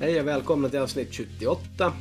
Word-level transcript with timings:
Hej 0.00 0.20
och 0.20 0.26
välkomna 0.26 0.68
till 0.68 0.78
avsnitt 0.78 1.14
78. 1.14 1.92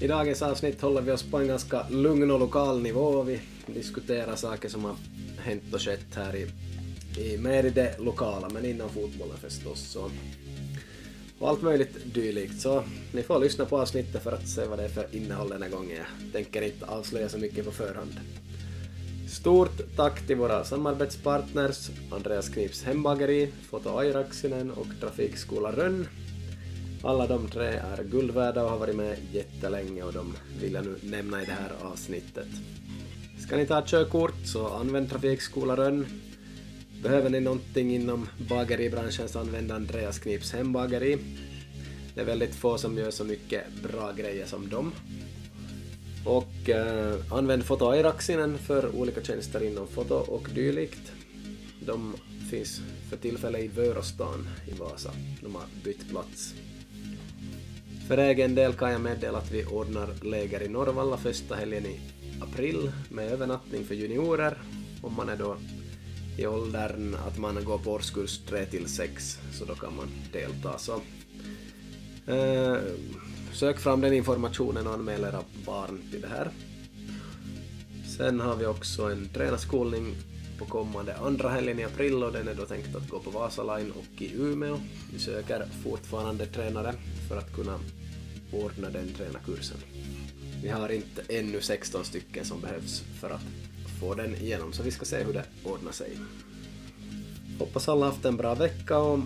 I 0.00 0.06
dagens 0.06 0.42
avsnitt 0.42 0.80
håller 0.80 1.00
vi 1.00 1.12
oss 1.12 1.22
på 1.22 1.38
en 1.38 1.48
ganska 1.48 1.88
lugn 1.88 2.30
och 2.30 2.40
lokal 2.40 2.82
nivå. 2.82 3.22
Vi 3.22 3.40
diskuterar 3.66 4.36
saker 4.36 4.68
som 4.68 4.84
har 4.84 4.96
hänt 5.38 5.74
och 5.74 5.80
skett 5.80 6.14
här 6.14 6.36
i, 6.36 6.46
i 7.20 7.38
mer 7.38 7.64
i 7.64 7.70
det 7.70 7.98
lokala, 7.98 8.48
men 8.48 8.64
inom 8.64 8.88
fotbollen 8.88 9.36
förstås. 9.36 9.96
Och, 9.96 10.10
och 11.38 11.48
allt 11.48 11.62
möjligt 11.62 12.14
dylikt. 12.14 12.60
Så 12.60 12.84
ni 13.12 13.22
får 13.22 13.38
lyssna 13.38 13.64
på 13.64 13.80
avsnittet 13.80 14.22
för 14.22 14.32
att 14.32 14.48
se 14.48 14.64
vad 14.64 14.78
det 14.78 14.84
är 14.84 14.88
för 14.88 15.06
innehåll 15.12 15.48
den 15.48 15.62
här 15.62 15.70
gången. 15.70 15.96
Jag 15.96 16.32
tänker 16.32 16.62
inte 16.62 16.86
avslöja 16.86 17.28
så 17.28 17.38
mycket 17.38 17.64
på 17.64 17.70
förhand. 17.70 18.12
Stort 19.28 19.96
tack 19.96 20.26
till 20.26 20.36
våra 20.36 20.64
samarbetspartners 20.64 21.90
Andreas 22.10 22.48
Knips 22.48 22.84
hembageri, 22.84 23.52
Foto 23.70 23.98
Airaksinen 23.98 24.70
och 24.70 24.86
Trafikskola 25.00 25.72
Rönn. 25.72 26.06
Alla 27.04 27.26
de 27.26 27.48
tre 27.48 27.66
är 27.66 28.04
guld 28.04 28.30
värda 28.30 28.64
och 28.64 28.70
har 28.70 28.78
varit 28.78 28.96
med 28.96 29.16
jättelänge 29.32 30.02
och 30.02 30.12
de 30.12 30.36
vill 30.60 30.72
jag 30.72 30.84
nu 30.84 30.96
nämna 31.02 31.42
i 31.42 31.44
det 31.44 31.52
här 31.52 31.72
avsnittet. 31.82 32.48
Ska 33.38 33.56
ni 33.56 33.66
ta 33.66 33.82
körkort 33.86 34.46
så 34.46 34.68
använd 34.68 35.10
Trafikskola 35.10 35.76
Rönn. 35.76 36.06
Behöver 37.02 37.30
ni 37.30 37.40
någonting 37.40 37.94
inom 37.94 38.28
bageribranschen 38.48 39.28
så 39.28 39.38
använd 39.38 39.72
Andreas 39.72 40.18
Knips 40.18 40.52
hembageri. 40.52 41.18
Det 42.14 42.20
är 42.20 42.24
väldigt 42.24 42.54
få 42.54 42.78
som 42.78 42.98
gör 42.98 43.10
så 43.10 43.24
mycket 43.24 43.64
bra 43.82 44.12
grejer 44.12 44.46
som 44.46 44.68
dem. 44.68 44.92
Och 46.26 46.70
eh, 46.70 47.14
använd 47.30 47.64
Foto 47.64 47.90
Airaksinen 47.90 48.58
för 48.58 48.96
olika 48.96 49.22
tjänster 49.22 49.62
inom 49.62 49.86
foto 49.86 50.14
och 50.14 50.48
dylikt. 50.54 51.12
De 51.86 52.14
finns 52.50 52.80
för 53.10 53.16
tillfället 53.16 53.64
i 53.64 53.68
Vörostan 53.68 54.48
i 54.68 54.78
Vasa. 54.78 55.10
De 55.42 55.54
har 55.54 55.64
bytt 55.84 56.10
plats. 56.10 56.54
För 58.08 58.18
egen 58.18 58.54
del 58.54 58.72
kan 58.72 58.92
jag 58.92 59.00
meddela 59.00 59.38
att 59.38 59.52
vi 59.52 59.64
ordnar 59.64 60.24
läger 60.24 60.62
i 60.62 60.68
Norrvalla 60.68 61.16
första 61.16 61.54
helgen 61.54 61.86
i 61.86 62.00
april 62.40 62.92
med 63.08 63.32
övernattning 63.32 63.84
för 63.84 63.94
juniorer 63.94 64.58
om 65.02 65.14
man 65.14 65.28
är 65.28 65.36
då 65.36 65.56
i 66.38 66.46
åldern 66.46 67.16
att 67.26 67.38
man 67.38 67.64
går 67.64 67.78
på 67.78 67.90
årskurs 67.90 68.38
3 68.38 68.66
till 68.66 68.88
6 68.88 69.38
så 69.52 69.64
då 69.64 69.74
kan 69.74 69.96
man 69.96 70.08
delta. 70.32 70.78
Så, 70.78 71.00
eh, 72.32 72.76
sök 73.52 73.78
fram 73.78 74.00
den 74.00 74.12
informationen 74.12 74.86
och 74.86 74.94
anmäl 74.94 75.24
era 75.24 75.40
barn 75.66 76.00
till 76.10 76.20
det 76.20 76.28
här. 76.28 76.50
Sen 78.16 78.40
har 78.40 78.56
vi 78.56 78.66
också 78.66 79.02
en 79.02 79.28
tränarskolning 79.28 80.14
på 80.58 80.64
kommande 80.64 81.16
andra 81.16 81.48
helgen 81.48 81.80
i 81.80 81.84
april 81.84 82.22
och 82.22 82.32
den 82.32 82.48
är 82.48 82.54
då 82.54 82.64
tänkt 82.64 82.96
att 82.96 83.08
gå 83.08 83.18
på 83.18 83.30
Vasaline 83.30 83.90
och 83.90 84.22
i 84.22 84.32
Umeå. 84.34 84.80
Vi 85.12 85.18
söker 85.18 85.66
fortfarande 85.82 86.46
tränare 86.46 86.94
för 87.28 87.36
att 87.36 87.54
kunna 87.54 87.78
ordna 88.52 88.90
den 88.90 89.14
tränarkursen. 89.16 89.76
Vi 90.62 90.68
har 90.68 90.88
inte 90.88 91.22
ännu 91.28 91.60
16 91.60 92.04
stycken 92.04 92.44
som 92.44 92.60
behövs 92.60 93.02
för 93.20 93.30
att 93.30 93.42
få 94.00 94.14
den 94.14 94.34
igenom 94.34 94.72
så 94.72 94.82
vi 94.82 94.90
ska 94.90 95.04
se 95.04 95.24
hur 95.24 95.32
det 95.32 95.44
ordnar 95.64 95.92
sig. 95.92 96.10
Hoppas 97.58 97.88
alla 97.88 98.06
haft 98.06 98.24
en 98.24 98.36
bra 98.36 98.54
vecka 98.54 98.98
och 98.98 99.20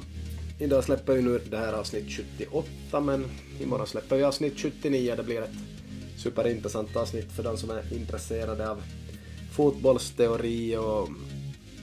idag 0.59 0.85
släpper 0.85 1.15
vi 1.15 1.23
nu 1.23 1.41
det 1.51 1.57
här 1.57 1.73
avsnitt 1.73 2.11
78 2.11 3.01
men 3.01 3.27
imorgon 3.61 3.87
släpper 3.87 4.17
vi 4.17 4.23
avsnitt 4.23 4.61
79. 4.61 5.15
Det 5.17 5.23
blir 5.23 5.42
ett 5.42 5.57
superintressant 6.17 6.97
avsnitt 6.97 7.33
för 7.33 7.42
de 7.42 7.57
som 7.57 7.70
är 7.70 7.92
intresserade 7.92 8.70
av 8.70 8.83
fotbollsteori 9.52 10.77
och 10.77 11.08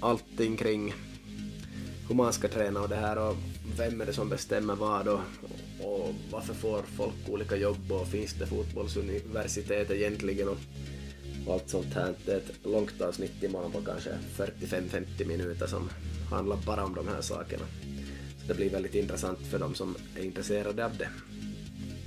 allting 0.06 0.58
kring 0.58 0.94
hur 2.08 2.16
man 2.16 2.34
ska 2.34 2.48
träna 2.48 2.82
och 2.82 2.90
det 2.90 2.96
här 2.96 3.18
och 3.18 3.36
vem 3.78 4.02
är 4.02 4.06
det 4.06 4.14
som 4.14 4.30
bestämmer 4.30 4.76
vad 4.76 5.08
och, 5.08 5.20
och 5.82 6.14
varför 6.32 6.54
får 6.54 6.82
folk 6.82 7.14
olika 7.30 7.56
jobb 7.56 7.92
och 7.92 8.08
finns 8.08 8.34
det 8.34 8.46
fotbollsuniversitet 8.46 9.92
egentligen 9.92 10.50
och, 10.50 10.58
och 11.48 11.54
allt 11.54 11.70
sånt 11.70 11.94
här. 11.94 12.14
Det 12.26 12.32
är 12.32 12.38
ett 12.38 12.52
långt 12.64 13.02
avsnitt 13.02 13.44
imorgon 13.44 13.72
på 13.72 13.82
kanske 13.82 14.10
45-50 14.38 15.28
minuter 15.28 15.68
som 15.68 15.90
handlar 16.30 16.58
bara 16.66 16.86
om 16.86 16.96
de 16.96 17.08
här 17.08 17.22
sakerna. 17.22 17.66
Så 18.42 18.48
det 18.48 18.54
blir 18.54 18.70
väldigt 18.70 18.96
intressant 18.96 19.40
för 19.52 19.60
de 19.60 19.76
som 19.76 19.96
är 20.20 20.24
intresserade 20.24 20.86
av 20.86 20.98
det. 20.98 21.10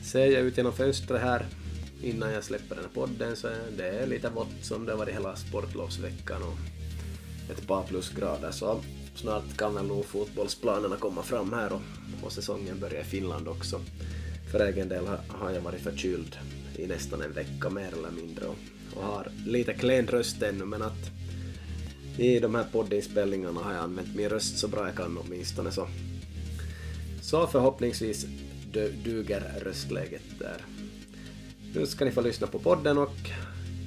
Ser 0.05 0.27
jag 0.27 0.43
ut 0.43 0.57
genom 0.57 0.73
fönstret 0.73 1.21
här 1.21 1.47
innan 2.03 2.33
jag 2.33 2.45
släpper 2.45 2.75
den 2.75 2.85
här 2.85 2.95
podden 2.95 3.37
så 3.37 3.49
är 3.49 3.71
det 3.77 4.07
lite 4.07 4.29
vått 4.31 4.55
som 4.63 4.87
det 4.87 4.93
har 4.93 4.99
varit 4.99 5.15
hela 5.15 5.37
sportlovsveckan 5.37 6.43
och 6.43 6.78
ett 7.51 7.67
par 7.67 7.83
plusgrader 7.83 8.51
så 8.51 8.81
snart 9.15 9.57
kan 9.57 9.75
väl 9.75 9.87
nog 9.87 10.05
fotbollsplanerna 10.05 10.97
komma 10.97 11.23
fram 11.23 11.53
här 11.53 11.73
och, 11.73 11.81
och 12.23 12.33
säsongen 12.33 12.81
börjar 12.81 13.01
i 13.01 13.05
Finland 13.05 13.49
också. 13.49 13.81
För 14.53 14.61
egen 14.61 14.89
del 14.89 15.07
har, 15.29 15.51
jag 15.51 15.61
varit 15.61 15.81
förkyld 15.81 16.37
i 16.77 16.87
nästan 16.87 17.23
en 17.23 17.33
vecka 17.33 17.71
mer 17.71 17.93
eller 17.93 18.11
mindre 18.11 18.45
och, 18.47 18.57
och 18.97 19.03
har 19.03 19.33
lite 19.47 19.75
klen 19.75 20.07
röst 20.07 20.43
ännu 20.43 20.65
men 20.65 20.83
att 20.83 21.11
i 22.19 22.41
de 22.41 22.55
här 22.55 22.65
poddinspelningarna 22.73 23.61
har 23.61 23.73
jag 23.73 23.83
använt 23.83 24.17
min 24.17 24.29
röst 24.29 24.59
så 24.59 24.69
bra 24.69 24.87
jag 24.87 24.97
kan 24.97 25.19
åtminstone 25.19 25.71
så. 25.71 25.89
Så 27.23 27.47
förhoppningsvis 27.47 28.27
duger 29.05 29.61
röstläget 29.65 30.23
där. 30.39 30.65
Nu 31.75 31.87
ska 31.87 32.05
ni 32.05 32.11
få 32.11 32.21
lyssna 32.21 32.47
på 32.47 32.59
podden 32.59 32.99
och 32.99 33.31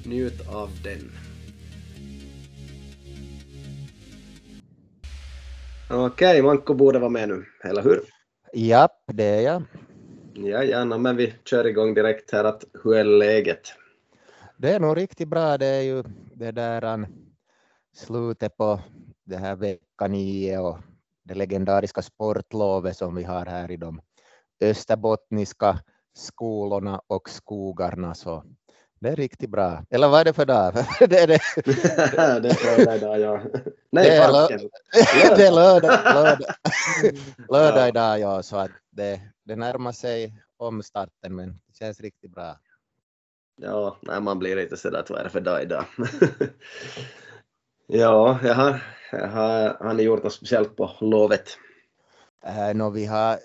njut 0.04 0.48
av 0.48 0.70
den. 0.84 1.10
Okej, 5.94 6.42
Manko 6.42 6.74
borde 6.74 6.98
vara 6.98 7.10
med 7.10 7.28
nu, 7.28 7.44
eller 7.64 7.82
hur? 7.82 8.00
Japp, 8.52 9.02
det 9.06 9.24
är 9.24 9.40
jag. 9.40 9.62
Ja, 10.34 10.64
gärna, 10.64 10.98
men 10.98 11.16
vi 11.16 11.34
kör 11.44 11.66
igång 11.66 11.94
direkt 11.94 12.32
här. 12.32 12.44
Att, 12.44 12.64
hur 12.84 12.94
är 12.94 13.04
läget? 13.04 13.60
Det 14.56 14.70
är 14.70 14.80
nog 14.80 14.96
riktigt 14.96 15.28
bra. 15.28 15.58
Det 15.58 15.66
är 15.66 15.80
ju 15.82 16.02
det 16.34 16.50
där 16.50 17.08
slutet 17.94 18.56
på 18.56 18.80
det 19.24 19.36
här 19.36 19.56
vecka 19.56 20.06
nio 20.08 20.58
och 20.58 20.78
det 21.22 21.34
legendariska 21.34 22.02
sportlovet 22.02 22.96
som 22.96 23.14
vi 23.14 23.24
har 23.24 23.46
här 23.46 23.70
i 23.70 23.76
de 23.76 24.00
österbottniska 24.60 25.78
skolorna 26.14 27.00
och 27.06 27.30
skogarna. 27.30 28.14
Så 28.14 28.44
det 29.00 29.08
är 29.08 29.16
riktigt 29.16 29.50
bra. 29.50 29.84
Eller 29.90 30.08
vad 30.08 30.20
är 30.20 30.24
det 30.24 30.32
för 30.32 30.46
dag? 30.46 30.74
det 31.00 31.18
är 31.18 31.26
det. 31.26 31.40
det 32.40 32.48
är 32.48 32.54
fredag 32.54 32.96
idag, 32.96 33.20
ja. 33.20 33.40
Nej, 33.92 34.10
det, 34.10 34.16
är 34.16 34.32
lördag. 34.32 34.70
det 35.36 35.46
är 35.46 35.52
lördag, 35.52 36.14
lördag. 36.14 36.54
lördag 37.48 37.88
idag, 37.88 38.20
ja. 38.20 38.42
Så 38.42 38.56
att 38.56 38.70
det, 38.90 39.20
det 39.44 39.56
närmar 39.56 39.92
sig 39.92 40.34
omstarten, 40.56 41.34
men 41.34 41.48
det 41.48 41.76
känns 41.78 42.00
riktigt 42.00 42.30
bra. 42.30 42.56
Ja, 43.56 43.98
nej, 44.02 44.20
man 44.20 44.38
blir 44.38 44.56
lite 44.56 44.76
sådär, 44.76 45.04
vad 45.08 45.18
är 45.18 45.24
det 45.24 45.30
för 45.30 45.40
dag 45.40 45.62
idag? 45.62 45.84
ja, 47.86 48.38
jag 48.42 48.54
har, 48.54 48.82
jag 49.12 49.28
har, 49.28 49.84
har 49.84 49.94
ni 49.94 50.02
gjort 50.02 50.22
något 50.22 50.32
speciellt 50.32 50.76
på 50.76 50.90
lovet? 51.00 51.58
Äh, 52.46 52.74
no, 52.74 52.90
vi 52.90 53.06
har 53.06 53.38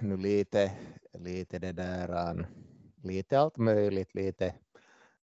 nu 0.00 0.16
lite, 0.16 0.72
lite 1.18 1.58
det 1.58 1.72
där, 1.72 2.46
lite 3.02 3.38
allt 3.38 3.56
möjligt, 3.56 4.14
lite 4.14 4.54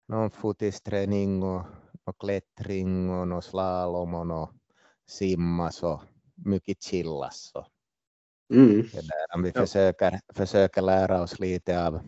någon 0.08 0.30
fotisträning 0.30 1.42
och, 1.42 1.62
och 2.04 2.18
klättring 2.20 3.10
och 3.10 3.28
någon 3.28 3.42
slalom 3.42 4.14
och 4.14 4.26
någon 4.26 4.55
simmas 5.08 5.82
och 5.82 6.02
mycket 6.34 6.82
chillas. 6.82 7.50
Så. 7.52 7.66
Mm. 8.54 8.82
Det 8.82 9.00
där, 9.00 9.42
vi 9.42 9.52
ja. 9.54 9.60
försöker, 9.60 10.20
försöker 10.34 10.82
lära 10.82 11.22
oss 11.22 11.38
lite 11.38 11.86
av 11.86 12.00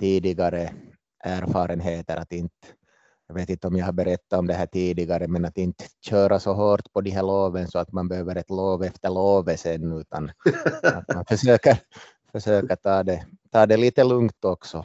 tidigare 0.00 0.74
erfarenheter 1.24 2.16
att 2.16 2.32
inte 2.32 2.66
jag 3.28 3.34
vet 3.34 3.50
inte 3.50 3.66
om 3.66 3.76
jag 3.76 3.86
har 3.86 3.92
berättat 3.92 4.38
om 4.38 4.46
det 4.46 4.54
här 4.54 4.66
tidigare, 4.66 5.28
men 5.28 5.44
att 5.44 5.58
inte 5.58 5.84
köra 6.00 6.40
så 6.40 6.52
hårt 6.52 6.92
på 6.92 7.00
de 7.00 7.10
här 7.10 7.22
loven 7.22 7.68
så 7.68 7.78
att 7.78 7.92
man 7.92 8.08
behöver 8.08 8.36
ett 8.36 8.50
lov 8.50 8.82
efter 8.82 9.10
lovet 9.10 9.60
sen, 9.60 9.92
utan 9.92 10.30
att 10.82 11.14
man 11.14 11.24
försöker, 11.24 11.78
försöker 12.32 12.76
ta, 12.76 13.02
det, 13.02 13.26
ta 13.50 13.66
det 13.66 13.76
lite 13.76 14.04
lugnt 14.04 14.44
också. 14.44 14.84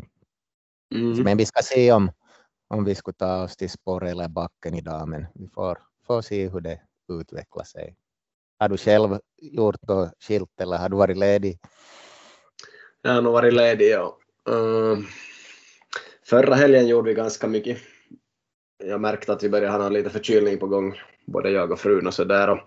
Mm. 0.96 1.24
Men 1.24 1.38
vi 1.38 1.46
ska 1.46 1.62
se 1.64 1.92
om, 1.92 2.12
om 2.68 2.84
vi 2.84 2.96
skulle 2.96 3.16
ta 3.16 3.44
oss 3.44 3.58
till 3.58 3.70
spår 3.70 4.06
eller 4.06 4.28
backen 4.28 4.76
idag, 4.76 5.08
men 5.08 5.26
vi 5.34 5.48
får, 5.48 5.78
får 6.08 6.22
se 6.22 6.50
hur 6.50 6.62
det 6.62 6.82
utveckla 7.10 7.64
sig. 7.64 7.96
Har 8.60 8.70
du 8.70 8.78
själv 8.78 9.18
gjort 9.42 9.88
något 9.88 10.12
skilt 10.20 10.62
eller 10.62 10.78
har 10.78 10.90
du 10.90 10.96
varit 10.96 11.18
ledig? 11.18 11.60
Jag 13.02 13.12
har 13.12 13.22
nog 13.22 13.34
varit 13.34 13.54
ledig, 13.54 13.90
ja. 13.90 14.18
Uh, 14.50 14.98
förra 16.26 16.56
helgen 16.56 16.88
gjorde 16.88 17.10
vi 17.10 17.14
ganska 17.14 17.48
mycket. 17.48 17.78
Jag 18.84 19.02
märkte 19.02 19.34
att 19.34 19.44
vi 19.44 19.50
började 19.50 19.78
ha 19.78 19.90
lite 19.90 20.10
förkylning 20.10 20.58
på 20.58 20.68
gång, 20.68 21.00
både 21.26 21.50
jag 21.50 21.72
och 21.72 21.80
frun 21.80 22.08
och 22.08 22.14
sådär. 22.14 22.64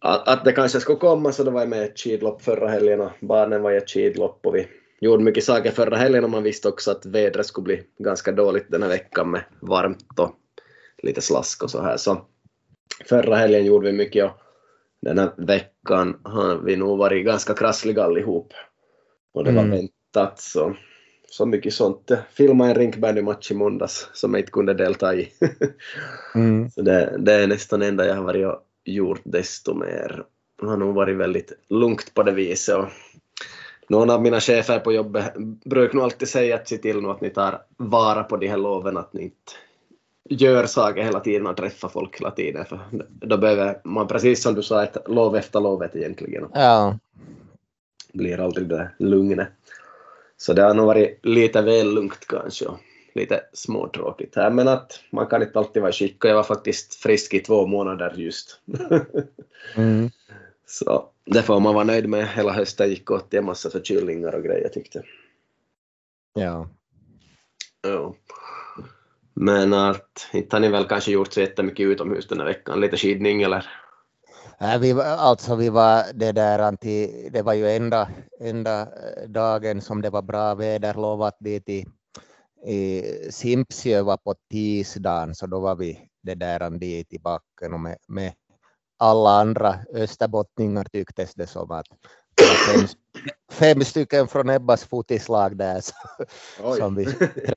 Att, 0.00 0.28
att 0.28 0.44
det 0.44 0.52
kanske 0.52 0.80
skulle 0.80 0.98
komma 0.98 1.32
så 1.32 1.44
då 1.44 1.50
var 1.50 1.60
jag 1.60 1.68
med 1.68 1.82
i 1.82 1.84
ett 1.84 1.98
skidlopp 1.98 2.42
förra 2.42 2.68
helgen 2.68 3.00
och 3.00 3.10
barnen 3.20 3.62
var 3.62 3.72
i 3.72 3.76
ett 3.76 3.90
skidlopp 3.90 4.46
och 4.46 4.54
vi 4.54 4.68
gjorde 5.00 5.24
mycket 5.24 5.44
saker 5.44 5.70
förra 5.70 5.96
helgen 5.96 6.24
och 6.24 6.30
man 6.30 6.42
visste 6.42 6.68
också 6.68 6.90
att 6.90 7.06
vädret 7.06 7.46
skulle 7.46 7.64
bli 7.64 7.82
ganska 7.98 8.32
dåligt 8.32 8.70
den 8.70 8.82
här 8.82 8.88
veckan 8.88 9.30
med 9.30 9.44
varmt 9.60 10.18
och 10.18 10.34
lite 11.02 11.20
slask 11.20 11.62
och 11.62 11.70
så 11.70 11.82
här. 11.82 11.96
Så 11.96 12.26
förra 13.04 13.36
helgen 13.36 13.64
gjorde 13.64 13.86
vi 13.86 13.92
mycket 13.92 14.24
och 14.24 14.30
den 15.00 15.18
här 15.18 15.30
veckan 15.36 16.20
har 16.22 16.56
vi 16.56 16.76
nog 16.76 16.98
varit 16.98 17.26
ganska 17.26 17.54
krassliga 17.54 18.02
allihop. 18.02 18.52
Och 19.32 19.44
det 19.44 19.52
var 19.52 19.62
mm. 19.62 19.70
väntat 19.70 20.40
så, 20.40 20.76
så 21.26 21.46
mycket 21.46 21.74
sånt. 21.74 22.04
Jag 22.06 22.18
filmade 22.32 22.70
en 22.70 22.76
rinkbandymatch 22.76 23.50
i 23.50 23.54
måndags 23.54 24.08
som 24.12 24.34
jag 24.34 24.40
inte 24.40 24.52
kunde 24.52 24.74
delta 24.74 25.14
i. 25.14 25.32
mm. 26.34 26.70
Så 26.70 26.82
det, 26.82 27.16
det 27.18 27.32
är 27.32 27.46
nästan 27.46 27.82
enda 27.82 28.06
jag 28.06 28.14
har 28.14 28.24
varit 28.24 28.46
och 28.46 28.62
gjort 28.84 29.20
desto 29.24 29.74
mer. 29.74 30.24
Det 30.60 30.66
har 30.66 30.76
nog 30.76 30.94
varit 30.94 31.16
väldigt 31.16 31.52
lugnt 31.68 32.14
på 32.14 32.22
det 32.22 32.32
viset. 32.32 32.76
Och 32.76 32.88
någon 33.88 34.10
av 34.10 34.22
mina 34.22 34.40
chefer 34.40 34.78
på 34.78 34.92
jobbet 34.92 35.34
brukar 35.64 35.94
nog 35.94 36.04
alltid 36.04 36.28
säga 36.28 36.54
att 36.54 36.68
se 36.68 36.78
till 36.78 37.00
nu 37.00 37.08
att 37.08 37.20
ni 37.20 37.30
tar 37.30 37.62
vara 37.76 38.22
på 38.22 38.36
de 38.36 38.48
här 38.48 38.56
loven, 38.56 38.96
att 38.96 39.12
ni 39.12 39.22
inte 39.22 39.52
gör 40.28 40.66
saker 40.66 41.02
hela 41.02 41.20
tiden 41.20 41.46
och 41.46 41.56
träffar 41.56 41.88
folk 41.88 42.20
hela 42.20 42.30
tiden. 42.30 42.64
För 42.64 42.80
då 43.08 43.36
behöver 43.36 43.80
man, 43.84 44.08
precis 44.08 44.42
som 44.42 44.54
du 44.54 44.62
sa, 44.62 44.82
ett 44.82 44.96
lov 45.08 45.36
efter 45.36 45.60
lovet 45.60 45.96
egentligen. 45.96 46.48
Ja. 46.54 46.98
Blir 48.12 48.40
aldrig 48.40 48.68
det 48.68 48.90
lugnet. 48.98 49.48
Så 50.36 50.52
det 50.52 50.62
har 50.62 50.74
nog 50.74 50.86
varit 50.86 51.26
lite 51.26 51.62
väl 51.62 51.94
lugnt 51.94 52.26
kanske 52.26 52.66
och 52.66 52.78
lite 53.14 53.40
småtråkigt 53.52 54.36
här. 54.36 54.50
Men 54.50 54.68
att 54.68 55.00
man 55.10 55.26
kan 55.26 55.42
inte 55.42 55.58
alltid 55.58 55.82
vara 55.82 55.92
skick 55.92 56.24
och 56.24 56.30
jag 56.30 56.34
var 56.34 56.42
faktiskt 56.42 56.94
frisk 56.94 57.34
i 57.34 57.40
två 57.40 57.66
månader 57.66 58.14
just. 58.16 58.60
mm. 59.76 60.10
Så 60.66 61.08
det 61.24 61.42
får 61.42 61.60
man 61.60 61.74
vara 61.74 61.84
nöjd 61.84 62.08
med. 62.08 62.28
Hela 62.28 62.52
hösten 62.52 62.88
gick 62.88 63.10
åt 63.10 63.30
till 63.30 63.38
en 63.38 63.44
massa 63.44 63.70
förkylningar 63.70 64.34
och 64.34 64.42
grejer 64.42 64.68
tyckte 64.68 64.98
jag. 64.98 65.06
Ja. 66.44 66.68
Ja. 67.82 68.14
Men 69.40 69.74
att 69.74 70.28
inte 70.32 70.56
har 70.56 70.60
ni 70.60 70.68
väl 70.68 70.84
kanske 70.84 71.10
gjort 71.10 71.32
så 71.32 71.40
jättemycket 71.40 71.86
utomhus 71.86 72.28
den 72.28 72.38
här 72.38 72.46
veckan? 72.46 72.80
Lite 72.80 72.96
skidning 72.96 73.42
eller? 73.42 73.66
Nej, 74.60 74.78
vi, 74.78 74.92
alltså 75.02 75.56
vi 75.56 75.68
var 75.68 76.04
det 76.14 76.32
där 76.32 76.58
anti, 76.58 77.28
det 77.32 77.42
var 77.42 77.54
ju 77.54 77.70
enda, 77.70 78.08
enda 78.40 78.80
eh, 78.80 79.28
dagen 79.28 79.80
som 79.80 80.02
det 80.02 80.10
var 80.10 80.22
bra 80.22 80.54
väder 80.54 80.94
lovat 80.94 81.36
dit 81.40 81.68
i, 81.68 81.86
i 82.66 83.02
Simpsjö 83.30 84.02
var 84.02 84.16
på 84.16 84.34
tisdagen 84.50 85.34
så 85.34 85.46
då 85.46 85.60
var 85.60 85.76
vi 85.76 86.08
det 86.22 86.34
där 86.34 86.70
dit 86.70 87.12
i 87.12 87.18
backen 87.18 87.72
och 87.72 87.80
med, 87.80 87.96
med 88.08 88.32
alla 88.98 89.30
andra 89.30 89.74
österbottningar 89.94 90.84
tycktes 90.84 91.34
det 91.34 91.46
som 91.46 91.70
att 91.70 91.86
fem, 92.38 92.86
fem 93.50 93.84
stycken 93.84 94.28
från 94.28 94.50
Ebbas 94.50 94.84
fotislag 94.84 95.56
där 95.56 95.82
som 96.76 96.94
vi 96.94 97.04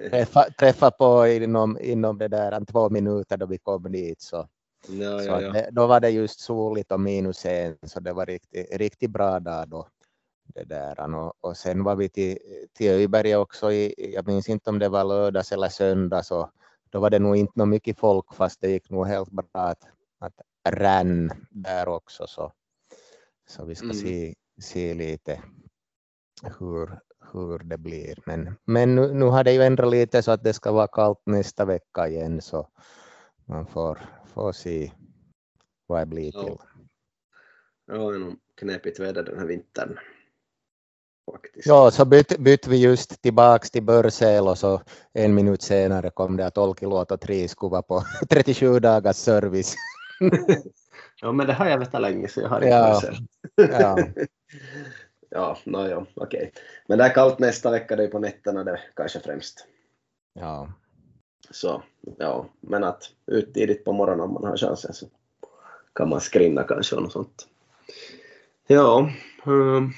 träffade, 0.10 0.52
träffade 0.52 0.96
på 0.98 1.28
inom, 1.28 1.78
inom 1.82 2.18
det 2.18 2.28
där 2.28 2.66
två 2.66 2.90
minuter 2.90 3.38
då 3.38 3.46
vi 3.46 3.58
kom 3.58 3.92
dit. 3.92 4.22
Så, 4.22 4.48
ja, 4.88 5.20
så 5.20 5.26
ja, 5.26 5.42
ja. 5.42 5.52
Det, 5.52 5.70
då 5.72 5.88
var 5.88 6.00
det 6.00 6.10
just 6.10 6.40
soligt 6.40 6.92
och 6.92 7.00
minus 7.00 7.46
en 7.46 7.78
så 7.84 8.00
det 8.00 8.14
var 8.14 8.26
riktigt, 8.26 8.68
riktigt 8.76 9.12
bra 9.12 9.40
dag 9.40 9.70
då. 9.70 9.88
Det 10.54 10.64
där. 10.64 11.16
Och, 11.16 11.34
och 11.42 11.58
sen 11.58 11.84
var 11.84 11.96
vi 11.96 12.10
till, 12.10 12.38
till 12.74 12.92
Öberg 12.92 13.36
också, 13.36 13.72
i, 13.72 14.14
jag 14.16 14.28
minns 14.28 14.50
inte 14.50 14.70
om 14.70 14.80
det 14.80 14.90
var 14.90 15.04
lördags 15.04 15.52
eller 15.52 15.70
söndag, 15.70 16.24
så 16.24 16.50
då 16.90 17.00
var 17.00 17.10
det 17.10 17.20
nog 17.20 17.38
inte 17.38 17.66
mycket 17.66 18.00
folk 18.00 18.34
fast 18.34 18.62
det 18.62 18.72
gick 18.72 18.90
nog 18.90 19.08
helt 19.08 19.32
bra 19.32 19.48
att, 19.54 19.88
att 20.20 20.34
rann 20.70 21.32
där 21.50 21.88
också. 21.88 22.28
Så, 22.28 22.52
så 23.48 23.66
vi 23.66 23.76
ska 23.76 23.86
mm. 23.86 23.98
se, 23.98 24.34
se 24.62 24.94
lite 24.94 25.42
hur, 26.60 27.00
hur 27.34 27.60
det 27.60 27.78
blir. 27.78 28.20
Men, 28.26 28.56
men 28.66 28.96
nu, 28.96 29.14
nu 29.14 29.26
har 29.26 29.44
det 29.44 29.54
ju 29.54 29.62
ändrat 29.62 29.92
lite 29.92 30.24
så 30.24 30.32
att 30.32 30.44
det 30.44 30.54
ska 30.54 30.72
vara 30.72 30.88
kallt 30.88 31.22
nästa 31.26 31.66
vecka 31.66 32.08
igen 32.08 32.42
så 32.42 32.68
man 33.46 33.68
får, 33.68 34.00
får 34.34 34.52
se 34.52 34.92
vad 35.88 36.02
det 36.02 36.06
blir 36.06 36.32
till. 36.32 36.58
Ja, 37.86 38.12
det 38.12 38.36
knepigt 38.58 39.00
väder 39.00 39.24
den 39.24 39.40
här 39.40 39.46
vintern. 39.46 40.00
Faktiskt. 41.32 41.68
Ja, 41.68 41.92
så 41.92 42.06
bytte 42.06 42.40
byt 42.40 42.68
vi 42.68 42.78
just 42.78 43.22
tillbaks 43.22 43.72
till 43.72 43.84
Börsel 43.84 44.48
och 44.48 44.58
så 44.58 44.82
en 45.14 45.36
minut 45.36 45.62
senare 45.62 46.10
kom 46.10 46.38
det 46.38 46.46
att 46.46 46.58
Olkiluoto 46.58 47.18
3 47.18 47.48
skulle 47.48 47.82
på 47.82 48.04
37 48.30 48.80
dagars 48.80 49.16
service. 49.16 49.76
ja, 51.22 51.32
men 51.32 51.48
det 51.48 51.54
har 51.54 51.66
jag 51.66 51.78
vetat 51.80 52.02
länge 52.02 52.28
så 52.28 52.42
jag 52.42 52.50
har 52.50 52.62
inte 52.62 52.70
ja. 52.70 53.02
ja. 53.56 53.98
ja, 55.30 55.58
no, 55.64 55.88
ja, 55.88 56.06
okej. 56.16 56.38
Okay. 56.38 56.62
Men 56.88 56.98
det 56.98 57.04
är 57.04 57.14
kallt 57.14 57.40
nästa 57.40 57.72
vecka, 57.72 57.96
det 57.96 58.04
är 58.04 58.08
på 58.08 58.20
nätterna 58.20 58.64
det 58.64 58.80
kanske 58.96 59.20
främst. 59.20 59.66
Ja. 60.34 60.74
Så, 61.50 61.84
ja, 62.18 62.46
men 62.60 62.84
att 62.84 63.04
ut 63.28 63.54
tidigt 63.54 63.86
på 63.86 63.94
morgonen 63.94 64.22
om 64.22 64.34
man 64.34 64.44
har 64.44 64.58
chansen 64.58 64.94
så 64.94 65.06
kan 65.96 66.10
man 66.10 66.22
skrinna 66.22 66.64
kanske 66.64 66.96
och 66.96 67.04
något 67.04 67.12
sånt. 67.12 67.48
Ja, 68.68 69.10
um, 69.46 69.94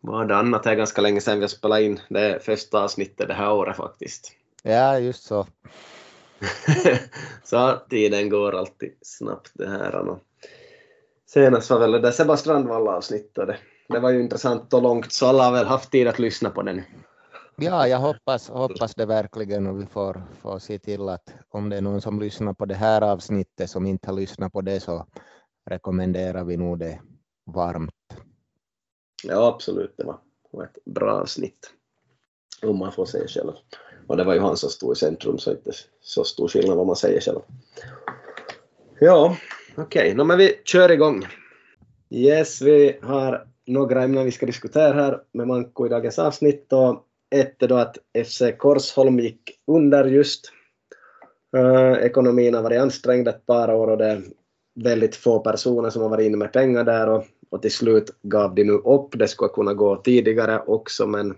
vad 0.00 0.32
annat? 0.32 0.62
Det 0.62 0.70
är 0.70 0.74
ganska 0.74 1.00
länge 1.00 1.20
sedan 1.20 1.40
vi 1.40 1.48
spelat 1.48 1.80
in 1.80 2.00
det 2.08 2.44
första 2.44 2.84
avsnittet 2.84 3.28
det 3.28 3.34
här 3.34 3.52
året 3.52 3.76
faktiskt. 3.76 4.32
Ja, 4.62 4.98
just 4.98 5.22
så. 5.22 5.46
så 7.44 7.76
tiden 7.90 8.28
går 8.28 8.54
alltid 8.54 8.94
snabbt 9.02 9.50
det 9.54 9.68
här. 9.68 10.18
senast 11.26 11.70
var 11.70 11.78
väl 11.78 11.92
det 11.92 11.98
där 11.98 12.10
Sebba 12.10 12.36
Strandvall-avsnittet. 12.36 13.56
Det, 13.88 13.98
var 13.98 14.10
ju 14.10 14.20
intressant 14.20 14.74
och 14.74 14.82
långt 14.82 15.12
så 15.12 15.26
alla 15.26 15.44
har 15.44 15.52
väl 15.52 15.66
haft 15.66 15.90
tid 15.90 16.08
att 16.08 16.18
lyssna 16.18 16.50
på 16.50 16.62
den. 16.62 16.82
Ja, 17.56 17.88
jag 17.88 17.98
hoppas, 17.98 18.48
hoppas 18.48 18.94
det 18.94 19.06
verkligen 19.06 19.66
och 19.66 19.80
vi 19.80 19.86
får, 19.86 20.22
får 20.40 20.58
se 20.58 20.78
till 20.78 21.08
att 21.08 21.34
om 21.48 21.68
det 21.68 21.76
är 21.76 21.80
någon 21.80 22.00
som 22.00 22.20
lyssnar 22.20 22.54
på 22.54 22.64
det 22.64 22.74
här 22.74 23.02
avsnittet 23.02 23.70
som 23.70 23.86
inte 23.86 24.08
har 24.08 24.14
lyssnat 24.14 24.52
på 24.52 24.60
det 24.60 24.80
så 24.80 25.06
rekommenderar 25.70 26.44
vi 26.44 26.56
nog 26.56 26.78
det 26.78 27.00
varmt. 27.46 27.92
Ja, 29.24 29.48
absolut. 29.54 29.94
Det 29.96 30.04
var 30.04 30.64
ett 30.64 30.78
bra 30.84 31.12
avsnitt. 31.12 31.70
Om 32.62 32.78
man 32.78 32.92
får 32.92 33.06
säga 33.06 33.28
själv. 33.28 33.52
Och 34.06 34.16
det 34.16 34.24
var 34.24 34.34
ju 34.34 34.40
han 34.40 34.56
som 34.56 34.70
stod 34.70 34.92
i 34.92 34.96
centrum 34.96 35.38
så 35.38 35.50
inte 35.50 35.72
så 36.00 36.24
stor 36.24 36.48
skillnad 36.48 36.76
vad 36.76 36.86
man 36.86 36.96
säger 36.96 37.20
själv. 37.20 37.40
Ja, 39.00 39.36
okej, 39.76 39.82
okay. 39.82 40.14
no, 40.14 40.24
men 40.24 40.38
vi 40.38 40.60
kör 40.64 40.90
igång. 40.90 41.26
Yes, 42.10 42.62
vi 42.62 42.98
har 43.02 43.48
några 43.66 44.02
ämnen 44.02 44.24
vi 44.24 44.30
ska 44.30 44.46
diskutera 44.46 44.92
här 44.92 45.20
med 45.32 45.46
Manko 45.46 45.86
i 45.86 45.88
dagens 45.88 46.18
avsnitt 46.18 46.72
och 46.72 47.04
ett 47.34 47.62
är 47.62 47.68
då 47.68 47.76
att 47.76 47.96
FC 48.26 48.42
Korsholm 48.58 49.18
gick 49.18 49.50
under 49.66 50.04
just. 50.04 50.52
Eh, 51.56 51.92
ekonomin 51.92 52.54
har 52.54 52.62
varit 52.62 52.80
ansträngd 52.80 53.28
ett 53.28 53.46
par 53.46 53.74
år 53.74 53.90
och 53.90 53.98
det 53.98 54.06
är 54.06 54.22
väldigt 54.74 55.16
få 55.16 55.40
personer 55.40 55.90
som 55.90 56.02
har 56.02 56.08
varit 56.08 56.26
inne 56.26 56.36
med 56.36 56.52
pengar 56.52 56.84
där 56.84 57.08
och, 57.08 57.24
och 57.50 57.62
till 57.62 57.72
slut 57.72 58.10
gav 58.22 58.54
de 58.54 58.64
nu 58.64 58.72
upp. 58.72 59.18
Det 59.18 59.28
skulle 59.28 59.48
kunna 59.48 59.74
gå 59.74 59.96
tidigare 59.96 60.62
också 60.66 61.06
men 61.06 61.34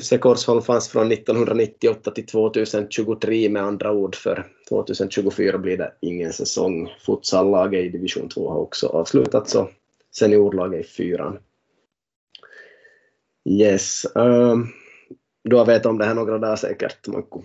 FC 0.00 0.12
Korsholm 0.20 0.62
fanns 0.62 0.88
från 0.88 1.12
1998 1.12 2.10
till 2.10 2.26
2023 2.26 3.48
med 3.48 3.62
andra 3.62 3.92
ord, 3.92 4.16
för 4.16 4.46
2024 4.68 5.58
blir 5.58 5.76
det 5.76 5.92
ingen 6.00 6.32
säsong. 6.32 6.92
Futsallaget 7.06 7.84
i 7.84 7.88
division 7.88 8.28
2 8.28 8.50
har 8.50 8.58
också 8.58 8.86
avslutat, 8.86 9.48
så 9.48 9.68
seniorlaget 10.18 10.80
i 10.80 10.88
fyran. 10.88 11.38
Yes. 13.44 14.06
Um, 14.14 14.68
du 15.44 15.56
har 15.56 15.66
vetat 15.66 15.86
om 15.86 15.98
det 15.98 16.04
här 16.04 16.14
några 16.14 16.38
dagar 16.38 16.56
säkert, 16.56 17.06
Manko? 17.06 17.42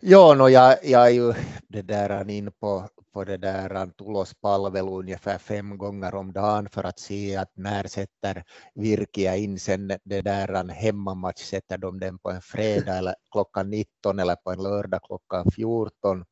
Ja, 0.00 0.34
no, 0.34 0.48
jag, 0.48 0.78
jag 0.82 1.06
är 1.06 1.10
ju 1.10 1.32
det 1.68 1.82
där 1.82 2.30
in 2.30 2.52
på 2.60 2.88
på 3.14 3.24
det 3.24 3.36
där 3.36 3.90
tulospalvelu 3.98 4.90
ungefär 4.90 5.38
fem 5.38 5.78
gånger 5.78 6.14
om 6.14 6.32
dagen 6.32 6.68
för 6.68 6.84
att 6.84 6.98
se 6.98 7.36
att 7.36 7.52
när 7.54 7.86
sätter 7.86 8.44
Virkia 8.74 9.36
in 9.36 9.58
sen 9.58 9.88
det 10.04 10.22
där 10.22 10.68
hemmamatch, 10.68 11.42
sätter 11.42 11.78
de 11.78 12.00
den 12.00 12.18
på 12.18 12.30
en 12.30 12.42
fredag 12.42 12.98
eller 12.98 13.14
klockan 13.32 13.70
19 13.70 14.18
eller 14.18 14.34
på 14.34 14.50
en 14.50 14.62
lördag 14.62 15.00
klockan 15.02 15.50
14. 15.50 16.24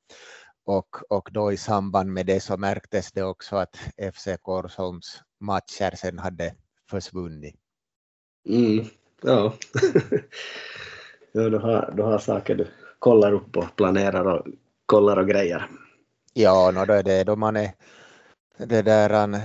Och, 0.65 0.97
och 1.09 1.29
då 1.33 1.53
i 1.53 1.57
samband 1.57 2.13
med 2.13 2.27
det 2.27 2.41
så 2.41 2.57
märktes 2.57 3.13
det 3.13 3.23
också 3.23 3.57
att 3.57 3.77
FC 4.15 4.29
Korsholms 4.43 5.21
matcher 5.43 5.97
sen 5.97 6.19
hade 6.19 6.55
försvunnit. 6.91 7.55
Mm, 8.49 8.85
ja. 9.23 9.55
ja, 11.33 11.49
du 11.49 11.59
har, 11.59 11.93
du 11.97 12.03
har 12.03 12.19
saker 12.19 12.55
du 12.55 12.67
kollar 12.99 13.33
upp 13.33 13.57
och 13.57 13.77
planerar 13.77 14.25
och 14.25 14.47
kollar 14.87 15.17
och 15.17 15.29
grejer. 15.29 15.69
Ja, 16.33 16.71
no, 16.71 16.85
då 16.85 16.93
är 16.93 17.03
det 17.03 17.25
då 17.25 17.37
man 17.37 17.57
är 17.57 17.73
det 18.57 18.83
där 18.83 19.11
han, 19.11 19.37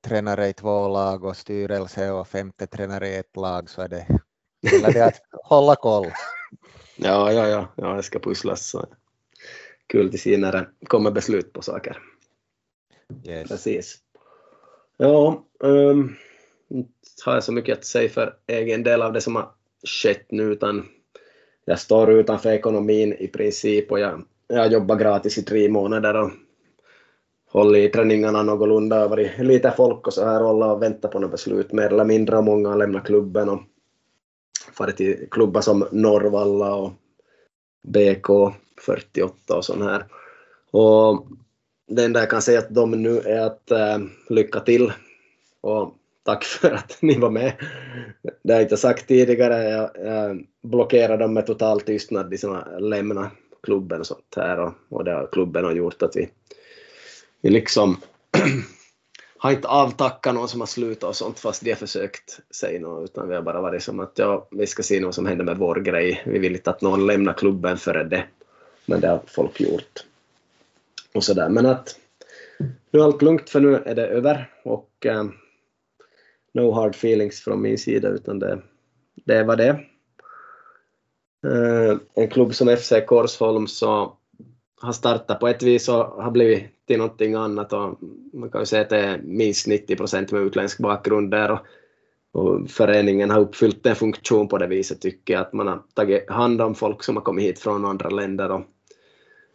tränare 0.00 0.48
i 0.48 0.52
två 0.52 0.88
lag 0.88 1.24
och 1.24 1.36
styrelse 1.36 2.10
och 2.10 2.28
femte 2.28 2.66
tränare 2.66 3.08
i 3.08 3.16
ett 3.16 3.36
lag 3.36 3.70
så 3.70 3.82
är 3.82 3.88
det, 3.88 4.06
det 4.92 5.00
att 5.00 5.20
hålla 5.44 5.76
koll. 5.76 6.06
Ja, 6.96 7.32
ja, 7.32 7.48
ja, 7.48 7.68
ja, 7.76 7.94
det 7.94 8.02
ska 8.02 8.18
pusslas. 8.18 8.66
Så. 8.66 8.86
Kul 9.86 10.18
till 10.18 10.40
när 10.40 10.52
det 10.52 10.86
kommer 10.86 11.10
beslut 11.10 11.52
på 11.52 11.62
saker. 11.62 12.02
Yes. 13.24 13.48
Precis. 13.48 13.98
Ja, 14.96 15.44
um, 15.58 16.16
inte 16.68 16.90
har 17.24 17.34
jag 17.34 17.44
så 17.44 17.52
mycket 17.52 17.78
att 17.78 17.84
säga 17.84 18.08
för 18.08 18.36
egen 18.46 18.82
del 18.82 19.02
av 19.02 19.12
det 19.12 19.20
som 19.20 19.36
har 19.36 19.48
skett 20.02 20.26
nu, 20.28 20.42
utan 20.42 20.88
jag 21.64 21.78
står 21.78 22.10
utanför 22.10 22.50
ekonomin 22.50 23.12
i 23.12 23.28
princip 23.28 23.92
och 23.92 24.00
jag 24.00 24.22
jag 24.52 24.60
har 24.62 24.70
jobbat 24.70 24.98
gratis 24.98 25.38
i 25.38 25.42
tre 25.42 25.68
månader 25.68 26.14
och 26.22 26.30
hållit 27.48 27.88
i 27.88 27.92
träningarna 27.92 28.42
någorlunda, 28.42 29.08
varit 29.08 29.38
lite 29.38 29.74
folk 29.76 30.06
och 30.06 30.12
så 30.12 30.24
här, 30.24 30.42
och 30.42 30.72
och 30.72 30.82
väntat 30.82 31.10
på 31.10 31.18
något 31.18 31.30
beslut 31.30 31.72
mer 31.72 31.92
eller 31.92 32.04
mindre 32.04 32.36
och 32.36 32.44
många 32.44 32.68
har 32.68 32.76
lämnat 32.76 33.06
klubben 33.06 33.48
och 33.48 33.62
farit 34.72 34.96
till 34.96 35.28
klubbar 35.30 35.60
som 35.60 35.86
Norrvalla 35.92 36.74
och 36.74 36.92
BK 37.82 38.54
48 38.80 39.56
och 39.56 39.64
sån 39.64 39.82
här. 39.82 40.04
Och 40.70 41.26
det 41.94 42.04
enda 42.04 42.20
jag 42.20 42.30
kan 42.30 42.42
säga 42.42 42.62
till 42.62 42.74
dem 42.74 42.90
nu 42.90 43.18
är 43.18 43.40
att 43.40 43.70
äh, 43.70 43.98
lycka 44.28 44.60
till 44.60 44.92
och 45.60 45.94
tack 46.24 46.44
för 46.44 46.70
att 46.70 46.98
ni 47.02 47.18
var 47.18 47.30
med. 47.30 47.52
Det 48.42 48.52
har 48.52 48.60
jag 48.60 48.64
inte 48.64 48.76
sagt 48.76 49.08
tidigare, 49.08 49.70
jag, 49.70 49.90
jag 50.06 50.46
blockerade 50.62 51.24
dem 51.24 51.34
med 51.34 51.46
total 51.46 51.80
tystnad, 51.80 52.30
de 52.30 52.38
som 52.38 52.62
lämnat 52.78 53.32
klubben 53.62 54.00
och 54.00 54.06
sånt 54.06 54.34
här 54.36 54.58
och, 54.58 54.72
och 54.88 55.04
det 55.04 55.12
har 55.12 55.28
klubben 55.32 55.64
har 55.64 55.72
gjort 55.72 56.02
att 56.02 56.16
vi, 56.16 56.28
vi 57.40 57.50
liksom 57.50 57.96
har 59.36 59.50
inte 59.50 59.68
avtackat 59.68 60.34
någon 60.34 60.48
som 60.48 60.60
har 60.60 60.66
slutat 60.66 61.08
och 61.08 61.16
sånt 61.16 61.38
fast 61.38 61.64
de 61.64 61.70
har 61.70 61.76
försökt 61.76 62.40
säga 62.54 62.80
något 62.80 63.10
utan 63.10 63.28
vi 63.28 63.34
har 63.34 63.42
bara 63.42 63.60
varit 63.60 63.82
som 63.82 64.00
att 64.00 64.12
ja, 64.18 64.48
vi 64.50 64.66
ska 64.66 64.82
se 64.82 65.04
vad 65.04 65.14
som 65.14 65.26
händer 65.26 65.44
med 65.44 65.58
vår 65.58 65.76
grej. 65.76 66.22
Vi 66.26 66.38
vill 66.38 66.52
inte 66.52 66.70
att 66.70 66.80
någon 66.80 67.06
lämnar 67.06 67.32
klubben 67.32 67.76
före 67.76 68.04
det. 68.04 68.24
Men 68.86 69.00
det 69.00 69.08
har 69.08 69.20
folk 69.26 69.60
gjort. 69.60 70.04
Och 71.14 71.24
sådär. 71.24 71.48
Men 71.48 71.66
att 71.66 71.96
nu 72.90 73.00
är 73.00 73.04
allt 73.04 73.22
lugnt 73.22 73.50
för 73.50 73.60
nu 73.60 73.74
är 73.74 73.94
det 73.94 74.06
över 74.06 74.50
och 74.64 75.06
eh, 75.06 75.24
no 76.54 76.72
hard 76.72 76.90
feelings 76.90 77.40
från 77.40 77.62
min 77.62 77.78
sida 77.78 78.08
utan 78.08 78.38
det, 78.38 78.62
det 79.14 79.34
är 79.34 79.44
vad 79.44 79.58
det 79.58 79.64
är. 79.64 79.88
Eh, 81.46 81.98
en 82.14 82.28
klubb 82.28 82.54
som 82.54 82.76
FC 82.76 82.92
Korsholm 83.06 83.66
så 83.66 84.16
har 84.80 84.92
startat 84.92 85.40
på 85.40 85.48
ett 85.48 85.62
vis 85.62 85.88
och 85.88 85.94
har 85.94 86.30
blivit 86.30 86.86
till 86.86 86.98
någonting 86.98 87.34
annat 87.34 87.72
och 87.72 87.98
man 88.32 88.50
kan 88.50 88.60
ju 88.60 88.66
säga 88.66 88.82
att 88.82 88.90
det 88.90 88.98
är 88.98 89.20
minst 89.22 89.66
90 89.66 89.96
procent 89.96 90.32
med 90.32 90.42
utländsk 90.42 90.78
bakgrund 90.78 91.30
där 91.30 91.50
och, 91.50 91.60
och 92.32 92.70
föreningen 92.70 93.30
har 93.30 93.40
uppfyllt 93.40 93.86
en 93.86 93.96
funktion 93.96 94.48
på 94.48 94.58
det 94.58 94.66
viset 94.66 95.00
tycker 95.00 95.34
jag 95.34 95.40
att 95.40 95.52
man 95.52 95.66
har 95.66 95.82
tagit 95.94 96.30
hand 96.30 96.60
om 96.60 96.74
folk 96.74 97.02
som 97.02 97.16
har 97.16 97.22
kommit 97.22 97.44
hit 97.44 97.58
från 97.58 97.84
andra 97.84 98.10
länder 98.10 98.50
och, 98.50 98.62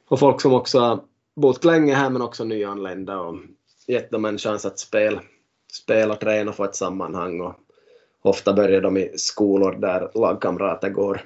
och 0.08 0.20
folk 0.20 0.42
som 0.42 0.54
också 0.54 1.04
bott 1.38 1.66
länge 1.66 1.94
här 1.94 2.10
men 2.10 2.22
också 2.22 2.44
nyanlända 2.44 3.20
och 3.20 3.38
gett 3.88 4.12
dem 4.12 4.26
en 4.26 4.38
chans 4.38 4.66
att 4.66 4.80
spela, 4.80 5.22
spela 5.72 6.16
träna 6.16 6.50
och 6.50 6.56
få 6.56 6.64
ett 6.64 6.76
sammanhang 6.76 7.42
och 7.42 7.54
ofta 8.22 8.54
börjar 8.54 8.82
de 8.82 8.98
i 8.98 9.12
skolor 9.16 9.72
där 9.72 10.12
lagkamrater 10.14 10.90
går 10.90 11.22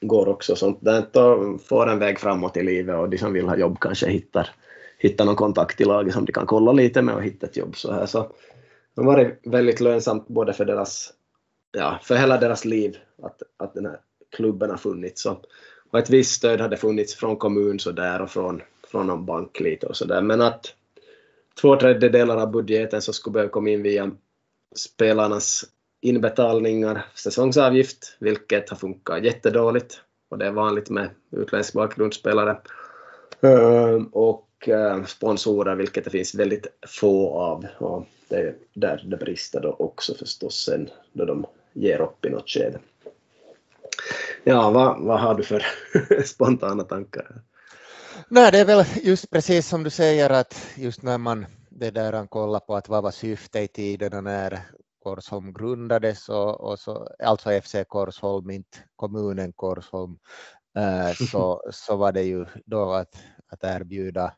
går 0.00 0.28
också 0.28 0.56
sånt 0.56 0.78
där 0.80 1.16
och 1.16 1.60
får 1.60 1.86
en 1.86 1.98
väg 1.98 2.18
framåt 2.18 2.56
i 2.56 2.62
livet 2.62 2.96
och 2.96 3.10
de 3.10 3.18
som 3.18 3.32
vill 3.32 3.48
ha 3.48 3.56
jobb 3.56 3.80
kanske 3.80 4.06
hittar, 4.06 4.50
hittar 4.98 5.24
någon 5.24 5.36
kontakt 5.36 5.80
i 5.80 5.84
laget 5.84 6.14
som 6.14 6.24
de 6.24 6.32
kan 6.32 6.46
kolla 6.46 6.72
lite 6.72 7.02
med 7.02 7.14
och 7.14 7.22
hitta 7.22 7.46
ett 7.46 7.56
jobb 7.56 7.76
så 7.76 7.92
här. 7.92 8.06
Så 8.06 8.18
det 8.94 9.02
har 9.02 9.04
varit 9.04 9.40
väldigt 9.44 9.80
lönsamt 9.80 10.28
både 10.28 10.52
för 10.52 10.64
deras, 10.64 11.12
ja, 11.72 11.98
för 12.02 12.16
hela 12.16 12.36
deras 12.36 12.64
liv 12.64 12.96
att, 13.22 13.42
att 13.56 13.74
den 13.74 13.86
här 13.86 14.00
klubben 14.36 14.70
har 14.70 14.76
funnits. 14.76 15.22
Så, 15.22 15.40
och 15.90 15.98
ett 15.98 16.10
visst 16.10 16.34
stöd 16.34 16.60
hade 16.60 16.76
funnits 16.76 17.14
från 17.14 17.36
kommun 17.36 17.78
så 17.78 17.92
där 17.92 18.22
och 18.22 18.30
från, 18.30 18.62
från 18.94 19.06
någon 19.06 19.26
bank 19.26 19.60
lite 19.60 19.86
och 19.86 19.96
så 19.96 20.04
där. 20.04 20.22
Men 20.22 20.40
att 20.40 20.74
två 21.60 21.76
tredjedelar 21.76 22.36
av 22.36 22.50
budgeten 22.50 23.02
så 23.02 23.12
skulle 23.12 23.32
behöva 23.32 23.50
komma 23.50 23.70
in 23.70 23.82
via 23.82 24.10
spelarnas 24.76 25.64
inbetalningar, 26.00 27.06
säsongsavgift, 27.14 28.16
vilket 28.18 28.70
har 28.70 28.76
funkat 28.76 29.24
jättedåligt 29.24 30.00
och 30.30 30.38
det 30.38 30.46
är 30.46 30.50
vanligt 30.50 30.90
med 30.90 31.10
utländsk 31.30 31.72
bakgrundsspelare. 31.72 32.56
Ehm, 33.40 34.06
och 34.06 34.68
ehm, 34.68 35.06
sponsorer, 35.06 35.74
vilket 35.74 36.04
det 36.04 36.10
finns 36.10 36.34
väldigt 36.34 36.66
få 36.86 37.38
av. 37.38 37.66
Och 37.78 38.06
det 38.28 38.36
är 38.36 38.54
där 38.74 39.04
det 39.06 39.16
brister 39.16 39.60
då 39.60 39.76
också 39.78 40.14
förstås 40.14 40.64
sen 40.64 40.90
då 41.12 41.24
de 41.24 41.46
ger 41.72 42.00
upp 42.00 42.24
i 42.24 42.30
något 42.30 42.50
skede. 42.50 42.78
Ja, 44.44 44.70
vad, 44.70 45.00
vad 45.00 45.20
har 45.20 45.34
du 45.34 45.42
för 45.42 45.62
spontana 46.24 46.82
tankar? 46.82 47.26
Nej, 48.28 48.52
det 48.52 48.58
är 48.58 48.64
väl 48.64 48.84
just 49.02 49.30
precis 49.30 49.68
som 49.68 49.82
du 49.82 49.90
säger 49.90 50.30
att 50.30 50.66
just 50.76 51.02
när 51.02 51.18
man 51.18 51.46
det 51.70 51.90
där 51.90 52.26
kollar 52.26 52.60
på 52.60 52.76
att 52.76 52.88
vad 52.88 53.02
var 53.02 53.10
syftet 53.10 53.62
i 53.62 53.68
tiden 53.68 54.24
när 54.24 54.60
Korsholm 55.02 55.52
grundades, 55.52 56.28
och, 56.28 56.60
och 56.60 56.78
så, 56.78 57.08
alltså 57.24 57.60
FC 57.60 57.74
Korsholm, 57.88 58.50
inte 58.50 58.78
kommunen 58.96 59.52
Korsholm, 59.52 60.18
äh, 60.78 61.12
så, 61.30 61.62
så 61.72 61.96
var 61.96 62.12
det 62.12 62.22
ju 62.22 62.46
då 62.66 62.92
att, 62.92 63.14
att 63.48 63.64
erbjuda 63.64 64.34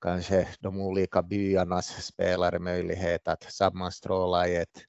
kanske 0.00 0.48
de 0.60 0.80
olika 0.80 1.22
byarnas 1.22 1.86
spelare 1.86 2.58
möjlighet 2.58 3.28
att 3.28 3.42
sammanstråla 3.42 4.48
i 4.48 4.56
ett 4.56 4.80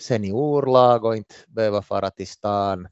seniorlag 0.00 1.04
och 1.04 1.16
inte 1.16 1.34
behöva 1.48 1.82
fara 1.82 2.10
till 2.10 2.28
stan. 2.28 2.88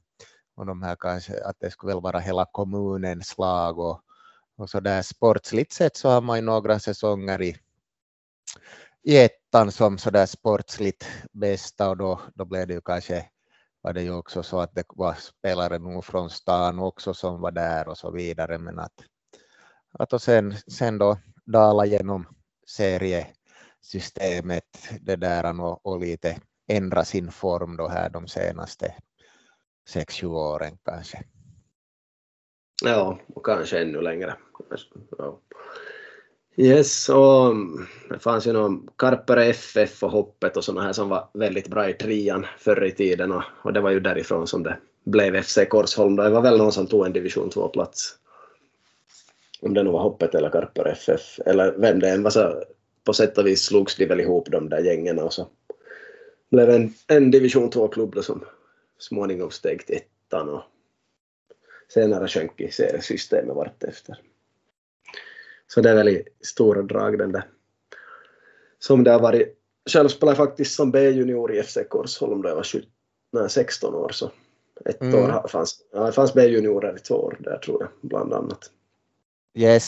Och 0.57 0.67
de 0.67 0.83
här 0.83 0.97
kanske, 0.97 1.45
att 1.45 1.57
det 1.61 1.71
skulle 1.71 1.93
väl 1.93 2.03
vara 2.03 2.19
hela 2.19 2.47
kommunens 2.53 3.39
lag 3.39 3.79
och, 3.79 4.01
och 4.57 4.71
så 4.71 4.81
där 4.81 5.03
sportsligt 5.03 5.73
sett 5.73 5.97
så 5.97 6.09
har 6.09 6.21
man 6.21 6.39
ju 6.39 6.43
några 6.43 6.79
säsonger 6.79 7.43
i, 7.43 7.57
i 9.03 9.17
ettan 9.17 9.73
som 9.73 9.99
sådär 9.99 10.27
sportsligt 10.27 11.07
bästa. 11.33 11.91
Och 11.91 11.97
då, 11.97 12.21
då 12.35 12.45
blev 12.45 12.67
det 12.67 12.75
ju 12.75 12.81
kanske 12.81 13.31
var 13.85 13.93
det 13.93 14.03
ju 14.03 14.15
också 14.15 14.43
så 14.43 14.61
att 14.61 14.75
det 14.75 14.85
var 14.89 15.15
spelare 15.15 15.79
nog 15.79 16.05
från 16.05 16.31
stan 16.31 16.79
också 16.79 17.15
som 17.15 17.41
var 17.41 17.51
där 17.51 17.89
och 17.89 17.99
så 17.99 18.11
vidare. 18.11 18.59
Men 18.59 18.79
att, 18.79 19.05
att 19.93 20.13
och 20.13 20.23
sen, 20.23 20.57
sen 20.57 20.99
då 20.99 21.19
dala 21.45 21.87
genom 21.87 22.27
seriesystemet. 22.67 24.89
Det 25.01 25.17
där 25.17 25.61
och, 25.61 25.87
och 25.87 26.01
lite 26.01 26.41
ändra 26.69 27.05
sin 27.05 27.31
form 27.31 27.77
då 27.77 27.89
här 27.89 28.11
de 28.11 28.29
senaste 28.29 28.95
sex 29.89 30.15
sju 30.15 30.27
åren 30.27 30.79
kanske. 30.85 31.25
Ja, 32.83 33.19
och 33.35 33.47
kanske 33.47 33.79
ännu 33.79 34.01
längre. 34.01 34.35
Ja. 35.19 35.41
Yes, 36.57 37.09
och 37.09 37.55
det 38.11 38.19
fanns 38.19 38.47
ju 38.47 38.53
någon 38.53 38.89
Karpere 38.97 39.45
FF 39.45 40.03
och 40.03 40.11
Hoppet 40.11 40.57
och 40.57 40.65
sådana 40.65 40.83
här 40.83 40.93
som 40.93 41.09
var 41.09 41.29
väldigt 41.35 41.69
bra 41.69 41.91
i 41.91 41.93
trean 41.93 42.47
förr 42.59 42.85
i 42.85 42.93
tiden 42.93 43.33
och, 43.33 43.43
och 43.63 43.73
det 43.73 43.81
var 43.81 43.91
ju 43.91 44.01
därifrån 44.01 44.47
som 44.47 44.63
det 44.63 44.79
blev 45.05 45.43
FC 45.43 45.59
Korsholm. 45.69 46.17
Det 46.17 46.31
var 46.31 46.43
väl 46.43 46.59
någon 46.59 46.73
som 46.73 46.87
tog 46.87 47.07
en 47.07 47.13
division 47.13 47.51
2-plats. 47.51 48.15
Om 49.61 49.75
det 49.75 49.83
nu 49.83 49.91
var 49.91 50.03
Hoppet 50.03 50.35
eller 50.35 50.51
Karpere 50.51 50.93
FF 50.93 51.39
eller 51.47 51.75
vem 51.79 52.01
det 52.01 52.09
än 52.11 52.23
var 52.23 52.31
så 52.31 52.65
på 53.05 53.13
sätt 53.13 53.39
och 53.39 53.47
vis 53.47 53.65
slogs 53.65 53.97
de 53.97 54.07
väl 54.07 54.21
ihop 54.21 54.51
de 54.51 54.69
där 54.69 54.81
gängen 54.81 55.19
och 55.19 55.33
så 55.33 55.49
blev 56.51 56.71
en, 56.71 56.95
en 57.07 57.31
division 57.31 57.71
2-klubb 57.71 58.19
som 58.23 58.45
småningom 58.99 59.51
steg 59.51 59.87
till 59.87 59.97
ettan 59.97 60.49
och 60.49 60.63
senare 61.89 62.29
sjönk 62.29 62.61
i 62.61 62.71
seriesystemet 62.71 63.57
vartefter. 63.57 64.21
Så 65.67 65.81
det 65.81 65.91
är 65.91 65.95
väl 65.95 66.09
i 66.09 66.23
stora 66.41 66.83
drag 66.83 67.19
den 67.19 67.33
där 67.33 67.45
som 68.79 69.05
det 69.05 69.11
har 69.11 69.21
varit. 69.21 69.59
Själv 69.91 70.09
spelade 70.09 70.39
jag 70.39 70.49
faktiskt 70.49 70.75
som 70.75 70.91
B-junior 70.91 71.55
i 71.55 71.63
FC 71.63 71.79
Korsholm 71.89 72.43
då 72.43 72.49
jag 72.49 72.57
var 72.57 72.63
17, 72.63 72.91
nej, 73.33 73.51
16 73.51 73.95
år 73.95 74.09
så 74.09 74.31
ett 74.85 75.01
mm. 75.01 75.15
år 75.15 75.49
fanns, 75.49 75.81
ja, 75.93 76.07
det 76.07 76.13
fanns 76.13 76.35
B-juniorer 76.35 76.97
i 76.97 76.99
två 76.99 77.15
år 77.15 77.37
där 77.41 77.59
tror 77.59 77.83
jag 77.83 78.11
bland 78.11 78.35
annat. 78.35 78.71
Yes. 79.55 79.87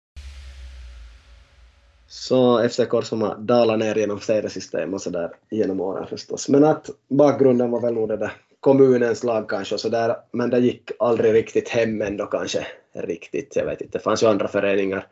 Så 2.09 2.69
FC 2.69 2.81
Korsholm 2.89 3.23
har 3.23 3.37
dalat 3.39 3.79
ner 3.79 3.95
genom 3.95 4.21
seriesystem 4.21 4.95
och 4.95 5.03
sådär 5.03 5.37
genom 5.51 5.81
åren 5.81 6.07
förstås. 6.07 6.49
Men 6.49 6.65
att 6.65 6.91
bakgrunden 7.09 7.71
var 7.71 7.81
väl 7.81 7.95
nog 7.95 8.09
det 8.09 8.17
där 8.17 8.33
kommunens 8.67 9.25
lag 9.25 9.49
kanske 9.49 9.75
och 9.75 9.81
sådär, 9.81 10.17
men 10.33 10.51
det 10.51 10.59
gick 10.59 10.91
aldrig 10.99 11.35
riktigt 11.35 11.69
hem 11.69 12.03
ändå 12.03 12.27
kanske 12.27 12.67
riktigt. 12.95 13.57
Jag 13.57 13.65
vet 13.65 13.81
inte, 13.81 13.99
det 13.99 14.03
fanns 14.03 14.23
ju 14.23 14.27
andra 14.27 14.49
föreningar. 14.49 15.07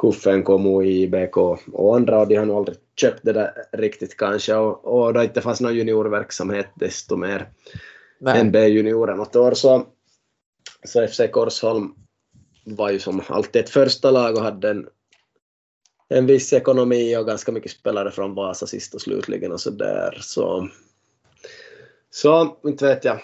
Kuffen, 0.00 0.42
Komu, 0.42 0.84
IBK 0.84 1.36
och 1.72 1.96
andra 1.96 2.20
och 2.20 2.28
de 2.28 2.36
har 2.36 2.46
nog 2.46 2.56
aldrig 2.56 2.76
köpt 2.96 3.20
det 3.22 3.32
där 3.32 3.52
riktigt 3.72 4.16
kanske. 4.16 4.54
Och, 4.54 4.84
och 4.84 5.12
då 5.12 5.22
inte 5.22 5.40
fanns 5.40 5.60
någon 5.60 5.74
juniorverksamhet 5.74 6.66
desto 6.74 7.16
mer 7.16 7.48
Nej. 8.20 8.40
än 8.40 8.52
B-juniorer 8.52 9.14
något 9.14 9.36
år. 9.36 9.54
Så, 9.54 9.86
så 10.84 11.06
FC 11.06 11.20
Korsholm 11.32 11.94
var 12.64 12.90
ju 12.90 12.98
som 12.98 13.22
alltid 13.28 13.64
ett 13.64 13.70
första 13.70 14.10
lag 14.10 14.34
och 14.34 14.42
hade 14.42 14.70
en, 14.70 14.86
en 16.08 16.26
viss 16.26 16.52
ekonomi 16.52 17.16
och 17.16 17.26
ganska 17.26 17.52
mycket 17.52 17.70
spelare 17.70 18.10
från 18.10 18.34
Vasa 18.34 18.66
sist 18.66 18.94
och 18.94 19.00
slutligen 19.00 19.52
och 19.52 19.60
så 19.60 19.70
där. 19.70 20.18
Så 20.20 20.68
så 22.14 22.56
inte 22.64 22.86
vet 22.86 23.04
jag 23.04 23.20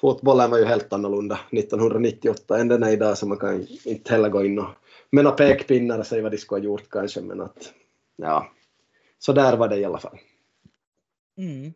fotbollen 0.00 0.50
var 0.50 0.58
ju 0.58 0.64
helt 0.64 0.92
annorlunda 0.92 1.40
1998 1.50 2.58
än 2.58 2.68
den 2.68 2.82
är 2.82 2.92
idag 2.92 3.18
så 3.18 3.26
man 3.26 3.38
kan 3.38 3.66
inte 3.84 4.12
heller 4.12 4.28
gå 4.28 4.44
in 4.44 4.58
och 4.58 4.68
med 5.10 5.24
några 5.24 5.36
pekpinnar 5.36 5.98
och 5.98 6.06
säga 6.06 6.22
vad 6.22 6.32
de 6.32 6.38
skulle 6.38 6.60
ha 6.60 6.64
gjort 6.64 6.90
kanske, 6.90 7.20
men 7.20 7.40
att 7.40 7.72
ja, 8.16 8.50
så 9.18 9.32
där 9.32 9.56
var 9.56 9.68
det 9.68 9.76
i 9.76 9.84
alla 9.84 9.98
fall. 9.98 10.18
Mm. 11.38 11.72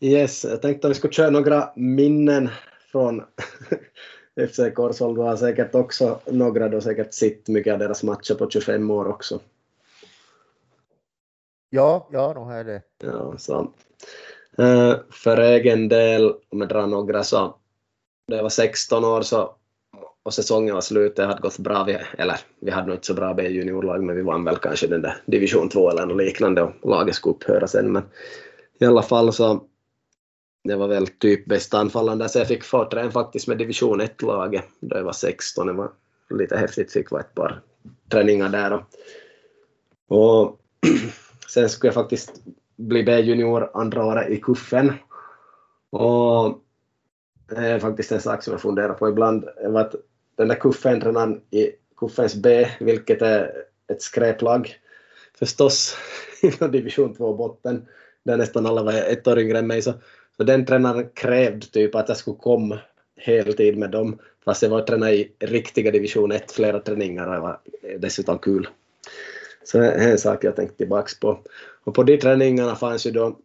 Yes, 0.00 0.44
jag 0.44 0.62
tänkte 0.62 0.86
att 0.86 0.90
vi 0.90 0.94
skulle 0.94 1.12
köra 1.12 1.30
några 1.30 1.72
minnen 1.76 2.48
från 2.92 3.22
FC 4.50 4.60
Korsholm. 4.74 5.14
Du 5.14 5.20
har 5.20 5.36
säkert 5.36 5.74
också 5.74 6.20
några, 6.26 6.68
du 6.68 6.76
har 6.76 6.80
säkert 6.80 7.14
sett 7.14 7.48
mycket 7.48 7.72
av 7.72 7.78
deras 7.78 8.02
matcher 8.02 8.34
på 8.34 8.50
25 8.50 8.90
år 8.90 9.08
också. 9.08 9.40
Ja, 11.70 12.08
ja, 12.12 12.34
då 12.34 12.50
är 12.50 12.64
det. 12.64 12.82
Ja, 12.98 13.38
så. 13.38 13.72
Eh, 14.60 14.96
för 15.10 15.36
egen 15.36 15.88
del, 15.88 16.34
om 16.48 16.60
jag 16.60 16.68
drar 16.68 16.86
några 16.86 17.24
så, 17.24 17.56
när 18.28 18.36
jag 18.36 18.42
var 18.42 18.50
16 18.50 19.04
år 19.04 19.22
så, 19.22 19.54
och 20.22 20.34
säsongen 20.34 20.74
var 20.74 20.80
slut, 20.80 21.16
det 21.16 21.24
hade 21.24 21.40
gått 21.40 21.58
bra, 21.58 21.84
vi, 21.84 21.98
eller 22.18 22.36
vi 22.60 22.70
hade 22.70 22.86
nog 22.86 22.96
inte 22.96 23.06
så 23.06 23.14
bra 23.14 23.34
B-juniorlag, 23.34 24.02
men 24.02 24.16
vi 24.16 24.22
vann 24.22 24.44
väl 24.44 24.56
kanske 24.56 24.86
den 24.86 25.02
där 25.02 25.16
division 25.26 25.68
2 25.68 25.90
eller 25.90 26.06
något 26.06 26.16
liknande 26.16 26.62
och 26.62 26.90
laget 26.90 27.14
skulle 27.14 27.34
upphöra 27.34 27.66
sen, 27.66 27.92
men 27.92 28.02
i 28.80 28.84
alla 28.84 29.02
fall 29.02 29.32
så 29.32 29.62
det 30.64 30.76
var 30.76 30.88
väl 30.88 31.06
typ 31.06 31.46
bästa 31.46 31.78
anfallande 31.78 32.28
så 32.28 32.38
jag 32.38 32.48
fick 32.48 32.64
förträn 32.64 33.12
faktiskt 33.12 33.48
med 33.48 33.58
division 33.58 34.00
1-laget 34.00 34.64
då 34.80 34.96
jag 34.96 35.04
var 35.04 35.12
16. 35.12 35.66
Det 35.66 35.72
var 35.72 35.92
lite 36.30 36.56
häftigt, 36.56 36.92
fick 36.92 37.10
vara 37.10 37.22
ett 37.22 37.34
par 37.34 37.62
träningar 38.10 38.48
där. 38.48 38.72
Och, 38.72 38.82
och 40.08 40.60
sen 41.48 41.68
skulle 41.68 41.88
jag 41.88 41.94
faktiskt 41.94 42.42
bli 42.80 43.02
B-junior 43.02 43.70
andra 43.74 44.04
året 44.04 44.30
i 44.30 44.36
kuffen. 44.36 44.92
Och 45.90 46.58
det 47.48 47.56
är 47.56 47.78
faktiskt 47.78 48.12
en 48.12 48.20
sak 48.20 48.42
som 48.42 48.52
jag 48.52 48.60
funderar 48.60 48.94
på 48.94 49.08
ibland, 49.08 49.44
att 49.76 49.94
den 50.36 50.48
där 50.48 50.54
kuffentränaren 50.54 51.40
i 51.50 51.70
kuffens 51.96 52.34
B, 52.34 52.68
vilket 52.80 53.22
är 53.22 53.52
ett 53.92 54.02
skräplag 54.02 54.74
förstås, 55.38 55.96
i 56.42 56.68
division 56.68 57.14
2 57.14 57.34
botten, 57.34 57.86
där 58.22 58.36
nästan 58.36 58.66
alla 58.66 58.82
var 58.82 58.92
ett 58.92 59.28
år 59.28 59.38
yngre 59.38 59.58
än 59.58 59.66
mig, 59.66 59.82
så 59.82 59.92
så 60.40 60.44
den 60.44 60.66
tränaren 60.66 61.08
krävde 61.14 61.66
typ 61.66 61.94
att 61.94 62.08
jag 62.08 62.16
skulle 62.16 62.36
komma 62.36 62.78
heltid 63.16 63.78
med 63.78 63.90
dem, 63.90 64.18
fast 64.44 64.62
jag 64.62 64.70
var 64.70 64.82
tränare 64.82 65.14
i 65.14 65.32
riktiga 65.38 65.90
division 65.90 66.32
1 66.32 66.52
flera 66.52 66.80
träningar 66.80 67.26
och 67.26 67.34
det 67.34 67.40
var 67.40 67.60
dessutom 67.98 68.38
kul. 68.38 68.68
Så 69.64 69.78
det 69.78 69.90
är 69.90 70.10
en 70.10 70.18
sak 70.18 70.44
jag 70.44 70.56
tänkte 70.56 70.76
tillbaks 70.76 71.20
på. 71.20 71.38
Och 71.84 71.94
på 71.94 72.02
de 72.02 72.18
träningarna 72.18 72.76
fanns 72.76 73.06
ju 73.06 73.10
då, 73.10 73.38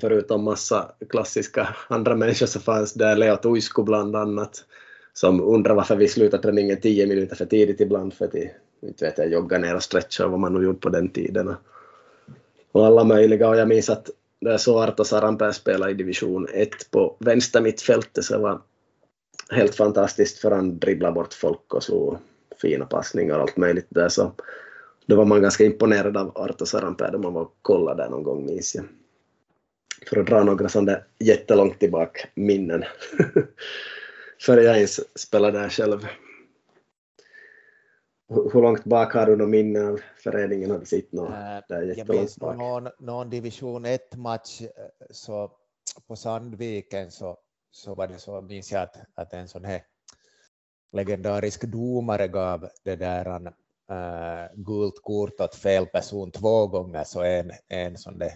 förutom 0.00 0.44
massa 0.44 0.92
klassiska 1.08 1.76
andra 1.88 2.16
människor, 2.16 2.46
så 2.46 2.60
fanns 2.60 2.94
det 2.94 3.14
Leo 3.14 3.36
Tuisku 3.36 3.82
bland 3.82 4.16
annat, 4.16 4.64
som 5.12 5.40
undrar 5.40 5.74
varför 5.74 5.96
vi 5.96 6.08
slutade 6.08 6.42
träningen 6.42 6.80
10 6.80 7.06
minuter 7.06 7.36
för 7.36 7.46
tidigt 7.46 7.80
ibland, 7.80 8.14
för 8.14 8.24
att 8.24 8.34
inte 8.82 9.04
vet 9.04 9.18
jag, 9.18 9.32
jogga 9.32 9.58
ner 9.58 9.74
och 9.74 9.82
stretcha 9.82 10.28
vad 10.28 10.40
man 10.40 10.54
nu 10.54 10.64
gjorde 10.64 10.78
på 10.78 10.88
den 10.88 11.08
tiden. 11.08 11.54
Och 12.72 12.86
alla 12.86 13.04
möjliga, 13.04 13.48
och 13.48 13.56
jag 13.56 13.68
minns 13.68 13.90
att 13.90 14.10
där 14.40 14.56
så 14.56 14.82
Arto 14.82 15.04
Saranpää 15.04 15.52
spelade 15.52 15.90
i 15.90 15.94
division 15.94 16.46
1 16.52 16.90
på 16.90 17.16
vänster 17.20 17.60
mittfältet 17.60 18.24
så 18.24 18.34
det 18.34 18.40
var 18.40 18.60
helt 19.50 19.74
fantastiskt 19.74 20.38
för 20.38 20.50
han 20.50 20.78
dribblade 20.78 21.14
bort 21.14 21.34
folk 21.34 21.74
och 21.74 21.82
slog 21.82 22.18
fina 22.62 22.86
passningar 22.86 23.34
och 23.36 23.42
allt 23.42 23.56
möjligt 23.56 23.86
där 23.88 24.08
så 24.08 24.32
då 25.06 25.16
var 25.16 25.24
man 25.24 25.42
ganska 25.42 25.64
imponerad 25.64 26.16
av 26.16 26.32
Arto 26.34 26.66
Saranpää 26.66 27.10
då 27.10 27.18
man 27.18 27.32
var 27.32 27.42
och 27.42 27.56
kollade 27.62 28.02
där 28.02 28.10
någon 28.10 28.22
gång 28.22 28.46
minns 28.46 28.74
jag. 28.74 28.84
För 30.08 30.20
att 30.20 30.26
dra 30.26 30.44
några 30.44 30.68
sådana 30.68 30.98
jättelångt 31.18 31.78
tillbaka 31.78 32.28
minnen. 32.34 32.84
Före 34.40 34.62
jag 34.62 34.76
ens 34.76 35.18
spelade 35.18 35.58
där 35.58 35.68
själv. 35.68 36.06
Hur 38.28 38.62
långt 38.62 38.84
bak 38.84 39.14
har 39.14 39.26
du 39.26 39.36
något 39.36 39.48
minne 39.48 39.86
av 39.86 40.00
föreningen? 40.16 40.70
Har 40.70 40.78
du 40.78 40.86
sett 40.86 41.12
något 41.12 41.30
äh, 41.30 41.58
där 41.68 41.94
Jag 41.96 42.08
minns 42.08 42.40
någon, 42.40 42.88
någon 42.98 43.30
division 43.30 43.86
1-match 43.86 44.60
eh, 44.62 44.68
så 45.10 45.52
på 46.06 46.16
Sandviken 46.16 47.10
så, 47.10 47.38
så 47.70 47.94
var 47.94 48.06
det 48.06 48.18
så, 48.18 48.40
minns 48.40 48.72
jag 48.72 48.82
att, 48.82 48.96
att 49.14 49.32
en 49.32 49.48
sån 49.48 49.64
här 49.64 49.82
legendarisk 50.92 51.64
domare 51.64 52.28
gav 52.28 52.68
det 52.84 52.96
där 52.96 53.50
äh, 53.90 54.56
gult 54.56 55.02
kort 55.02 55.40
åt 55.40 55.54
fel 55.54 55.86
person 55.86 56.30
två 56.30 56.66
gånger 56.66 57.04
så 57.04 57.22
en, 57.22 57.52
en 57.68 57.98
sån 57.98 58.18
där 58.18 58.32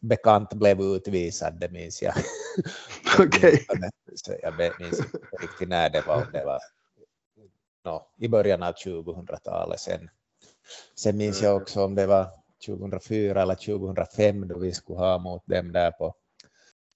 bekant 0.00 0.54
blev 0.54 0.80
utvisad, 0.80 1.60
det 1.60 1.70
minns 1.70 2.02
jag. 2.02 2.14
Okej. 3.18 3.66
Okay. 3.68 4.38
jag 4.42 4.58
minns 4.58 4.98
inte 4.98 5.18
riktigt 5.40 5.68
när 5.68 5.90
det 5.90 6.00
var, 6.06 6.28
det 6.32 6.44
var 6.44 6.60
no, 7.84 8.06
i 8.18 8.28
början 8.28 8.62
av 8.62 8.72
2000-talet. 8.72 9.80
Sen, 9.80 10.10
sen 10.94 11.16
minns 11.16 11.42
jag 11.42 11.56
också 11.56 11.84
om 11.84 11.94
det 11.94 12.06
var 12.06 12.26
2004 12.66 13.42
eller 13.42 13.54
2005 13.54 14.48
då 14.48 14.58
vi 14.58 14.72
skulle 14.72 14.98
ha 14.98 15.18
mot 15.18 15.46
dem 15.46 15.72
där 15.72 15.90
på 15.90 16.14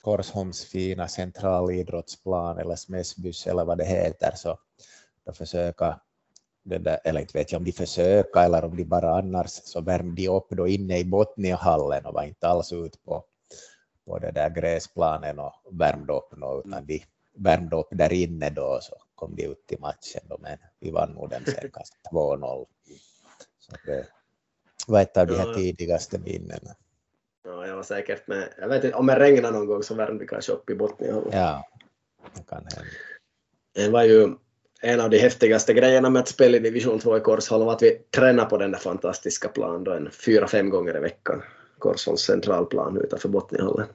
Korsholms 0.00 0.64
fina 0.64 1.08
centralidrottsplan 1.08 2.58
eller 2.58 2.76
Smäsbys 2.76 3.46
eller 3.46 3.64
vad 3.64 3.78
det 3.78 3.84
heter 3.84 4.32
så 4.36 4.58
då 5.24 5.32
försöka 5.32 6.00
det 6.68 6.78
där, 6.78 6.98
eller 7.04 7.20
inte 7.20 7.38
vet 7.38 7.52
jag 7.52 7.58
om 7.58 7.64
de 7.64 7.72
försöka 7.72 8.42
eller 8.42 8.64
om 8.64 8.76
de 8.76 8.84
bara 8.84 9.18
annars 9.18 9.50
så 9.50 9.80
värmde 9.80 10.22
de 10.22 10.28
upp 10.28 10.46
då 10.50 10.68
inne 10.68 10.98
i 10.98 11.04
Botniahallen 11.04 12.06
och 12.06 12.14
var 12.14 12.22
inte 12.22 12.48
alls 12.48 12.72
ut 12.72 13.04
på, 13.04 13.24
på 14.06 14.18
det 14.18 14.30
där 14.30 14.50
gräsplanen 14.50 15.38
och 15.38 15.52
värmde 15.70 16.12
upp 16.12 16.36
något, 16.36 16.66
utan 16.66 16.86
de 16.86 17.02
värmde 17.34 17.76
upp 17.76 17.88
där 17.90 18.12
inne 18.12 18.50
då 18.50 18.78
så 18.82 18.96
kom 19.14 19.36
de 19.36 19.44
ut 19.44 19.66
till 19.66 19.80
matchen 19.80 20.20
då, 20.28 20.38
men 20.40 20.58
vi 20.80 20.90
vann 20.90 21.10
nog 21.10 21.30
den 21.30 21.44
sen 21.44 21.70
kanske 21.72 21.94
2-0. 22.12 22.66
Så 23.58 23.76
det 23.86 24.06
var 24.86 25.00
ett 25.00 25.16
av 25.16 25.26
de 25.26 25.34
här 25.34 25.54
tidigaste 25.54 26.18
minnena. 26.18 26.74
Ja, 27.44 27.66
jag 27.66 27.76
var 27.76 27.82
säkert 27.82 28.26
med. 28.26 28.54
Jag 28.58 28.68
vet 28.68 28.84
inte, 28.84 28.96
om 28.96 29.06
det 29.06 29.18
regnade 29.18 29.58
någon 29.58 29.66
gång 29.66 29.82
så 29.82 29.94
värmde 29.94 30.20
vi 30.20 30.26
kanske 30.28 30.52
upp 30.52 30.70
i 30.70 30.74
Botniahallen. 30.74 31.30
Ja, 31.32 31.68
det 32.34 32.46
kan 32.46 32.58
hända. 32.58 32.90
Det 33.74 33.88
var 33.88 34.04
ju 34.04 34.34
en 34.80 35.00
av 35.00 35.10
de 35.10 35.18
häftigaste 35.18 35.74
grejerna 35.74 36.10
med 36.10 36.20
att 36.20 36.28
spela 36.28 36.56
i 36.56 36.60
division 36.60 36.98
2 36.98 37.16
i 37.16 37.20
Korsholm 37.20 37.66
var 37.66 37.72
att 37.72 37.82
vi 37.82 37.98
tränade 38.16 38.48
på 38.48 38.56
den 38.56 38.70
där 38.70 38.78
fantastiska 38.78 39.48
planen 39.48 39.84
då 39.84 39.92
en 39.92 40.10
fyra, 40.10 40.48
fem 40.48 40.70
gånger 40.70 40.96
i 40.96 41.00
veckan. 41.00 41.42
Korsholms 41.78 42.20
centralplan 42.20 43.00
utanför 43.04 43.28
Botniahallen. 43.28 43.86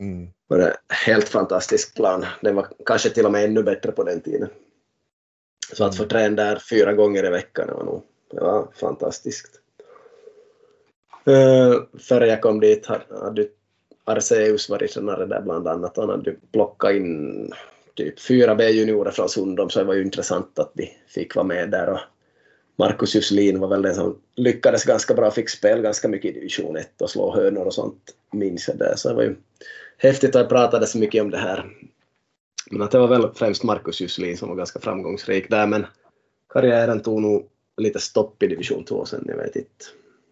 Mm. 0.00 0.28
Var 0.48 0.58
det 0.58 0.76
helt 0.88 1.28
fantastisk 1.28 1.94
plan. 1.94 2.26
Den 2.40 2.56
var 2.56 2.68
kanske 2.86 3.10
till 3.10 3.26
och 3.26 3.32
med 3.32 3.44
ännu 3.44 3.62
bättre 3.62 3.92
på 3.92 4.04
den 4.04 4.20
tiden. 4.20 4.48
Så 5.72 5.84
att 5.84 5.96
få 5.96 6.02
mm. 6.02 6.08
träna 6.08 6.36
där 6.36 6.62
fyra 6.70 6.92
gånger 6.92 7.26
i 7.26 7.30
veckan, 7.30 7.66
det 7.66 7.74
var 7.74 7.84
nog 7.84 8.02
det 8.30 8.40
var 8.40 8.68
fantastiskt. 8.74 9.60
Uh, 11.28 11.82
före 11.98 12.26
jag 12.26 12.40
kom 12.40 12.60
dit 12.60 12.86
hade 12.86 13.46
Arceus 14.04 14.68
varit 14.68 14.92
tränare 14.92 15.26
där 15.26 15.40
bland 15.40 15.68
annat. 15.68 15.96
Han 15.96 16.08
hade 16.08 16.34
plockat 16.52 16.92
in 16.92 17.52
typ 17.96 18.20
fyra 18.20 18.54
B-juniorer 18.54 19.10
från 19.10 19.28
Sundom 19.28 19.70
så 19.70 19.78
det 19.78 19.84
var 19.84 19.94
ju 19.94 20.02
intressant 20.02 20.58
att 20.58 20.72
de 20.74 20.90
fick 21.08 21.34
vara 21.34 21.46
med 21.46 21.70
där. 21.70 21.88
Och 21.88 22.00
Marcus 22.78 23.14
Juslin 23.14 23.60
var 23.60 23.68
väl 23.68 23.82
den 23.82 23.94
som 23.94 24.18
lyckades 24.34 24.84
ganska 24.84 25.14
bra, 25.14 25.30
fick 25.30 25.48
spela 25.48 25.82
ganska 25.82 26.08
mycket 26.08 26.30
i 26.30 26.34
division 26.34 26.76
1 26.76 27.02
och 27.02 27.10
slå 27.10 27.34
hönor 27.34 27.66
och 27.66 27.74
sånt 27.74 28.14
minns 28.32 28.68
jag 28.68 28.78
där. 28.78 28.94
Så 28.96 29.08
det 29.08 29.14
var 29.14 29.22
ju 29.22 29.36
häftigt 29.96 30.34
och 30.34 30.40
jag 30.40 30.48
pratade 30.48 30.86
så 30.86 30.98
mycket 30.98 31.22
om 31.22 31.30
det 31.30 31.38
här. 31.38 31.66
Men 32.70 32.82
att 32.82 32.90
det 32.90 32.98
var 32.98 33.08
väl 33.08 33.30
främst 33.34 33.62
Marcus 33.62 34.00
Juslin 34.00 34.36
som 34.36 34.48
var 34.48 34.56
ganska 34.56 34.80
framgångsrik 34.80 35.50
där, 35.50 35.66
men 35.66 35.86
karriären 36.48 37.02
tog 37.02 37.22
nog 37.22 37.48
lite 37.76 37.98
stopp 37.98 38.42
i 38.42 38.46
division 38.46 38.84
2 38.84 39.04
sen, 39.04 39.24
jag 39.28 39.36
vet 39.36 39.56
inte 39.56 39.84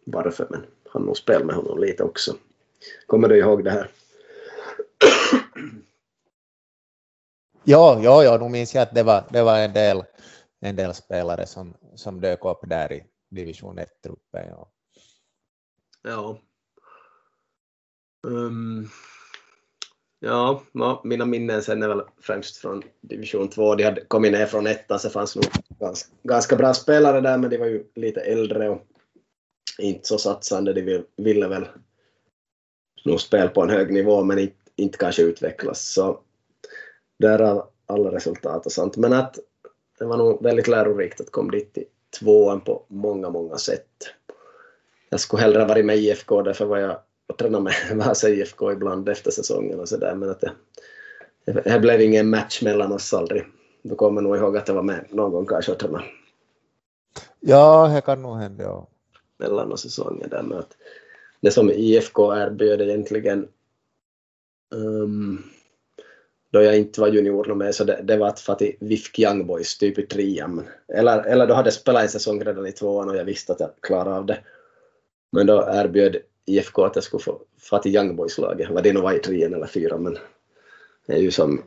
varför, 0.04 0.46
men 0.50 0.60
han 0.88 1.02
nog 1.02 1.16
spelat 1.16 1.46
med 1.46 1.56
honom 1.56 1.78
lite 1.78 2.02
också. 2.02 2.36
Kommer 3.06 3.28
du 3.28 3.38
ihåg 3.38 3.64
det 3.64 3.70
här? 3.70 3.90
Ja, 7.64 8.00
ja, 8.02 8.24
ja, 8.24 8.38
nu 8.38 8.48
minns 8.48 8.74
jag 8.74 8.82
att 8.82 8.94
det 8.94 9.02
var, 9.02 9.24
det 9.30 9.42
var 9.42 9.58
en, 9.58 9.72
del, 9.72 10.04
en 10.60 10.76
del 10.76 10.94
spelare 10.94 11.46
som, 11.46 11.74
som 11.94 12.20
dök 12.20 12.44
upp 12.44 12.60
där 12.62 12.92
i 12.92 13.04
division 13.30 13.78
1-truppen. 13.78 14.48
Ja. 14.48 14.68
ja. 16.02 16.38
Um, 18.26 18.88
Ja, 20.26 20.62
mina 21.04 21.24
minnen 21.24 21.62
sen 21.62 21.82
är 21.82 21.88
väl 21.88 22.02
främst 22.20 22.56
från 22.56 22.82
division 23.00 23.48
2. 23.48 23.74
De 23.74 23.84
hade 23.84 24.00
kommit 24.00 24.32
ner 24.32 24.46
från 24.46 24.66
ettan 24.66 24.98
så 24.98 25.08
det 25.08 25.12
fanns 25.12 25.36
nog 25.36 25.44
ganska, 25.80 26.14
ganska 26.22 26.56
bra 26.56 26.74
spelare 26.74 27.20
där 27.20 27.38
men 27.38 27.50
de 27.50 27.58
var 27.58 27.66
ju 27.66 27.84
lite 27.94 28.20
äldre 28.20 28.68
och 28.68 28.82
inte 29.78 30.08
så 30.08 30.18
satsande. 30.18 30.72
De 30.72 31.04
ville 31.16 31.48
väl 31.48 31.68
nog 33.04 33.20
spela 33.20 33.48
på 33.48 33.62
en 33.62 33.70
hög 33.70 33.92
nivå 33.92 34.24
men 34.24 34.38
inte, 34.38 34.56
inte 34.76 34.98
kanske 34.98 35.22
utvecklas. 35.22 35.80
Så 35.80 36.20
därav 37.18 37.68
alla 37.86 38.12
resultat 38.12 38.66
och 38.66 38.72
sånt. 38.72 38.96
Men 38.96 39.12
att 39.12 39.38
det 39.98 40.04
var 40.04 40.16
nog 40.16 40.42
väldigt 40.42 40.68
lärorikt 40.68 41.20
att 41.20 41.30
komma 41.30 41.50
dit 41.50 41.72
till 41.72 41.84
tvåan 42.20 42.60
på 42.60 42.84
många, 42.88 43.30
många 43.30 43.56
sätt. 43.56 43.88
Jag 45.10 45.20
skulle 45.20 45.42
hellre 45.42 45.64
varit 45.64 45.84
med 45.84 45.96
i 45.96 46.08
IFK, 46.08 46.42
därför 46.42 46.64
var 46.64 46.78
jag 46.78 46.98
och 47.26 47.38
träna 47.38 47.60
med 47.60 47.74
Vasa 47.94 48.28
IFK 48.28 48.72
ibland 48.72 49.08
efter 49.08 49.30
säsongen 49.30 49.80
och 49.80 49.88
sådär 49.88 50.14
men 50.14 50.30
att 50.30 50.40
det, 50.40 50.52
det 51.44 51.80
blev 51.80 52.00
ingen 52.00 52.30
match 52.30 52.62
mellan 52.62 52.92
oss 52.92 53.14
aldrig. 53.14 53.44
Du 53.82 53.94
kommer 53.94 54.22
nog 54.22 54.36
ihåg 54.36 54.56
att 54.56 54.66
det 54.66 54.72
var 54.72 54.82
med 54.82 55.06
någon 55.10 55.32
gång 55.32 55.46
kanske 55.46 55.72
att 55.72 55.78
träna. 55.78 56.02
Ja, 57.40 57.88
det 57.94 58.00
kan 58.00 58.22
nog 58.22 58.36
hända, 58.36 58.64
ja. 58.64 58.88
Mellan 59.38 59.72
oss 59.72 59.82
säsonger 59.82 60.28
där 60.28 60.42
med 60.42 60.58
att 60.58 60.76
det 61.40 61.50
som 61.50 61.70
IFK 61.70 62.36
erbjöd 62.36 62.80
egentligen 62.80 63.48
um, 64.70 65.42
då 66.54 66.62
jag 66.62 66.78
inte 66.78 67.00
var 67.00 67.08
junior 67.08 67.54
med 67.54 67.74
så 67.74 67.84
det, 67.84 68.00
det 68.02 68.16
var 68.16 68.28
att 68.28 68.40
få 68.40 68.54
till 68.54 68.76
VIFK 68.80 69.18
Young 69.18 69.46
Boys 69.46 69.78
typ 69.78 69.98
i 69.98 70.06
trean. 70.06 70.66
Eller, 70.88 71.22
eller 71.22 71.46
då 71.46 71.54
hade 71.54 71.66
jag 71.66 71.74
spelat 71.74 72.02
en 72.02 72.08
säsong 72.08 72.44
redan 72.44 72.66
i 72.66 72.72
tvåan 72.72 73.08
och 73.08 73.16
jag 73.16 73.24
visste 73.24 73.52
att 73.52 73.60
jag 73.60 73.70
klarade 73.80 74.16
av 74.16 74.26
det. 74.26 74.38
Men 75.32 75.46
då 75.46 75.68
erbjöd 75.68 76.16
IFK 76.46 76.84
att 76.84 76.94
jag 76.94 77.04
skulle 77.04 77.22
få, 77.22 77.40
få 77.60 77.78
till 77.78 77.94
Young 77.94 78.16
Boys-laget. 78.16 78.70
Vad 78.70 78.82
det 78.82 78.92
nu 78.92 79.00
var 79.00 79.12
i 79.12 79.18
trean 79.18 79.54
eller 79.54 79.66
fyran 79.66 80.02
men 80.02 80.18
det 81.06 81.12
är 81.12 81.18
ju 81.18 81.30
som 81.30 81.62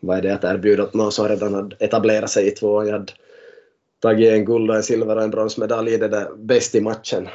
vad 0.00 0.18
är 0.18 0.22
det 0.22 0.34
att 0.34 0.44
erbjuda 0.44 0.82
åt 0.82 0.94
någon 0.94 1.12
som 1.12 1.28
redan 1.28 1.54
hade 1.54 1.76
etablerat 1.78 2.30
sig 2.30 2.46
i 2.46 2.50
två. 2.50 2.84
Jag 2.84 2.92
hade 2.92 3.12
tagit 3.98 4.32
en 4.32 4.44
guld 4.44 4.70
och 4.70 4.76
en 4.76 4.82
silver 4.82 5.16
och 5.16 5.22
en 5.22 5.30
bronsmedalj 5.30 5.92
i 5.92 5.96
det 5.96 6.08
där 6.08 6.34
bäst 6.36 6.74
i 6.74 6.80
matchen. 6.80 7.28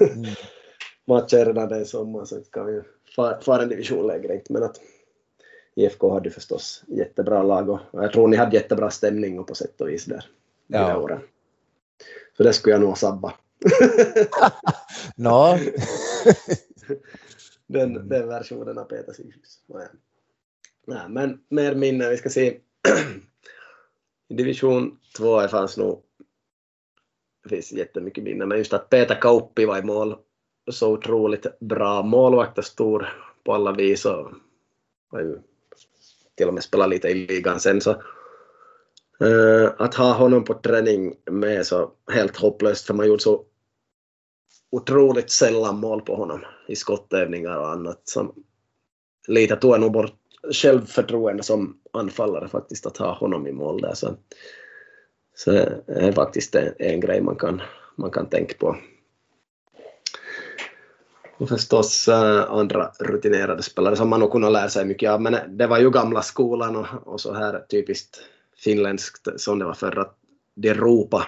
Mm. 0.00 0.24
matchen 1.06 1.44
redan 1.44 1.68
den 1.68 1.86
sommaren 1.86 2.26
så 2.26 2.40
kan 2.40 2.66
vi 2.66 2.72
ju 2.72 2.82
fara 3.42 3.62
en 3.62 3.68
division 3.68 4.06
lägre 4.06 4.34
inte 4.34 4.52
men 4.52 4.62
att 4.62 4.80
IFK 5.76 6.12
hade 6.12 6.30
förstås 6.30 6.84
jättebra 6.86 7.42
lag 7.42 7.68
och 7.68 7.80
jag 7.92 8.12
tror 8.12 8.28
ni 8.28 8.36
hade 8.36 8.56
jättebra 8.56 8.90
stämning 8.90 9.38
och 9.38 9.46
på 9.46 9.54
sätt 9.54 9.80
och 9.80 9.88
vis 9.88 10.04
där. 10.04 10.30
Ja. 10.66 10.88
De 10.88 11.02
åren. 11.02 11.20
Så 12.36 12.42
det 12.42 12.52
skulle 12.52 12.74
jag 12.74 12.82
nog 12.82 12.98
sabba. 12.98 13.34
den, 17.66 18.08
den 18.08 18.28
versionen 18.28 18.78
av 18.78 18.84
Peter 18.84 19.12
Sifus. 19.12 19.60
Nej, 20.86 21.08
men 21.08 21.40
mer 21.48 21.74
minnen. 21.74 22.10
Vi 22.10 22.16
ska 22.16 22.28
se. 22.28 22.48
I 24.28 24.34
division 24.34 24.98
2 25.16 25.48
fanns 25.48 25.76
nog 25.76 26.02
det 27.48 27.56
finns 27.56 27.72
jättemycket 27.72 28.24
minnen, 28.24 28.48
men 28.48 28.58
just 28.58 28.72
att 28.72 28.90
Peter 28.90 29.14
Kauppi 29.14 29.64
var 29.64 29.78
i 29.78 29.82
mål. 29.82 30.16
Så 30.70 30.92
otroligt 30.92 31.58
bra 31.60 32.02
målvakt 32.02 32.58
och 32.58 32.64
stor 32.64 33.08
på 33.44 33.54
alla 33.54 33.72
vis 33.72 34.04
och 34.04 34.30
ju 35.12 35.38
till 36.36 36.48
och 36.48 36.54
med 36.54 36.62
spelat 36.62 36.88
lite 36.88 37.08
i 37.08 37.14
ligan 37.14 37.60
sen 37.60 37.80
så 37.80 37.90
uh, 39.22 39.70
att 39.78 39.94
ha 39.94 40.12
honom 40.12 40.44
på 40.44 40.54
träning 40.54 41.14
med 41.30 41.66
så 41.66 41.92
helt 42.12 42.36
hopplöst 42.36 42.86
för 42.86 42.94
man 42.94 43.06
gjorde 43.06 43.22
så 43.22 43.44
otroligt 44.70 45.30
sällan 45.30 45.80
mål 45.80 46.00
på 46.00 46.16
honom 46.16 46.44
i 46.68 46.76
skottövningar 46.76 47.56
och 47.58 47.70
annat. 47.70 48.00
Så 48.04 48.34
lite 49.28 49.56
tog 49.56 49.72
jag 49.72 49.80
nog 49.80 49.92
bort 49.92 50.14
självförtroende 50.52 51.42
som 51.42 51.80
anfallare 51.92 52.48
faktiskt 52.48 52.86
att 52.86 52.96
ha 52.96 53.14
honom 53.14 53.46
i 53.46 53.52
mål 53.52 53.80
där. 53.80 53.94
Så, 53.94 54.16
så 55.34 55.50
det 55.50 55.82
är 55.86 56.12
faktiskt 56.12 56.54
en, 56.54 56.72
en 56.78 57.00
grej 57.00 57.20
man 57.20 57.36
kan, 57.36 57.62
man 57.96 58.10
kan 58.10 58.28
tänka 58.28 58.54
på. 58.58 58.76
Och 61.38 61.48
förstås 61.48 62.08
andra 62.48 62.92
rutinerade 62.98 63.62
spelare 63.62 63.96
som 63.96 64.08
man 64.08 64.20
nog 64.20 64.32
kunde 64.32 64.50
lära 64.50 64.68
sig 64.68 64.84
mycket 64.84 65.10
av, 65.10 65.20
men 65.22 65.58
det 65.58 65.66
var 65.66 65.78
ju 65.78 65.90
gamla 65.90 66.22
skolan 66.22 66.76
och, 66.76 66.86
och 67.04 67.20
så 67.20 67.34
här 67.34 67.64
typiskt 67.70 68.18
finländskt 68.56 69.28
som 69.36 69.58
det 69.58 69.64
var 69.64 69.74
förr 69.74 69.98
att 69.98 70.16
de 70.56 70.74
ropa, 70.74 71.26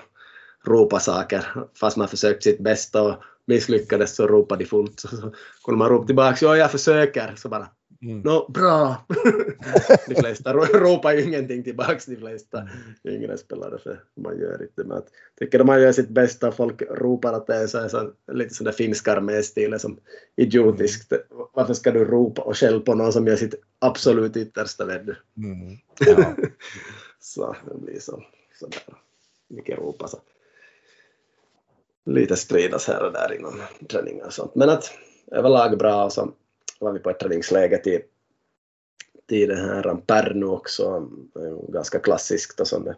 ropa 0.67 1.01
saker 1.01 1.47
fast 1.81 1.97
man 1.97 2.09
försökt 2.09 2.43
sitt 2.43 2.61
bästa 2.61 3.03
och 3.03 3.15
misslyckades 3.47 4.17
så 4.17 4.27
ropade 4.27 4.65
de 4.65 4.69
fullt. 4.69 5.01
Så, 5.01 5.09
så 5.09 5.33
kunde 5.65 5.79
man 5.79 5.89
ropa 5.89 6.07
tillbaka 6.07 6.37
ja 6.41 6.57
jag 6.57 6.71
försöker 6.71 7.35
så 7.37 7.49
bara 7.49 7.69
Mm. 8.03 8.21
Nå, 8.21 8.49
bra! 8.49 9.07
de 10.09 10.15
flesta 10.15 10.53
ropar 10.53 11.13
ju 11.13 11.23
ingenting 11.23 11.65
tillbaks, 11.65 12.07
de 12.07 12.17
flesta 12.17 12.59
mm. 12.61 12.71
yngre 13.05 13.39
spelare, 13.39 13.79
för 13.79 14.05
man 14.15 14.39
gör 14.39 14.63
inte 14.63 14.85
men 14.85 14.99
att, 14.99 15.09
tycker 15.39 15.65
man 15.65 15.83
gör 15.83 15.93
sitt 15.93 16.09
bästa, 16.09 16.53
folk 16.53 16.83
ropar 16.83 17.33
att 17.33 17.47
det 17.47 17.55
är 17.55 17.67
så, 17.67 17.89
så, 17.89 18.13
lite 18.33 18.55
sån 18.55 18.65
där 18.65 18.73
finsk 18.73 19.09
arméstil, 19.09 19.79
som 19.79 19.99
idiotiskt. 20.37 21.13
Varför 21.53 21.75
ska 21.75 21.91
du 21.91 22.05
ropa 22.05 22.43
och 22.43 22.57
skälla 22.57 22.81
på 22.81 22.95
någon 22.95 23.13
som 23.13 23.27
gör 23.27 23.37
sitt 23.37 23.55
absolut 23.79 24.37
yttersta, 24.37 24.85
vet 24.85 25.07
du? 25.07 25.17
Mm. 25.37 25.77
Ja. 25.99 26.35
så 27.21 27.57
det 27.69 27.81
blir 27.81 28.01
så, 28.01 28.23
sådär, 28.59 28.83
mycket 29.49 29.79
ropa 29.79 30.09
så. 30.09 30.19
Lite 32.07 32.37
stridas 32.37 32.89
här 32.89 33.07
och 33.07 33.13
där 33.13 33.35
inom 33.35 33.61
träningar 33.89 34.27
och 34.27 34.33
sånt, 34.33 34.55
men 34.55 34.69
att 34.69 34.91
överlag 35.31 35.79
bra 35.79 36.05
och 36.05 36.13
så 36.13 36.33
var 36.79 36.93
vi 36.93 36.99
på 36.99 37.11
ett 37.11 37.19
träningsläger 37.19 37.79
till, 37.79 38.01
till 39.27 39.49
den 39.49 39.59
här 39.59 39.95
Pärnu 40.07 40.47
också, 40.47 41.09
ganska 41.69 41.99
klassiskt 41.99 42.61
och 42.61 42.69
sån 42.69 42.95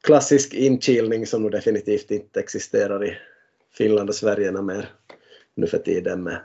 klassisk 0.00 0.54
inkilning 0.54 1.26
som 1.26 1.42
nog 1.42 1.52
definitivt 1.52 2.10
inte 2.10 2.40
existerar 2.40 3.04
i 3.04 3.18
Finland 3.72 4.08
och 4.08 4.14
Sverige 4.14 4.52
mer 4.52 4.90
nu 5.54 5.66
för 5.66 5.78
tiden 5.78 6.22
med 6.22 6.40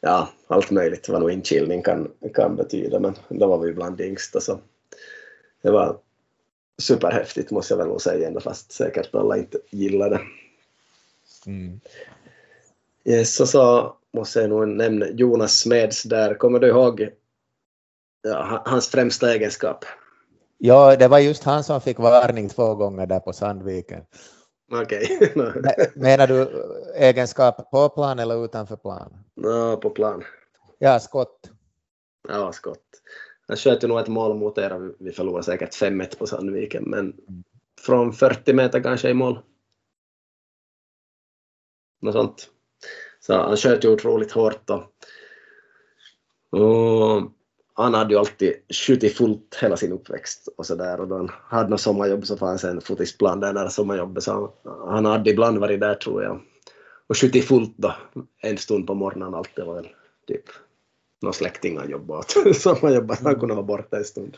ja, 0.00 0.28
allt 0.46 0.70
möjligt 0.70 1.08
vad 1.08 1.20
nog 1.20 1.30
inkilning 1.30 1.82
kan, 1.82 2.12
kan 2.34 2.56
betyda, 2.56 3.00
men 3.00 3.14
då 3.28 3.46
var 3.46 3.58
vi 3.58 3.72
bland 3.72 4.00
yngsta 4.00 4.40
så 4.40 4.60
det 5.62 5.70
var 5.70 5.98
superhäftigt 6.78 7.50
måste 7.50 7.74
jag 7.74 7.78
väl 7.78 7.88
nog 7.88 8.02
säga 8.02 8.28
ändå 8.28 8.40
fast 8.40 8.72
säkert 8.72 9.14
alla 9.14 9.36
inte 9.36 9.58
gillade 9.70 10.16
det. 10.16 10.22
Mm. 11.50 11.80
Yes, 13.04 13.40
och 13.40 13.48
så 13.48 13.96
måste 14.16 14.40
jag 14.40 14.50
nog 14.50 14.68
nämna 14.68 15.06
Jonas 15.08 15.58
Smeds 15.58 16.02
där. 16.02 16.34
Kommer 16.34 16.58
du 16.58 16.68
ihåg 16.68 17.08
ja, 18.22 18.62
hans 18.64 18.88
främsta 18.88 19.34
egenskap? 19.34 19.84
Ja, 20.58 20.96
det 20.96 21.08
var 21.08 21.18
just 21.18 21.44
han 21.44 21.64
som 21.64 21.80
fick 21.80 21.98
varning 21.98 22.48
två 22.48 22.74
gånger 22.74 23.06
där 23.06 23.20
på 23.20 23.32
Sandviken. 23.32 24.02
Okej. 24.72 25.32
Okay. 25.34 25.86
Menar 25.94 26.26
du 26.26 26.48
egenskap 26.94 27.70
på 27.70 27.88
plan 27.88 28.18
eller 28.18 28.44
utanför 28.44 28.76
plan? 28.76 29.24
No, 29.36 29.76
på 29.76 29.90
plan. 29.90 30.24
Ja, 30.78 31.00
skott. 31.00 31.50
Ja, 32.28 32.52
skott. 32.52 32.84
Han 33.48 33.56
sköt 33.56 33.84
ju 33.84 33.88
nog 33.88 33.98
ett 33.98 34.08
mål 34.08 34.36
mot 34.36 34.58
er, 34.58 34.92
vi 34.98 35.12
förlorade 35.12 35.44
säkert 35.44 35.74
5-1 35.74 36.18
på 36.18 36.26
Sandviken, 36.26 36.84
men 36.84 37.00
mm. 37.00 37.44
från 37.80 38.12
40 38.12 38.52
meter 38.52 38.82
kanske 38.82 39.10
i 39.10 39.14
mål. 39.14 39.40
Något 42.00 42.14
sånt. 42.14 42.50
Så 43.20 43.34
han 43.34 43.56
sköt 43.56 43.84
ju 43.84 43.88
otroligt 43.88 44.32
hårt 44.32 44.70
och, 44.70 44.82
och 46.60 47.22
han 47.74 47.94
hade 47.94 48.14
ju 48.14 48.18
alltid 48.18 48.54
skjutit 48.86 49.16
fullt 49.16 49.58
hela 49.60 49.76
sin 49.76 49.92
uppväxt 49.92 50.48
och 50.56 50.66
sådär 50.66 51.00
och 51.00 51.08
då 51.08 51.16
han 51.16 51.30
hade 51.48 51.68
något 51.68 51.80
sommarjobb 51.80 52.26
så 52.26 52.36
fanns 52.36 52.64
en 52.64 52.80
fotisplan 52.80 53.40
där 53.40 53.52
nära 53.52 53.70
sommarjobbet. 53.70 54.24
Så 54.24 54.52
han, 54.88 55.04
hade 55.04 55.30
ibland 55.30 55.58
varit 55.58 55.80
där 55.80 55.94
tror 55.94 56.22
jag 56.22 56.40
och 57.06 57.16
skjutit 57.16 57.44
fullt 57.44 57.74
då 57.76 57.94
en 58.42 58.58
stund 58.58 58.86
på 58.86 58.94
morgonen. 58.94 59.34
Alltid 59.34 59.64
var 59.64 59.74
väl 59.74 59.88
typ 60.26 60.44
någon 61.22 61.32
släkting 61.32 61.78
han 61.78 61.90
jobbade 61.90 62.20
åt. 62.20 62.56
Sommarjobbet 62.56 63.20
han 63.22 63.40
kunde 63.40 63.54
vara 63.54 63.66
borta 63.66 63.96
en 63.96 64.04
stund. 64.04 64.36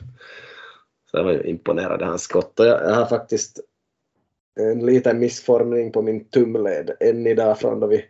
Så 1.10 1.16
jag 1.16 1.24
var 1.24 1.32
ju 1.32 1.42
imponerad 1.42 2.02
av 2.02 2.08
hans 2.08 2.22
skott. 2.22 2.60
Och 2.60 2.66
jag, 2.66 2.82
jag 2.82 2.94
har 2.94 3.06
faktiskt 3.06 3.60
en 4.60 4.86
liten 4.86 5.18
missformning 5.18 5.92
på 5.92 6.02
min 6.02 6.24
tumled 6.24 6.96
än 7.00 7.26
idag 7.26 7.58
från 7.58 7.80
då 7.80 7.86
vi 7.86 8.04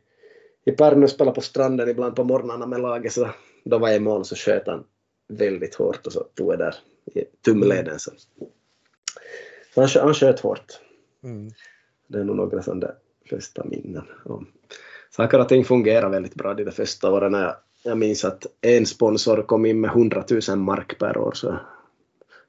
i 0.69 0.73
Pärnu 0.73 1.09
spelade 1.09 1.35
på 1.35 1.41
stranden 1.41 1.89
ibland 1.89 2.17
på 2.17 2.25
morgnarna 2.25 2.67
med 2.67 2.81
laget 2.81 3.13
så 3.13 3.29
då 3.65 3.79
var 3.79 3.89
jag 3.89 3.97
i 3.97 4.01
mål 4.01 4.25
så 4.25 4.37
sköt 4.37 4.67
han 4.67 4.85
väldigt 5.29 5.75
hårt 5.75 6.07
och 6.07 6.13
så 6.13 6.21
tog 6.21 6.53
jag 6.53 6.59
där 6.59 6.75
i 7.15 7.25
tumleden. 7.45 7.99
Så, 7.99 8.11
så 9.75 9.81
han, 9.81 9.89
han 10.05 10.15
sköt 10.15 10.41
hårt. 10.41 10.81
Mm. 11.25 11.51
Det 12.07 12.19
är 12.19 12.25
nog 12.25 12.37
några 12.37 12.63
sådana 12.63 12.93
första 13.31 13.65
minnen. 13.65 14.05
Och 14.25 14.43
saker 15.11 15.41
och 15.41 15.49
ting 15.49 15.65
fungerar 15.65 16.11
väldigt 16.11 16.35
bra 16.35 16.55
de 16.55 16.71
första 16.71 17.11
åren. 17.11 17.33
Jag, 17.33 17.57
jag 17.83 17.99
minns 17.99 18.25
att 18.25 18.47
en 18.61 18.87
sponsor 18.87 19.43
kom 19.43 19.67
in 19.67 19.81
med 19.81 19.91
100 19.91 20.25
000 20.49 20.59
mark 20.59 20.99
per 20.99 21.19
år 21.19 21.33
så 21.33 21.59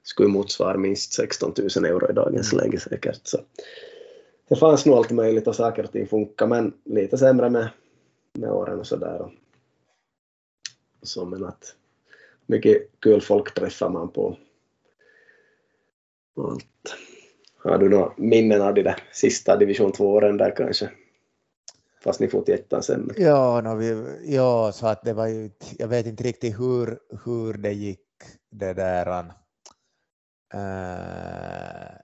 skulle 0.04 0.30
motsvara 0.30 0.78
minst 0.78 1.14
16 1.14 1.54
000 1.76 1.86
euro 1.86 2.10
i 2.10 2.14
dagens 2.14 2.54
mm. 2.54 2.66
läge 2.66 2.80
säkert. 2.80 3.22
Så 3.24 3.38
det 4.50 4.56
fanns 4.56 4.86
nog 4.86 4.96
allt 4.96 5.12
möjligt 5.12 5.48
och 5.48 5.56
saker 5.56 5.84
och 5.84 5.92
ting 5.92 6.08
funkar 6.08 6.48
men 6.48 6.74
lite 6.86 7.18
sämre 7.18 7.50
med 7.50 7.70
med 8.40 8.52
åren 8.52 8.80
och 8.80 8.88
sådär. 8.88 9.32
Så 11.02 11.26
men 11.26 11.46
att 11.46 11.76
mycket 12.46 13.00
kul 13.00 13.22
folk 13.22 13.54
träffar 13.54 13.90
man 13.90 14.12
på. 14.12 14.38
Allt. 16.38 16.96
Har 17.58 17.78
du 17.78 17.90
några 17.90 18.14
minnen 18.18 18.62
av 18.62 18.74
de 18.74 18.84
där 18.84 19.04
sista 19.12 19.58
division 19.58 19.92
2-åren 19.92 20.38
där 20.38 20.56
kanske? 20.56 20.92
Fast 22.04 22.20
ni 22.20 22.28
får 22.28 22.42
till 22.42 22.54
ettan 22.54 22.84
sen. 22.84 23.12
Ja, 23.18 23.62
no, 23.62 23.76
vi, 23.76 24.18
ja, 24.36 24.72
så 24.72 24.88
att 24.88 25.04
det 25.04 25.14
var 25.14 25.28
ju, 25.28 25.52
jag 25.78 25.88
vet 25.88 26.06
inte 26.06 26.24
riktigt 26.24 26.60
hur, 26.60 27.00
hur 27.26 27.54
det 27.54 27.74
gick 27.74 28.08
det 28.50 28.74
där. 28.74 29.20
Uh, 30.54 31.98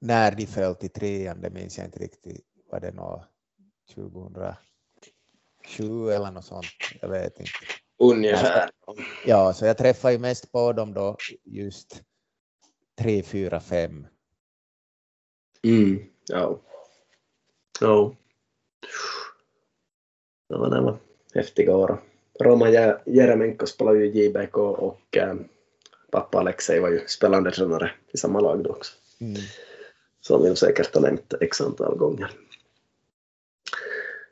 när 0.00 0.34
de 0.36 0.46
föll 0.46 0.74
till 0.74 0.90
trean, 0.90 1.40
det 1.40 1.50
minns 1.50 1.78
jag 1.78 1.86
inte 1.86 1.98
riktigt 1.98 2.47
var 2.70 2.80
det 2.80 2.90
nå 2.90 3.24
2007 3.94 6.10
eller 6.10 6.30
något 6.30 6.44
sånt, 6.44 6.66
jag 7.00 7.08
vet 7.08 7.40
inte. 7.40 7.50
Ungefär. 7.98 8.70
Ja, 9.26 9.52
så 9.52 9.66
jag 9.66 9.78
träffade 9.78 10.14
ju 10.14 10.18
mest 10.18 10.52
på 10.52 10.72
dem 10.72 10.94
då 10.94 11.16
just 11.44 12.02
3, 12.98 13.22
4, 13.22 13.60
5. 13.60 14.06
Mm, 15.62 16.04
ja. 16.28 16.58
Ja. 17.80 18.14
Det 20.48 20.56
var 20.56 20.98
häftiga 21.34 21.76
år. 21.76 22.02
Roman 22.40 22.72
Jeremenko 23.06 23.66
spelade 23.66 23.98
ju 23.98 24.24
JBK 24.24 24.56
och 24.56 25.16
äh, 25.16 25.34
pappa 26.10 26.38
Alexej 26.38 26.80
var 26.80 26.88
ju 26.88 27.06
spelande 27.06 27.50
tränare 27.50 27.90
i 28.12 28.16
samma 28.16 28.40
lag 28.40 28.64
då 28.64 28.70
också. 28.70 28.94
Mm. 29.20 29.40
Som 30.20 30.42
vi 30.42 30.56
säkert 30.56 30.94
har 30.94 31.02
nämnt 31.02 31.34
x 31.40 31.60
antal 31.60 31.96
gånger. 31.96 32.30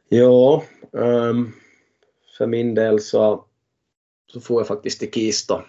Ja, 0.09 0.65
um, 0.91 1.53
för 2.39 2.47
min 2.47 2.75
del 2.75 3.01
så, 3.01 3.45
så 4.33 4.41
får 4.41 4.61
jag 4.61 4.67
faktiskt 4.67 5.01
till 5.01 5.11
Kisto 5.11 5.61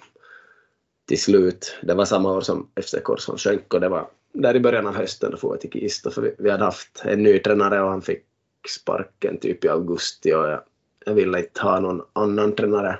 till 1.08 1.22
slut. 1.22 1.78
Det 1.82 1.94
var 1.94 2.06
samma 2.06 2.32
år 2.32 2.42
som 2.42 2.70
FC 2.82 2.96
Korsholm 3.04 3.38
sjönk 3.38 3.74
och 3.74 3.82
det 3.82 3.90
var 3.90 4.08
där 4.34 4.56
i 4.56 4.60
början 4.60 4.88
av 4.88 4.96
hösten 4.96 5.32
då 5.32 5.38
får 5.38 5.54
jag 5.54 5.62
till 5.62 5.72
Kisto 5.82 6.10
för 6.12 6.22
vi, 6.22 6.36
vi 6.38 6.50
hade 6.50 6.64
haft 6.64 7.02
en 7.06 7.24
ny 7.24 7.40
tränare 7.40 7.82
och 7.82 7.90
han 7.90 8.02
fick 8.02 8.26
sparken 8.70 9.40
typ 9.40 9.66
i 9.66 9.70
augusti 9.70 10.34
och 10.34 10.48
jag, 10.48 10.62
jag 11.06 11.14
ville 11.14 11.40
inte 11.40 11.62
ha 11.62 11.80
någon 11.80 12.02
annan 12.14 12.56
tränare 12.56 13.00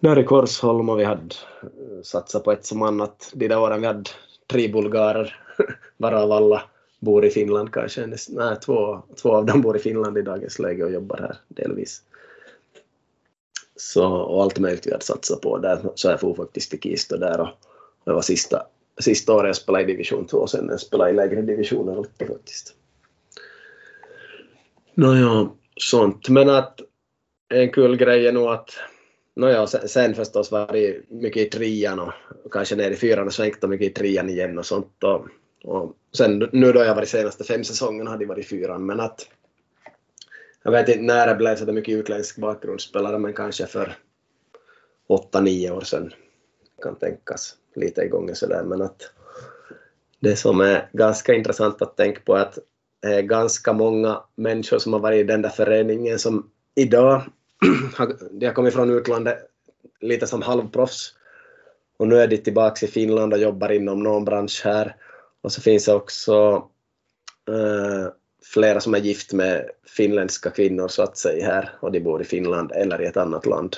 där 0.00 0.18
i 0.18 0.24
Korsholm 0.24 0.88
och 0.88 0.98
vi 0.98 1.04
hade 1.04 1.34
eh, 1.62 2.02
satsat 2.02 2.44
på 2.44 2.52
ett 2.52 2.66
som 2.66 2.82
annat 2.82 3.30
de 3.34 3.48
där 3.48 3.58
åren. 3.58 3.80
Vi 3.80 3.86
hade 3.86 4.10
tre 4.50 4.68
bulgarer 4.68 5.40
varav 5.96 6.32
alla 6.32 6.62
bor 7.04 7.24
i 7.24 7.30
Finland 7.30 7.72
kanske. 7.72 8.06
Nej, 8.28 8.56
två, 8.64 9.02
två 9.22 9.32
av 9.32 9.46
dem 9.46 9.62
bor 9.62 9.76
i 9.76 9.80
Finland 9.80 10.18
i 10.18 10.22
dagens 10.22 10.58
läge 10.58 10.84
och 10.84 10.92
jobbar 10.92 11.18
här 11.18 11.36
delvis. 11.48 12.02
Så, 13.76 14.06
och 14.06 14.42
allt 14.42 14.58
möjligt 14.58 14.86
vi 14.86 14.92
hade 14.92 15.04
satsat 15.04 15.40
på 15.40 15.58
där. 15.58 15.92
Så 15.94 16.08
jag 16.08 16.20
for 16.20 16.34
faktiskt 16.34 16.70
till 16.70 16.80
Kisto 16.80 17.16
där 17.16 17.40
och 17.40 17.48
det 18.04 18.12
var 18.12 18.22
sista, 18.22 18.66
sista 19.00 19.34
året 19.34 19.46
jag 19.46 19.56
spelade 19.56 19.84
i 19.84 19.86
division 19.86 20.26
2 20.26 20.38
och 20.38 20.50
sen 20.50 20.68
jag 20.68 20.80
spelade 20.80 21.10
i 21.10 21.14
lägre 21.14 21.42
divisioner 21.42 21.96
alltid 21.96 22.28
faktiskt. 22.28 22.74
Nåja, 24.94 25.50
sånt. 25.76 26.28
Men 26.28 26.48
att 26.48 26.80
en 27.48 27.72
kul 27.72 27.96
grej 27.96 28.26
är 28.26 28.32
nog 28.32 28.48
att 28.48 28.70
Nåja, 29.36 29.66
sen, 29.66 29.88
sen 29.88 30.14
förstås 30.14 30.50
var 30.50 30.72
det 30.72 31.00
mycket 31.08 31.46
i 31.46 31.50
trean 31.50 31.98
och 31.98 32.12
kanske 32.52 32.76
ner 32.76 32.90
i 32.90 32.96
fyran 32.96 33.26
och 33.26 33.32
svängt 33.32 33.64
och 33.64 33.70
mycket 33.70 33.86
i 33.86 33.90
trean 33.90 34.30
igen 34.30 34.58
och 34.58 34.66
sånt. 34.66 35.04
Och, 35.04 35.26
och 35.64 35.96
sen 36.12 36.48
nu 36.52 36.72
då 36.72 36.80
jag 36.80 36.94
varit 36.94 37.08
senaste 37.08 37.44
fem 37.44 37.64
säsongerna 37.64 38.10
hade 38.10 38.24
jag 38.24 38.28
varit 38.28 38.48
fyran 38.48 38.86
men 38.86 39.00
att 39.00 39.28
jag 40.62 40.72
vet 40.72 40.88
inte 40.88 41.02
när 41.02 41.26
det 41.26 41.34
blev 41.34 41.56
så 41.56 41.72
mycket 41.72 41.94
utländsk 41.94 42.36
bakgrundsspelare 42.36 43.18
men 43.18 43.32
kanske 43.32 43.66
för 43.66 43.96
åtta, 45.06 45.40
nio 45.40 45.70
år 45.70 45.80
sedan 45.80 46.12
kan 46.82 46.96
tänkas 46.96 47.54
lite 47.74 48.02
igång 48.02 48.34
sådär 48.34 48.62
men 48.62 48.82
att 48.82 49.10
det 50.20 50.36
som 50.36 50.60
är 50.60 50.88
ganska 50.92 51.34
intressant 51.34 51.82
att 51.82 51.96
tänka 51.96 52.20
på 52.20 52.34
är 52.34 52.40
att 52.40 52.58
det 53.00 53.14
är 53.14 53.22
ganska 53.22 53.72
många 53.72 54.22
människor 54.34 54.78
som 54.78 54.92
har 54.92 55.00
varit 55.00 55.20
i 55.20 55.22
den 55.22 55.42
där 55.42 55.50
föreningen 55.50 56.18
som 56.18 56.50
idag 56.74 57.22
de 58.30 58.46
har 58.46 58.52
kommit 58.54 58.74
från 58.74 58.90
utlandet 58.90 59.38
lite 60.00 60.26
som 60.26 60.42
halvproffs 60.42 61.14
och 61.96 62.08
nu 62.08 62.16
är 62.16 62.26
de 62.26 62.36
tillbaka 62.36 62.86
i 62.86 62.88
Finland 62.88 63.32
och 63.32 63.38
jobbar 63.38 63.72
inom 63.72 64.02
någon 64.02 64.24
bransch 64.24 64.62
här. 64.64 64.96
Och 65.44 65.52
så 65.52 65.60
finns 65.60 65.84
det 65.84 65.94
också 65.94 66.68
eh, 67.48 68.12
flera 68.44 68.80
som 68.80 68.94
är 68.94 68.98
gift 68.98 69.32
med 69.32 69.70
finländska 69.86 70.50
kvinnor 70.50 70.88
så 70.88 71.02
att 71.02 71.18
säga 71.18 71.46
här 71.46 71.70
och 71.80 71.92
de 71.92 72.00
bor 72.00 72.22
i 72.22 72.24
Finland 72.24 72.72
eller 72.72 73.02
i 73.02 73.06
ett 73.06 73.16
annat 73.16 73.46
land. 73.46 73.76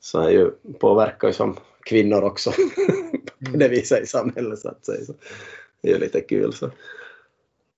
Så 0.00 0.20
är 0.20 0.30
ju, 0.30 0.50
påverkar 0.80 1.28
ju 1.28 1.34
som 1.34 1.56
kvinnor 1.84 2.22
också 2.22 2.50
på 3.52 3.56
det 3.56 3.68
viset 3.68 4.02
i 4.02 4.06
samhället 4.06 4.58
så 4.58 4.68
att 4.68 4.86
säga. 4.86 5.04
Så 5.04 5.14
det 5.80 5.88
är 5.88 5.92
ju 5.92 6.00
lite 6.00 6.20
kul. 6.20 6.52
Så, 6.52 6.70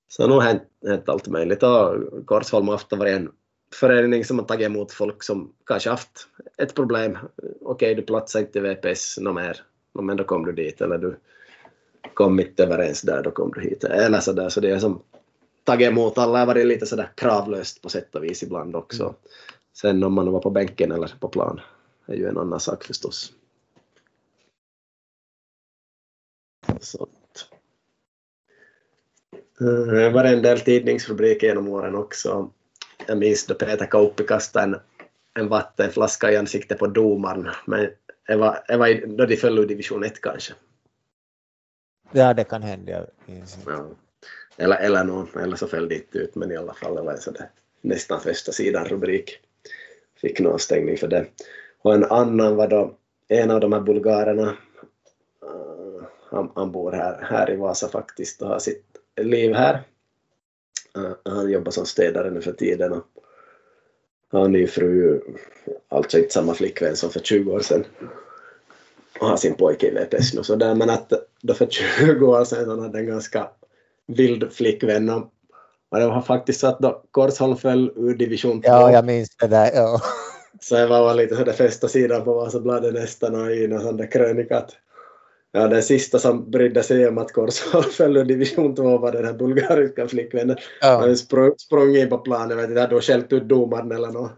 så 0.09 0.23
har 0.23 0.29
nog 0.29 0.43
hänt, 0.43 0.63
hänt 0.87 1.09
allt 1.09 1.29
möjligt 1.29 1.63
och 1.63 1.95
Korsholm 2.27 2.69
har 2.69 2.75
ofta 2.75 2.97
varit 2.97 3.17
en 3.17 3.31
förening 3.75 4.25
som 4.25 4.39
har 4.39 4.47
tagit 4.47 4.67
emot 4.67 4.93
folk 4.93 5.23
som 5.23 5.53
kanske 5.67 5.91
haft 5.91 6.29
ett 6.59 6.75
problem. 6.75 7.19
Okej, 7.37 7.59
okay, 7.61 7.95
du 7.95 8.03
platsar 8.03 8.41
inte 8.41 8.59
i 8.59 8.63
VPS 8.63 9.19
något 9.19 9.35
mer, 9.35 9.61
men 9.93 10.17
då 10.17 10.25
kom 10.25 10.45
du 10.45 10.53
dit 10.53 10.81
eller 10.81 10.99
du 10.99 11.17
kom 12.15 12.41
inte 12.41 12.65
överens 12.65 13.03
där, 13.03 13.23
då 13.23 13.31
kom 13.31 13.53
du 13.53 13.61
hit. 13.61 13.85
Eller 13.85 14.21
så 14.21 14.33
där, 14.33 14.49
så 14.49 14.61
det 14.61 14.71
är 14.71 14.79
som 14.79 15.03
tagit 15.65 15.89
emot 15.89 16.19
alla 16.19 16.39
har 16.39 16.47
varit 16.47 16.67
lite 16.67 16.87
sådär 16.87 17.11
kravlöst 17.15 17.83
på 17.83 17.89
sätt 17.89 18.15
och 18.15 18.25
vis 18.25 18.43
ibland 18.43 18.77
också. 18.77 19.03
Mm. 19.03 19.15
Sen 19.77 20.03
om 20.03 20.13
man 20.13 20.33
var 20.33 20.41
på 20.41 20.51
bänken 20.51 20.93
eller 20.93 21.15
på 21.21 21.29
plan 21.29 21.61
är 22.07 22.15
ju 22.15 22.29
en 22.29 22.39
annan 22.39 22.61
sak 22.61 22.85
förstås. 22.85 23.33
Sånt. 26.81 27.49
Eh, 29.61 29.93
det 29.93 30.11
var 30.11 30.25
en 30.25 30.43
del 30.43 30.61
tidningsrubriker 30.61 31.47
genom 31.47 31.69
åren 31.69 31.95
också 31.95 32.51
jag 33.07 33.19
minns 33.19 33.47
då 33.47 33.55
Peter 33.55 33.87
Kauppi 33.87 34.25
kastade 34.25 34.65
en, 34.65 34.77
en 35.35 35.49
vattenflaska 35.49 36.33
i 36.33 36.37
ansiktet 36.37 36.79
på 36.79 36.87
domaren, 36.87 37.49
men 37.67 37.89
det 38.27 38.37
var, 38.37 38.65
det 38.69 38.77
var 38.77 39.17
då 39.17 39.27
de 39.27 39.37
föll 39.37 39.59
ur 39.59 39.67
division 39.67 40.05
1 40.05 40.21
kanske. 40.21 40.53
Ja, 42.13 42.35
det 42.35 42.45
kan 42.45 42.63
hända. 42.63 43.07
Ja. 43.67 43.87
Eller, 44.57 44.77
eller, 44.77 45.05
någon, 45.05 45.29
eller 45.43 45.57
så 45.57 45.67
föll 45.67 45.89
det 45.89 45.95
inte 45.95 46.19
ut, 46.19 46.35
men 46.35 46.53
i 46.53 46.57
alla 46.57 46.75
fall 46.75 46.95
det 46.95 47.03
var 47.03 47.13
en 47.13 47.21
sådär 47.21 47.51
nästan 47.81 48.21
första 48.21 48.53
sidan 48.53 48.85
rubrik. 48.85 49.39
Fick 50.17 50.41
någon 50.41 50.59
stängning 50.59 50.97
för 50.97 51.09
det. 51.09 51.27
Och 51.83 51.95
en 51.95 52.05
annan 52.05 52.57
var 52.57 52.69
då 52.69 52.95
en 53.29 53.51
av 53.51 53.61
de 53.61 53.73
här 53.73 53.81
bulgarerna, 53.81 54.57
uh, 55.45 56.03
han, 56.31 56.53
han, 56.55 56.73
bor 56.73 56.93
här, 56.93 57.23
här 57.23 57.51
i 57.51 57.57
Vasa 57.57 57.89
faktiskt 57.89 58.43
och 58.43 58.49
har 58.49 58.59
sitt 58.59 58.85
liv 59.21 59.55
här. 59.55 59.83
Uh, 60.99 61.13
han 61.25 61.51
jobbar 61.51 61.71
som 61.71 61.87
städare 61.87 62.31
nu 62.31 62.41
för 62.41 62.53
tiden 62.53 62.93
och 62.93 63.07
har 64.31 64.45
en 64.45 64.53
ny 64.53 64.67
fru, 64.67 65.21
alltså 65.89 66.19
inte 66.19 66.33
samma 66.33 66.55
flickvän 66.55 66.97
som 66.97 67.11
för 67.11 67.21
20 67.21 67.53
år 67.53 67.61
sedan. 67.61 67.85
Och 69.21 69.27
har 69.27 69.37
sin 69.37 69.55
pojke 69.55 69.87
i 69.87 69.91
VPS 69.91 70.35
nu 70.35 70.43
sådär, 70.43 70.75
men 70.75 70.91
att 70.97 71.13
då 71.43 71.55
för 71.55 71.67
20 71.67 72.27
år 72.27 72.45
sedan 72.45 72.81
hade 72.81 72.99
en 72.99 73.07
ganska 73.07 73.49
vild 74.07 74.53
flickvän 74.53 75.11
och, 75.11 75.33
det 75.91 76.07
var 76.07 76.23
faktiskt 76.23 76.61
så 76.61 76.67
att 76.67 76.79
då 76.79 77.03
Korsholm 77.11 77.57
föll 77.57 77.93
ur 77.97 78.15
division 78.15 78.63
2. 78.63 78.69
Ja, 78.69 78.93
jag 78.93 79.05
minns 79.05 79.37
det 79.37 79.47
där. 79.47 79.71
Ja. 79.75 80.01
Så 80.61 80.75
det 80.75 80.87
var 80.87 81.15
lite 81.15 81.37
sådär 81.37 81.53
första 81.53 81.89
sidan 81.89 82.25
på 82.25 82.35
Vasabladet 82.35 82.95
nästan 82.95 83.35
och 83.35 83.51
i 83.51 83.67
någon 83.67 83.81
sån 83.81 83.97
där 83.97 84.11
krönika 84.11 84.59
att 84.59 84.77
Ja, 85.53 85.69
den 85.69 85.83
sista 85.83 86.19
som 86.19 86.51
brydde 86.51 86.83
sig 86.83 87.09
om 87.09 87.19
att 87.19 87.33
Korsholm 87.33 87.91
föll 87.91 88.17
ur 88.17 88.25
division 88.25 88.75
2 88.75 88.99
var 88.99 89.13
den 89.13 89.25
här 89.25 89.33
bulgariska 89.33 90.09
flickvännen. 90.09 90.57
Ja. 90.81 90.99
Han 91.01 91.17
sprang, 91.17 91.53
sprang 91.59 91.97
in 91.97 92.09
på 92.09 92.19
planen, 92.19 92.51
jag 92.51 92.57
vet 92.57 92.69
inte, 92.69 92.81
hade 92.81 92.95
hon 92.95 93.03
skällt 93.03 93.33
ut 93.33 93.43
domaren 93.43 93.93
eller 93.93 94.09
något. 94.09 94.33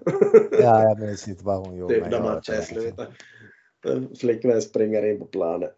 ja, 0.61 0.83
jag 0.83 1.01
minns 1.01 1.29
inte 1.29 1.45
vad 1.45 1.67
hon 1.67 1.77
gjorde. 1.77 1.95
Typ 1.95 2.11
när 2.11 2.21
matchen 2.21 2.63
slutade. 2.63 3.09
Flickvän 4.21 4.63
springer 4.63 5.07
in 5.07 5.19
på 5.19 5.25
planen 5.25 5.71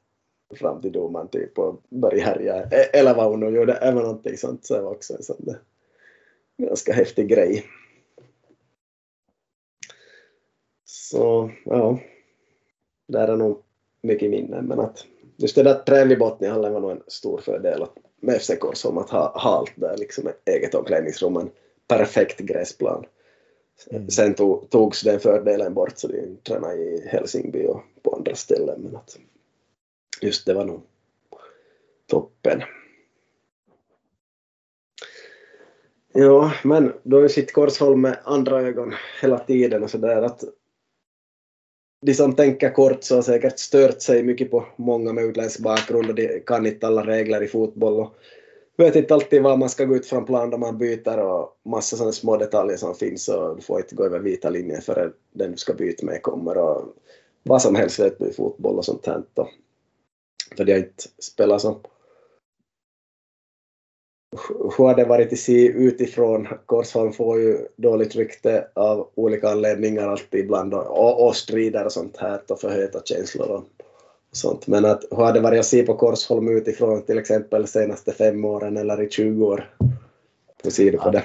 fram 0.55 0.81
till 0.81 0.93
domaren 0.93 1.29
typ 1.29 1.59
och 1.59 1.83
börjar 1.89 2.25
härja. 2.25 2.63
E- 2.63 2.91
eller 2.93 3.15
vad 3.15 3.27
hon 3.27 3.41
nu 3.41 3.57
gjorde, 3.57 3.73
även 3.73 4.03
någonting 4.03 4.37
sånt. 4.37 4.65
Så 4.65 4.75
det 4.75 4.83
var 4.83 4.91
också 4.91 5.15
en 5.15 5.23
sån 5.23 5.37
där 5.39 5.59
ganska 6.59 6.93
häftig 6.93 7.29
grej. 7.29 7.65
Så, 10.85 11.51
ja. 11.65 11.99
Där 13.09 13.29
är 13.29 13.37
nog 13.37 13.63
mycket 14.03 14.31
minnen, 14.31 14.65
men 14.67 14.81
att 14.81 15.07
just 15.37 15.55
det 15.55 15.63
där 15.63 15.75
träning 15.75 16.13
i 16.13 16.17
Botniahallen 16.17 16.73
var 16.73 16.81
nog 16.81 16.91
en 16.91 17.03
stor 17.07 17.39
fördel 17.39 17.87
med 18.21 18.41
FCK 18.41 18.65
som 18.75 18.99
att 18.99 19.11
ha, 19.11 19.39
halt 19.39 19.73
där, 19.75 19.97
liksom 19.97 20.27
ett 20.27 20.49
eget 20.49 20.75
omklädningsrum, 20.75 21.37
en 21.37 21.51
perfekt 21.89 22.41
gräsplan. 22.41 23.07
Mm. 23.91 24.11
Sen 24.11 24.35
tog, 24.35 24.71
togs 24.71 25.03
den 25.03 25.21
fördelen 25.21 25.75
bort 25.75 25.99
så 25.99 26.09
de 26.09 26.37
tränade 26.37 26.75
i 26.77 27.09
Helsingby 27.09 27.67
och 27.67 27.83
på 28.03 28.17
andra 28.17 28.35
ställen 28.35 28.81
men 28.81 28.97
att 28.97 29.19
just 30.21 30.47
det 30.47 30.55
var 30.55 30.65
nog 30.65 30.83
toppen. 32.07 32.63
Ja, 36.13 36.53
men 36.65 36.93
då 37.03 37.17
har 37.17 37.23
ju 37.23 37.29
sitt 37.29 37.53
Korsholm 37.53 38.01
med 38.01 38.19
andra 38.25 38.61
ögon 38.61 38.95
hela 39.23 39.39
tiden 39.39 39.83
och 39.83 39.91
sådär 39.91 40.23
att 40.23 40.45
de 42.07 42.15
som 42.15 42.37
tänker 42.37 42.71
kort 42.71 43.05
så 43.05 43.15
har 43.15 43.23
säkert 43.23 43.59
stört 43.59 44.03
sig 44.03 44.23
mycket 44.23 44.51
på 44.51 44.67
många 44.77 45.13
med 45.13 45.25
utländsk 45.25 45.61
bakgrund 45.61 46.09
och 46.09 46.15
de 46.15 46.41
kan 46.41 46.67
inte 46.67 46.87
alla 46.87 47.07
regler 47.07 47.43
i 47.43 47.49
fotboll 47.49 48.01
och 48.01 48.15
vet 48.85 48.97
inte 48.97 49.15
alltid 49.15 49.43
var 49.43 49.57
man 49.57 49.71
ska 49.71 49.85
gå 49.85 49.97
ut 49.97 50.07
från 50.07 50.25
plan 50.25 50.51
då 50.51 50.59
man 50.59 50.79
byter 50.79 51.19
och 51.19 51.61
massa 51.65 51.97
sådana 51.97 52.13
små 52.13 52.37
detaljer 52.37 52.77
som 52.77 52.95
finns 52.95 53.29
och 53.29 53.57
du 53.57 53.63
får 53.63 53.81
inte 53.81 53.95
gå 53.95 54.05
över 54.05 54.19
vita 54.19 54.51
linjen 54.51 54.83
förrän 54.83 55.13
den 55.33 55.51
du 55.51 55.57
ska 55.57 55.75
byta 55.75 56.07
med 56.07 56.23
kommer 56.23 56.59
och 56.59 56.95
vad 57.43 57.63
som 57.63 57.75
helst 57.75 57.99
vet 57.99 58.19
du 58.19 58.27
i 58.27 58.33
fotboll 58.33 58.79
och 58.79 58.85
sånt 58.85 59.07
här. 59.07 59.23
För 60.57 60.65
de 60.65 60.73
har 60.73 60.79
inte 60.79 61.05
spelat 61.19 61.61
som 61.61 61.81
hur 64.79 64.85
har 64.85 64.95
det 64.95 65.05
varit 65.05 65.33
i 65.33 65.37
se 65.37 65.67
utifrån? 65.67 66.49
Korsholm 66.67 67.13
får 67.13 67.41
ju 67.41 67.59
dåligt 67.77 68.17
rykte 68.17 68.69
av 68.75 69.11
olika 69.15 69.49
anledningar 69.49 70.09
alltid 70.09 70.41
ibland 70.41 70.75
och, 70.75 71.27
och 71.27 71.37
strider 71.37 71.85
och 71.85 71.93
sånt 71.93 72.17
här 72.17 72.41
och 72.49 72.61
förhöjda 72.61 73.03
känslor 73.05 73.49
och 73.49 73.65
sånt. 74.33 74.67
Men 74.67 74.85
att, 74.85 75.05
hur 75.11 75.17
har 75.17 75.33
det 75.33 75.41
varit 75.41 75.61
att 75.61 75.67
se 75.67 75.83
på 75.83 75.95
Korsholm 75.95 76.49
utifrån 76.49 77.03
till 77.03 77.19
exempel 77.19 77.67
senaste 77.67 78.13
fem 78.13 78.45
åren 78.45 78.77
eller 78.77 79.03
i 79.03 79.11
20 79.11 79.47
år? 79.47 79.75
Hur 80.63 80.71
ser 80.71 80.93
du 80.93 80.99
på 80.99 81.11
det? 81.11 81.25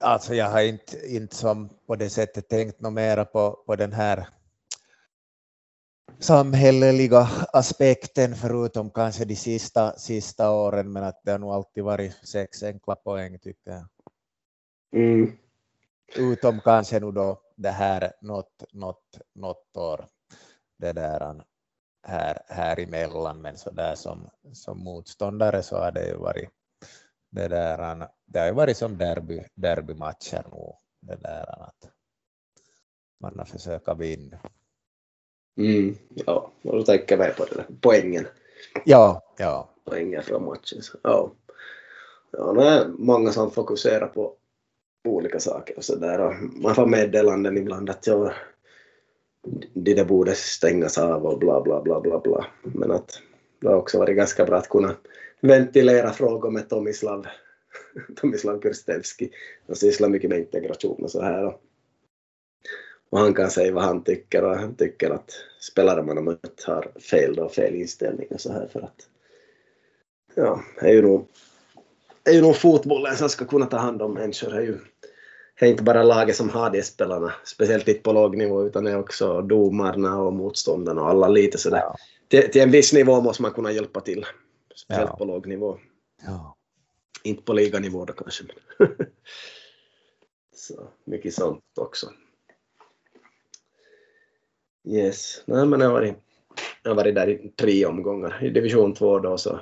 Alltså 0.00 0.34
jag 0.34 0.50
har 0.50 0.62
inte, 0.62 1.14
inte 1.14 1.36
som 1.36 1.68
på 1.86 1.96
det 1.96 2.10
sättet 2.10 2.48
tänkt 2.48 2.80
något 2.80 2.92
mera 2.92 3.24
på, 3.24 3.62
på 3.66 3.76
den 3.76 3.92
här 3.92 4.28
samhälleliga 6.18 7.28
aspekten 7.52 8.34
förutom 8.34 8.90
kanske 8.90 9.24
de 9.24 9.36
sista, 9.36 9.98
sista 9.98 10.50
åren 10.50 10.92
men 10.92 11.04
att 11.04 11.20
det 11.24 11.32
har 11.32 11.38
nog 11.38 11.52
alltid 11.52 11.84
varit 11.84 12.12
sex 12.28 12.62
enkla 12.62 12.94
poäng 12.94 13.38
tycker 13.38 13.70
jag. 13.70 13.84
Mm. 14.94 15.32
utom 16.16 16.60
kanske 16.60 17.00
nu 17.00 17.12
då 17.12 17.40
det 17.56 17.70
här 17.70 18.12
något, 18.20 18.64
något, 18.72 19.18
något 19.34 19.76
år 19.76 20.06
det 20.78 20.92
där 20.92 21.42
här, 22.02 22.38
här 22.46 22.80
emellan, 22.80 23.42
men 23.42 23.56
så 23.56 23.70
där 23.70 23.94
som, 23.94 24.30
som 24.52 24.84
motståndare 24.84 25.62
så 25.62 25.76
har 25.76 25.92
det 25.92 26.06
ju 26.06 26.16
varit 26.16 26.48
det 27.30 27.48
där, 27.48 28.08
det 28.26 28.38
har 28.38 28.46
ju 28.46 28.52
varit 28.52 28.76
som 28.76 28.98
derby, 28.98 29.44
derbymatcher 29.54 30.44
nu, 30.52 30.72
det 31.00 31.16
där 31.16 31.62
att 31.62 31.90
man 33.20 33.38
har 33.38 33.44
försökt 33.44 33.98
vinna. 33.98 34.38
Mm, 35.56 35.96
ja, 36.08 36.52
och 36.62 36.76
då 36.76 36.82
tänker 36.82 37.18
jag 37.18 37.36
på 37.36 37.44
det 37.44 37.54
där 37.54 37.66
poängen. 37.80 38.26
Ja, 38.84 39.22
ja. 39.38 39.68
Poängen 39.84 40.22
från 40.22 40.44
matchen. 40.44 40.82
Så, 40.82 40.98
ja. 41.02 41.32
ja, 42.30 42.52
det 42.52 42.64
är 42.64 42.88
många 42.88 43.32
som 43.32 43.50
fokuserar 43.50 44.06
på 44.06 44.36
olika 45.08 45.40
saker 45.40 45.76
och 45.76 45.84
sådär. 45.84 46.38
Man 46.62 46.74
får 46.74 46.86
meddelanden 46.86 47.56
ibland 47.56 47.90
att 47.90 48.06
jag, 48.06 48.32
det 49.74 49.94
där 49.94 50.04
borde 50.04 50.34
stängas 50.34 50.98
av 50.98 51.26
och 51.26 51.38
bla 51.38 51.60
bla 51.62 51.82
bla 51.82 52.00
bla 52.00 52.18
bla. 52.20 52.46
Men 52.62 52.90
att 52.90 53.20
det 53.60 53.68
har 53.68 53.76
också 53.76 53.98
varit 53.98 54.16
ganska 54.16 54.44
bra 54.44 54.56
att 54.56 54.68
kunna 54.68 54.96
ventilera 55.40 56.12
frågor 56.12 56.50
med 56.50 56.68
Tomislav, 56.68 57.26
Tomislav 58.16 58.60
Kurstevski. 58.60 59.30
Han 59.66 59.76
sysslar 59.76 60.08
mycket 60.08 60.30
med 60.30 60.38
integration 60.38 61.04
och 61.04 61.10
så 61.10 61.22
här. 61.22 61.56
Och 63.10 63.18
han 63.18 63.34
kan 63.34 63.50
säga 63.50 63.72
vad 63.72 63.84
han 63.84 64.04
tycker 64.04 64.44
och 64.44 64.56
han 64.56 64.74
tycker 64.74 65.10
att 65.10 65.30
spelare 65.60 66.02
man 66.02 66.16
har 66.16 66.24
mött 66.24 66.62
har 66.66 66.92
fel 67.00 67.34
då, 67.34 67.48
fel 67.48 67.74
inställning 67.74 68.28
och 68.30 68.40
så 68.40 68.52
här 68.52 68.66
för 68.66 68.80
att 68.80 69.08
ja, 70.34 70.62
det 70.80 70.86
är 70.86 70.92
ju 70.92 71.02
nog, 71.02 71.26
är 72.24 72.32
ju 72.32 72.40
nog 72.40 72.56
fotbollen 72.56 73.16
som 73.16 73.28
ska 73.28 73.44
kunna 73.44 73.66
ta 73.66 73.76
hand 73.76 74.02
om 74.02 74.14
människor. 74.14 74.50
Det 74.50 74.56
är 74.56 74.62
ju 74.62 74.78
det 75.62 75.66
är 75.68 75.70
inte 75.70 75.82
bara 75.82 76.02
laget 76.02 76.36
som 76.36 76.50
har 76.50 76.70
de 76.70 76.82
spelarna, 76.82 77.32
speciellt 77.44 77.88
inte 77.88 78.00
på 78.00 78.12
låg 78.12 78.36
nivå, 78.36 78.66
utan 78.66 78.84
det 78.84 78.90
är 78.90 78.98
också 78.98 79.42
domarna 79.42 80.22
och 80.22 80.32
motståndarna 80.32 81.02
och 81.02 81.08
alla 81.08 81.28
lite 81.28 81.58
sådär. 81.58 81.78
Ja. 81.78 81.96
Till, 82.28 82.50
till 82.50 82.62
en 82.62 82.70
viss 82.70 82.92
nivå 82.92 83.20
måste 83.20 83.42
man 83.42 83.50
kunna 83.50 83.72
hjälpa 83.72 84.00
till, 84.00 84.26
speciellt 84.74 85.10
ja. 85.10 85.16
på 85.16 85.24
låg 85.24 85.46
nivå. 85.46 85.78
Ja. 86.26 86.56
Inte 87.22 87.42
på 87.42 87.52
liganivå 87.52 88.04
då 88.04 88.12
kanske. 88.12 88.44
så 90.54 90.88
mycket 91.04 91.34
sånt 91.34 91.64
också. 91.80 92.10
Yes, 94.88 95.42
nej 95.46 95.66
men 95.66 95.80
jag 95.80 95.88
har 95.88 95.94
varit, 95.94 96.14
jag 96.82 96.90
har 96.90 96.96
varit 96.96 97.14
där 97.14 97.28
i 97.28 97.52
tre 97.56 97.86
omgångar. 97.86 98.44
I 98.44 98.50
division 98.50 98.94
2 98.94 99.18
då 99.18 99.38
så 99.38 99.60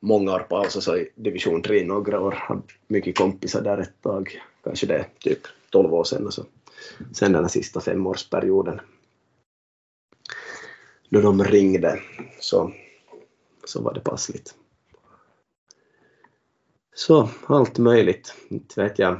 många 0.00 0.34
år 0.34 0.40
paus 0.40 0.76
och 0.76 0.82
så 0.82 0.96
i 0.96 1.12
division 1.14 1.62
3 1.62 1.84
några 1.84 2.20
år. 2.20 2.32
Hade 2.32 2.62
mycket 2.88 3.18
kompisar 3.18 3.62
där 3.62 3.78
ett 3.78 4.02
tag. 4.02 4.40
Kanske 4.64 4.86
det 4.86 4.94
är 4.94 5.08
typ 5.18 5.40
12 5.70 5.94
år 5.94 6.04
sedan 6.04 6.26
och 6.26 6.34
så. 6.34 6.44
Sen 7.12 7.32
den 7.32 7.44
här 7.44 7.48
sista 7.48 7.80
femårsperioden 7.80 8.80
då 11.08 11.20
de 11.20 11.44
ringde 11.44 12.00
så, 12.40 12.72
så 13.64 13.82
var 13.82 13.94
det 13.94 14.00
passligt. 14.00 14.54
Så 16.94 17.28
allt 17.46 17.78
möjligt, 17.78 18.34
inte 18.48 18.82
vet 18.82 18.98
jag. 18.98 19.18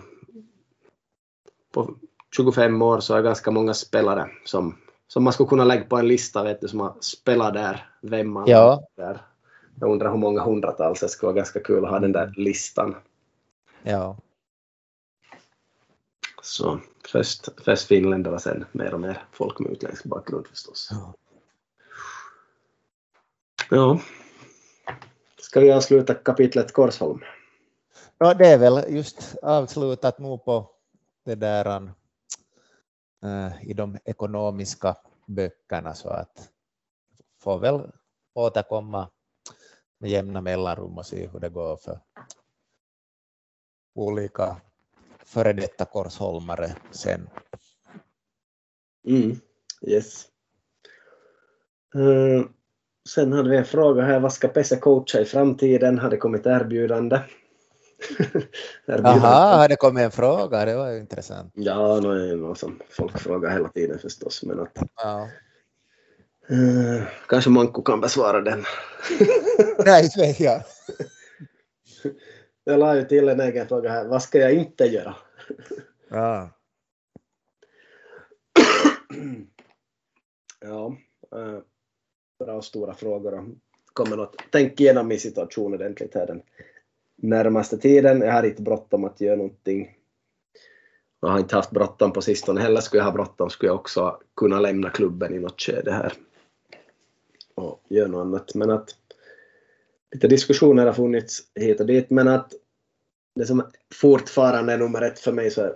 På 1.73 1.95
25 2.37 2.83
år 2.83 3.01
så 3.01 3.15
är 3.15 3.23
ganska 3.23 3.51
många 3.51 3.75
spelare 3.75 4.31
som 4.45 4.75
som 5.07 5.25
man 5.25 5.33
skulle 5.33 5.49
kunna 5.49 5.65
lägga 5.65 5.85
på 5.85 5.97
en 5.97 6.09
lista 6.09 6.43
vet 6.43 6.61
du, 6.61 6.69
som 6.69 6.81
har 6.81 6.95
spelat 7.01 7.55
där, 7.55 7.89
vem 8.01 8.31
man 8.31 8.45
ja. 8.47 8.83
där. 8.97 9.23
Jag 9.81 9.91
undrar 9.91 10.11
hur 10.11 10.19
många 10.19 10.43
hundratals, 10.43 11.01
det 11.01 11.09
skulle 11.09 11.29
vara 11.29 11.37
ganska 11.37 11.61
kul 11.61 11.85
att 11.85 11.91
ha 11.91 11.99
den 11.99 12.13
där 12.13 12.35
listan. 12.37 12.97
Ja. 13.83 14.17
Så 16.45 16.81
först, 17.09 17.49
först 17.65 17.87
finländare, 17.87 18.41
sen 18.41 18.65
mer 18.73 18.95
och 18.95 19.01
mer 19.01 19.27
folk 19.33 19.59
med 19.59 19.73
utländsk 19.73 20.05
bakgrund 20.05 20.47
förstås. 20.47 20.89
Ja. 20.91 21.15
ja. 23.71 24.01
Ska 25.41 25.61
vi 25.61 25.73
avsluta 25.73 26.15
kapitlet 26.15 26.73
Korsholm? 26.73 27.21
Ja, 28.19 28.35
det 28.35 28.47
är 28.47 28.59
väl 28.59 28.95
just 28.95 29.35
avslutat 29.43 30.19
nu 30.19 30.39
på 30.39 30.71
det 31.25 31.35
där 31.35 31.95
Eh, 33.25 33.71
i 33.71 33.75
de 33.75 33.99
ekonomiska 34.05 34.97
böckerna 35.27 35.95
så 35.95 36.09
att 36.09 36.51
får 37.41 37.59
väl 37.59 37.93
återkomma 38.35 39.11
med 39.99 40.11
jämna 40.11 40.41
mellanrum 40.41 40.99
och 40.99 41.07
se 41.07 41.27
hur 41.27 41.41
det 41.41 41.49
går 41.49 41.77
för 41.77 42.01
olika 43.95 44.61
före 45.35 45.53
detta 45.53 45.85
korsholmare 45.85 46.77
sen. 46.91 47.29
Mm, 49.09 49.37
yes. 49.87 50.27
Uh, 51.97 52.47
sen 53.09 53.33
hade 53.33 53.51
vi 53.51 53.57
en 53.57 53.65
fråga 53.65 54.03
här, 54.03 54.21
vad 54.21 54.33
ska 54.33 54.49
Pesse 54.49 54.77
coacha 54.77 55.21
i 55.21 55.25
framtiden? 55.25 55.99
Har 55.99 56.11
det 56.11 56.17
kommit 56.17 56.47
erbjudande? 56.47 57.21
Jaha, 58.87 59.57
har 59.57 59.69
det 59.69 59.77
kommit 59.77 60.05
en 60.05 60.11
fråga? 60.11 60.65
Det 60.65 60.77
var 60.77 60.91
ju 60.91 60.99
intressant. 60.99 61.53
Ja, 61.55 62.01
no, 62.01 62.09
är 62.09 62.37
något 62.37 62.59
som 62.59 62.81
folk 62.91 63.19
frågar 63.19 63.51
hela 63.51 63.69
tiden 63.69 63.99
förstås. 63.99 64.43
Men 64.43 64.61
att, 64.61 64.79
ja. 64.97 65.29
uh, 66.51 67.03
kanske 67.29 67.51
Manko 67.51 67.83
kan 67.83 68.01
besvara 68.01 68.41
den. 68.41 68.65
Nej, 69.87 70.05
inte 70.05 70.21
vet 70.21 70.41
jag. 70.41 70.63
jag 72.65 72.79
la 72.79 72.97
ju 72.97 73.05
till 73.05 73.29
en 73.29 73.41
egen 73.41 73.69
fråga 73.69 73.91
här. 73.91 74.05
Vad 74.05 74.23
ska 74.23 74.39
jag 74.39 74.53
inte 74.53 74.85
göra? 74.85 75.15
Ja. 76.09 76.51
ja. 80.61 80.97
Eh, 81.33 81.39
uh, 81.39 81.61
bra 82.39 82.63
stora 82.63 82.95
frågor. 82.95 83.45
Kommer 83.93 84.19
att 84.19 84.35
tänk 84.51 84.81
igenom 84.81 85.09
min 85.09 85.21
situation 85.21 85.75
ordentligt 85.75 86.15
här 86.15 86.27
den 86.27 86.43
närmaste 87.17 87.79
tiden. 87.79 88.21
Jag 88.21 88.33
har 88.33 88.43
inte 88.43 88.63
bråttom 88.63 89.05
att 89.05 89.21
göra 89.21 89.37
någonting. 89.37 89.97
Jag 91.21 91.29
har 91.29 91.39
inte 91.39 91.57
haft 91.57 91.71
bråttom 91.71 92.13
på 92.13 92.23
sistone 92.23 92.61
heller. 92.61 92.81
Skulle 92.81 93.01
jag 93.01 93.05
ha 93.05 93.13
bråttom 93.13 93.51
skulle 93.51 93.71
jag 93.71 93.81
också 93.81 94.19
kunna 94.37 94.61
lämna 94.61 94.91
klubben 94.91 95.35
i 95.35 95.39
något 95.39 95.61
skede 95.61 95.93
här 95.93 96.13
och 97.55 97.85
göra 97.89 98.09
något 98.09 98.21
annat. 98.21 98.55
Men 98.55 98.71
att 98.71 98.91
lite 100.13 100.29
diskussioner 100.29 100.87
har 100.87 100.93
funnits 100.93 101.43
hit 101.55 101.81
och 101.81 101.87
dit, 101.87 102.11
men 102.11 102.29
att 102.29 102.53
det 103.35 103.47
som 103.47 103.71
fortfarande 103.95 104.73
är 104.73 104.79
nummer 104.79 105.03
ett 105.03 105.19
för 105.19 105.33
mig 105.33 105.51
så 105.51 105.63
är 105.63 105.73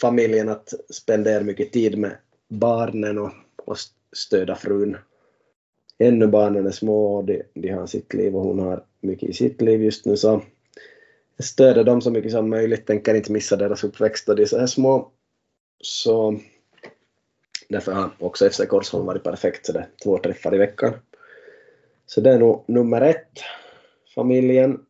familjen 0.00 0.48
att 0.48 0.74
spendera 0.90 1.44
mycket 1.44 1.72
tid 1.72 1.98
med 1.98 2.16
barnen 2.48 3.18
och, 3.18 3.30
och 3.64 3.76
stödja 4.12 4.56
frun. 4.56 4.96
Ännu 5.98 6.26
barnen 6.26 6.66
är 6.66 6.70
små 6.70 7.16
och 7.16 7.24
de, 7.24 7.42
de 7.54 7.68
har 7.68 7.86
sitt 7.86 8.14
liv 8.14 8.36
och 8.36 8.42
hon 8.42 8.58
har 8.58 8.84
mycket 9.00 9.28
i 9.28 9.32
sitt 9.32 9.60
liv 9.60 9.82
just 9.82 10.06
nu 10.06 10.16
så 10.16 10.42
Jag 11.36 11.44
stöder 11.44 11.84
dem 11.84 12.00
så 12.00 12.10
mycket 12.10 12.32
som 12.32 12.50
möjligt, 12.50 12.86
tänker 12.86 13.14
inte 13.14 13.32
missa 13.32 13.56
deras 13.56 13.84
uppväxt 13.84 14.28
och 14.28 14.36
de 14.36 14.42
är 14.42 14.46
så 14.46 14.58
här 14.58 14.66
små. 14.66 15.10
Så 15.80 16.38
därför 17.68 17.92
har 17.92 18.10
också 18.18 18.50
FC 18.50 18.60
Korsholm 18.68 19.06
varit 19.06 19.24
perfekt, 19.24 19.66
så 19.66 19.72
det 19.72 19.78
är 19.78 19.88
två 20.02 20.18
träffar 20.18 20.54
i 20.54 20.58
veckan. 20.58 20.92
Så 22.06 22.20
det 22.20 22.30
är 22.30 22.38
nog 22.38 22.64
nummer 22.66 23.00
ett, 23.00 23.40
familjen. 24.14 24.80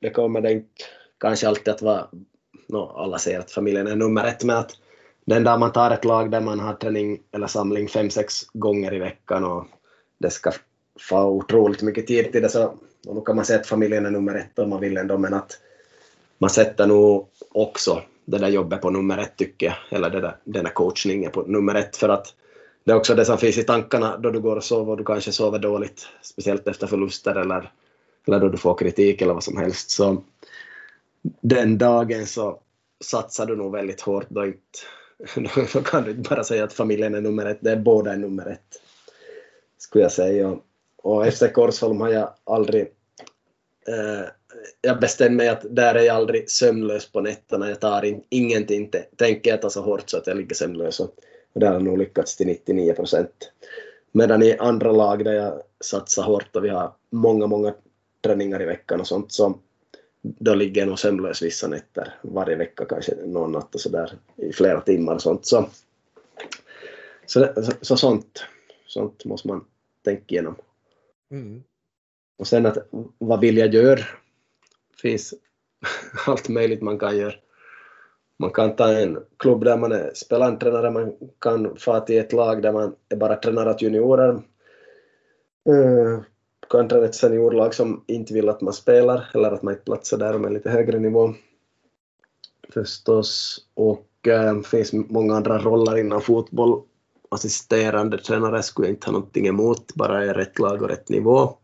Det 0.00 0.10
kommer 0.10 0.40
det 0.40 0.52
inte 0.52 0.84
kanske 1.24 1.48
alltid 1.48 1.68
att 1.68 1.82
vara, 1.82 2.06
no, 2.68 2.92
alla 2.96 3.18
säger 3.18 3.38
att 3.38 3.50
familjen 3.50 3.86
är 3.86 3.96
nummer 3.96 4.24
ett, 4.24 4.44
men 4.44 4.56
att 4.56 4.70
den 5.24 5.44
dag 5.44 5.58
man 5.58 5.72
tar 5.72 5.90
ett 5.90 6.04
lag 6.04 6.30
där 6.30 6.40
man 6.40 6.60
har 6.60 6.74
träning 6.74 7.20
eller 7.32 7.46
samling 7.46 7.88
fem, 7.88 8.10
sex 8.10 8.34
gånger 8.52 8.94
i 8.94 8.98
veckan 8.98 9.44
och 9.44 9.66
det 10.18 10.30
ska 10.30 10.52
få 11.00 11.24
otroligt 11.24 11.82
mycket 11.82 12.06
tid 12.06 12.32
till 12.32 12.42
det 12.42 12.48
så 12.48 12.74
då 13.02 13.20
kan 13.20 13.36
man 13.36 13.44
säga 13.44 13.60
att 13.60 13.66
familjen 13.66 14.06
är 14.06 14.10
nummer 14.10 14.34
ett 14.34 14.58
om 14.58 14.70
man 14.70 14.80
vill 14.80 14.96
ändå, 14.96 15.18
men 15.18 15.34
att 15.34 15.58
man 16.38 16.50
sätter 16.50 16.86
nog 16.86 17.28
också 17.50 18.02
det 18.24 18.38
där 18.38 18.48
jobbet 18.48 18.80
på 18.80 18.90
nummer 18.90 19.18
ett 19.18 19.36
tycker 19.36 19.66
jag, 19.66 19.76
eller 19.90 20.10
det 20.10 20.20
där, 20.20 20.36
den 20.44 20.64
där 20.64 20.70
coachningen 20.70 21.30
på 21.30 21.42
nummer 21.42 21.74
ett 21.74 21.96
för 21.96 22.08
att 22.08 22.34
det 22.84 22.92
är 22.92 22.96
också 22.96 23.14
det 23.14 23.24
som 23.24 23.38
finns 23.38 23.58
i 23.58 23.62
tankarna 23.62 24.16
då 24.16 24.30
du 24.30 24.40
går 24.40 24.56
och 24.56 24.64
sover 24.64 24.90
och 24.90 24.98
du 24.98 25.04
kanske 25.04 25.32
sover 25.32 25.58
dåligt, 25.58 26.08
speciellt 26.22 26.68
efter 26.68 26.86
förluster 26.86 27.34
eller, 27.34 27.70
eller 28.26 28.40
då 28.40 28.48
du 28.48 28.58
får 28.58 28.74
kritik 28.74 29.22
eller 29.22 29.34
vad 29.34 29.44
som 29.44 29.56
helst. 29.56 29.90
Så 29.90 30.22
den 31.40 31.78
dagen 31.78 32.26
så 32.26 32.60
satsar 33.04 33.46
du 33.46 33.56
nog 33.56 33.72
väldigt 33.72 34.00
hårt 34.00 34.26
då, 34.28 34.46
inte, 34.46 34.58
då 35.72 35.80
kan 35.80 36.04
du 36.04 36.10
inte 36.10 36.30
bara 36.30 36.44
säga 36.44 36.64
att 36.64 36.72
familjen 36.72 37.14
är 37.14 37.20
nummer 37.20 37.46
ett, 37.46 37.58
det 37.60 37.70
är 37.70 37.76
båda 37.76 38.12
är 38.12 38.16
nummer 38.16 38.46
ett. 38.46 38.82
Skulle 39.78 40.04
jag 40.04 40.12
säga. 40.12 40.56
Och 40.96 41.26
efter 41.26 41.48
Korsholm 41.48 42.00
har 42.00 42.08
jag 42.08 42.34
aldrig 42.44 42.82
eh, 43.88 44.28
jag 44.80 45.00
bestämmer 45.00 45.36
mig 45.36 45.48
att 45.48 45.64
där 45.70 45.94
är 45.94 46.02
jag 46.02 46.16
aldrig 46.16 46.50
sömnlös 46.50 47.12
på 47.12 47.20
nätterna. 47.20 47.68
Jag 47.68 47.80
tar 47.80 48.04
in, 48.04 48.22
ingenting, 48.28 48.90
tänker 49.16 49.50
jag 49.50 49.62
ta 49.62 49.70
så 49.70 49.82
hårt 49.82 50.10
så 50.10 50.16
att 50.16 50.26
jag 50.26 50.36
ligger 50.36 50.54
sömnlös. 50.54 51.00
Och 51.00 51.14
det 51.52 51.66
har 51.66 51.72
jag 51.72 51.84
nog 51.84 51.98
lyckats 51.98 52.36
till 52.36 52.46
99 52.46 52.92
procent. 52.92 53.52
Medan 54.12 54.42
i 54.42 54.56
andra 54.58 54.92
lag 54.92 55.24
där 55.24 55.32
jag 55.32 55.62
satsar 55.80 56.22
hårt 56.22 56.56
och 56.56 56.64
vi 56.64 56.68
har 56.68 56.92
många, 57.10 57.46
många 57.46 57.74
träningar 58.24 58.62
i 58.62 58.64
veckan 58.64 59.00
och 59.00 59.06
sånt 59.06 59.32
så 59.32 59.58
då 60.24 60.54
ligger 60.54 60.80
jag 60.80 60.88
nog 60.88 60.98
sömnlös 60.98 61.42
vissa 61.42 61.68
nätter 61.68 62.14
varje 62.22 62.56
vecka, 62.56 62.84
kanske 62.84 63.14
någon 63.26 63.52
natt 63.52 63.74
och 63.74 63.80
sådär 63.80 64.12
i 64.36 64.52
flera 64.52 64.80
timmar 64.80 65.14
och 65.14 65.22
sånt. 65.22 65.46
Så, 65.46 65.68
så, 67.26 67.48
så, 67.56 67.72
så 67.80 67.96
sånt, 67.96 68.44
sånt 68.86 69.24
måste 69.24 69.48
man 69.48 69.64
tänka 70.02 70.24
igenom. 70.28 70.54
Mm. 71.30 71.62
Och 72.36 72.46
sen 72.46 72.66
att 72.66 72.78
vad 73.18 73.40
vill 73.40 73.56
jag 73.56 73.74
göra? 73.74 74.00
finns 75.02 75.34
allt 76.26 76.48
möjligt 76.48 76.82
man 76.82 76.98
kan 76.98 77.16
göra. 77.16 77.34
Man 78.36 78.50
kan 78.50 78.76
ta 78.76 78.92
en 78.92 79.18
klubb 79.36 79.64
där 79.64 79.76
man 79.76 79.92
är 79.92 80.10
spelartränare, 80.14 80.90
man 80.90 81.16
kan 81.38 81.76
få 81.76 82.00
till 82.00 82.18
ett 82.18 82.32
lag 82.32 82.62
där 82.62 82.72
man 82.72 82.94
är 83.08 83.16
bara 83.16 83.36
tränare 83.36 83.70
åt 83.70 83.82
juniorer. 83.82 84.42
Uh, 86.74 86.88
kan 86.88 87.04
ett 87.04 87.14
seniorlag 87.14 87.74
som 87.74 88.04
inte 88.06 88.34
vill 88.34 88.48
att 88.48 88.60
man 88.60 88.72
spelar 88.72 89.30
eller 89.34 89.50
att 89.50 89.62
man 89.62 89.74
inte 89.74 89.84
platsar 89.84 90.18
där 90.18 90.38
med 90.38 90.52
lite 90.52 90.70
högre 90.70 90.98
nivå. 90.98 91.34
Förstås. 92.74 93.60
Och 93.74 94.06
det 94.20 94.66
finns 94.66 94.92
många 94.92 95.36
andra 95.36 95.58
roller 95.58 95.96
inom 95.96 96.20
fotboll. 96.20 96.82
Assisterande 97.28 98.18
tränare 98.18 98.62
skulle 98.62 98.88
jag 98.88 98.94
inte 98.94 99.06
ha 99.06 99.12
någonting 99.12 99.46
emot, 99.46 99.94
bara 99.94 100.24
i 100.24 100.28
rätt 100.28 100.58
lag 100.58 100.82
och 100.82 100.88
rätt 100.88 101.08
nivå. 101.08 101.56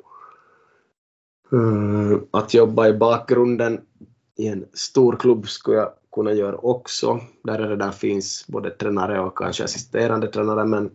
Mm, 1.52 2.20
att 2.30 2.54
jobba 2.54 2.88
i 2.88 2.92
bakgrunden 2.92 3.80
i 4.36 4.46
en 4.46 4.66
stor 4.72 5.16
klubb 5.16 5.48
skulle 5.48 5.76
jag 5.76 5.92
kunna 6.12 6.32
göra 6.32 6.56
också, 6.56 7.20
där 7.42 7.58
är 7.58 7.68
det 7.68 7.76
där 7.76 7.90
finns 7.90 8.44
både 8.48 8.70
tränare 8.70 9.20
och 9.20 9.38
kanske 9.38 9.64
assisterande 9.64 10.26
tränare, 10.28 10.64
men 10.64 10.90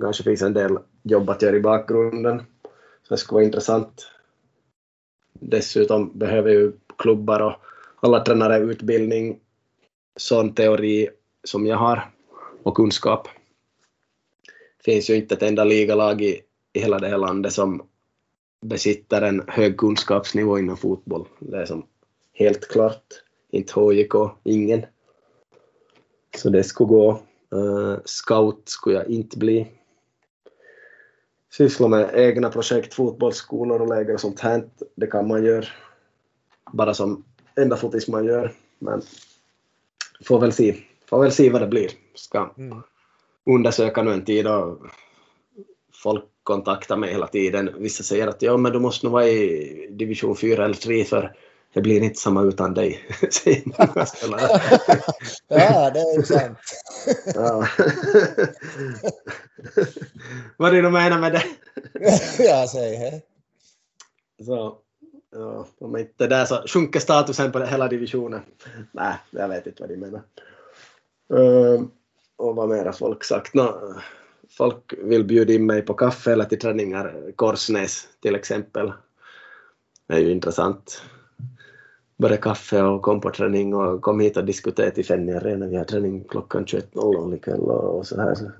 kanske 0.00 0.22
finns 0.22 0.42
en 0.42 0.52
del 0.52 0.78
jobb 1.02 1.30
att 1.30 1.42
göra 1.42 1.56
i 1.56 1.60
bakgrunden. 1.60 2.42
Så 3.08 3.14
det 3.14 3.18
skulle 3.18 3.34
vara 3.34 3.44
intressant. 3.44 4.10
Dessutom 5.32 6.18
behöver 6.18 6.50
ju 6.50 6.72
klubbar 6.98 7.40
och 7.40 7.54
alla 8.00 8.20
tränare 8.20 8.58
utbildning, 8.58 9.40
sån 10.16 10.54
teori 10.54 11.08
som 11.44 11.66
jag 11.66 11.76
har 11.76 12.10
och 12.62 12.76
kunskap. 12.76 13.28
Det 14.76 14.92
finns 14.92 15.10
ju 15.10 15.14
inte 15.14 15.34
ett 15.34 15.42
enda 15.42 15.64
ligalag 15.64 16.22
i, 16.22 16.40
i 16.72 16.80
hela 16.80 16.98
det 16.98 17.08
här 17.08 17.18
landet 17.18 17.52
som 17.52 17.82
besitter 18.66 19.22
en 19.22 19.42
hög 19.48 19.76
kunskapsnivå 19.76 20.58
inom 20.58 20.76
fotboll. 20.76 21.28
Det 21.38 21.58
är 21.58 21.66
som 21.66 21.86
helt 22.32 22.68
klart. 22.68 23.04
Inte 23.50 23.80
HJK, 23.80 24.14
ingen. 24.44 24.86
Så 26.36 26.50
det 26.50 26.64
skulle 26.64 26.88
gå. 26.88 27.22
Uh, 27.54 27.98
scout 28.04 28.62
skulle 28.68 28.96
jag 28.96 29.08
inte 29.08 29.38
bli. 29.38 29.77
Syssla 31.50 31.88
med 31.88 32.10
egna 32.14 32.50
projekt, 32.50 32.94
fotbollsskolor 32.94 33.80
och 33.80 33.88
läger 33.88 34.14
och 34.14 34.20
sånt 34.20 34.40
här. 34.40 34.64
Det 34.94 35.06
kan 35.06 35.28
man 35.28 35.44
göra. 35.44 35.64
Bara 36.72 36.94
som 36.94 37.24
enda 37.56 37.76
fotis 37.76 38.08
man 38.08 38.24
gör. 38.24 38.52
Men 38.78 39.02
får 40.24 40.40
väl 40.40 40.52
se. 40.52 40.76
Får 41.06 41.22
väl 41.22 41.32
se 41.32 41.50
vad 41.50 41.62
det 41.62 41.66
blir. 41.66 41.90
Ska 42.14 42.54
mm. 42.58 42.82
undersöka 43.46 44.02
nu 44.02 44.12
en 44.12 44.24
tid 44.24 44.46
och 44.46 44.78
folk 46.02 46.24
kontaktar 46.42 46.96
mig 46.96 47.12
hela 47.12 47.26
tiden. 47.26 47.70
Vissa 47.78 48.02
säger 48.02 48.26
att 48.26 48.42
ja, 48.42 48.56
men 48.56 48.72
du 48.72 48.78
måste 48.78 49.06
nog 49.06 49.12
vara 49.12 49.28
i 49.28 49.88
division 49.90 50.36
4 50.36 50.64
eller 50.64 50.74
3 50.74 51.04
för 51.04 51.36
det 51.72 51.80
blir 51.80 52.02
inte 52.02 52.20
samma 52.20 52.42
utan 52.42 52.74
dig, 52.74 53.00
säger 53.30 53.62
många 53.64 54.06
spelare. 54.06 54.42
ja, 55.48 55.90
det 55.90 56.00
är 56.00 56.22
sant. 56.22 56.58
ja. 57.34 57.68
Vad 60.56 60.70
är 60.70 60.76
det 60.76 60.82
du 60.82 60.90
menar 60.90 61.18
med 61.18 61.32
det? 61.32 61.44
ja, 62.38 62.66
säg 62.72 62.98
det. 62.98 63.22
Så, 64.44 64.78
ja, 65.30 65.66
om 65.78 65.96
inte 65.96 66.26
där 66.26 66.44
så 66.44 66.62
sjunker 66.66 67.00
statusen 67.00 67.52
på 67.52 67.58
hela 67.58 67.88
divisionen. 67.88 68.42
Nej, 68.92 69.14
jag 69.30 69.48
vet 69.48 69.66
inte 69.66 69.82
vad 69.82 69.90
de 69.90 69.96
menar. 69.96 70.22
Uh, 71.34 71.82
och 72.36 72.56
vad 72.56 72.68
mer 72.68 72.84
har 72.84 72.92
folk 72.92 73.24
sagt? 73.24 73.54
No, 73.54 73.94
folk 74.50 74.94
vill 74.98 75.24
bjuda 75.24 75.52
in 75.52 75.66
mig 75.66 75.82
på 75.82 75.94
kaffe 75.94 76.32
eller 76.32 76.44
till 76.44 76.58
träningar, 76.58 77.32
Korsnäs 77.36 78.08
till 78.20 78.34
exempel. 78.34 78.92
Det 80.06 80.14
är 80.14 80.18
ju 80.18 80.32
intressant 80.32 81.02
bara 82.18 82.36
kaffe 82.36 82.82
och 82.82 83.02
kom 83.02 83.20
på 83.20 83.30
träning 83.30 83.74
och 83.74 84.02
kom 84.02 84.20
hit 84.20 84.36
och 84.36 84.44
diskuterade 84.44 84.94
till 84.94 85.04
Fenny 85.04 85.32
Arena. 85.32 85.66
Vi 85.66 85.76
har 85.76 85.84
träning 85.84 86.24
klockan 86.24 86.64
21.00 86.64 87.36
ikväll 87.36 87.60
och 87.60 88.06
så 88.06 88.20
här. 88.20 88.34
Så, 88.34 88.50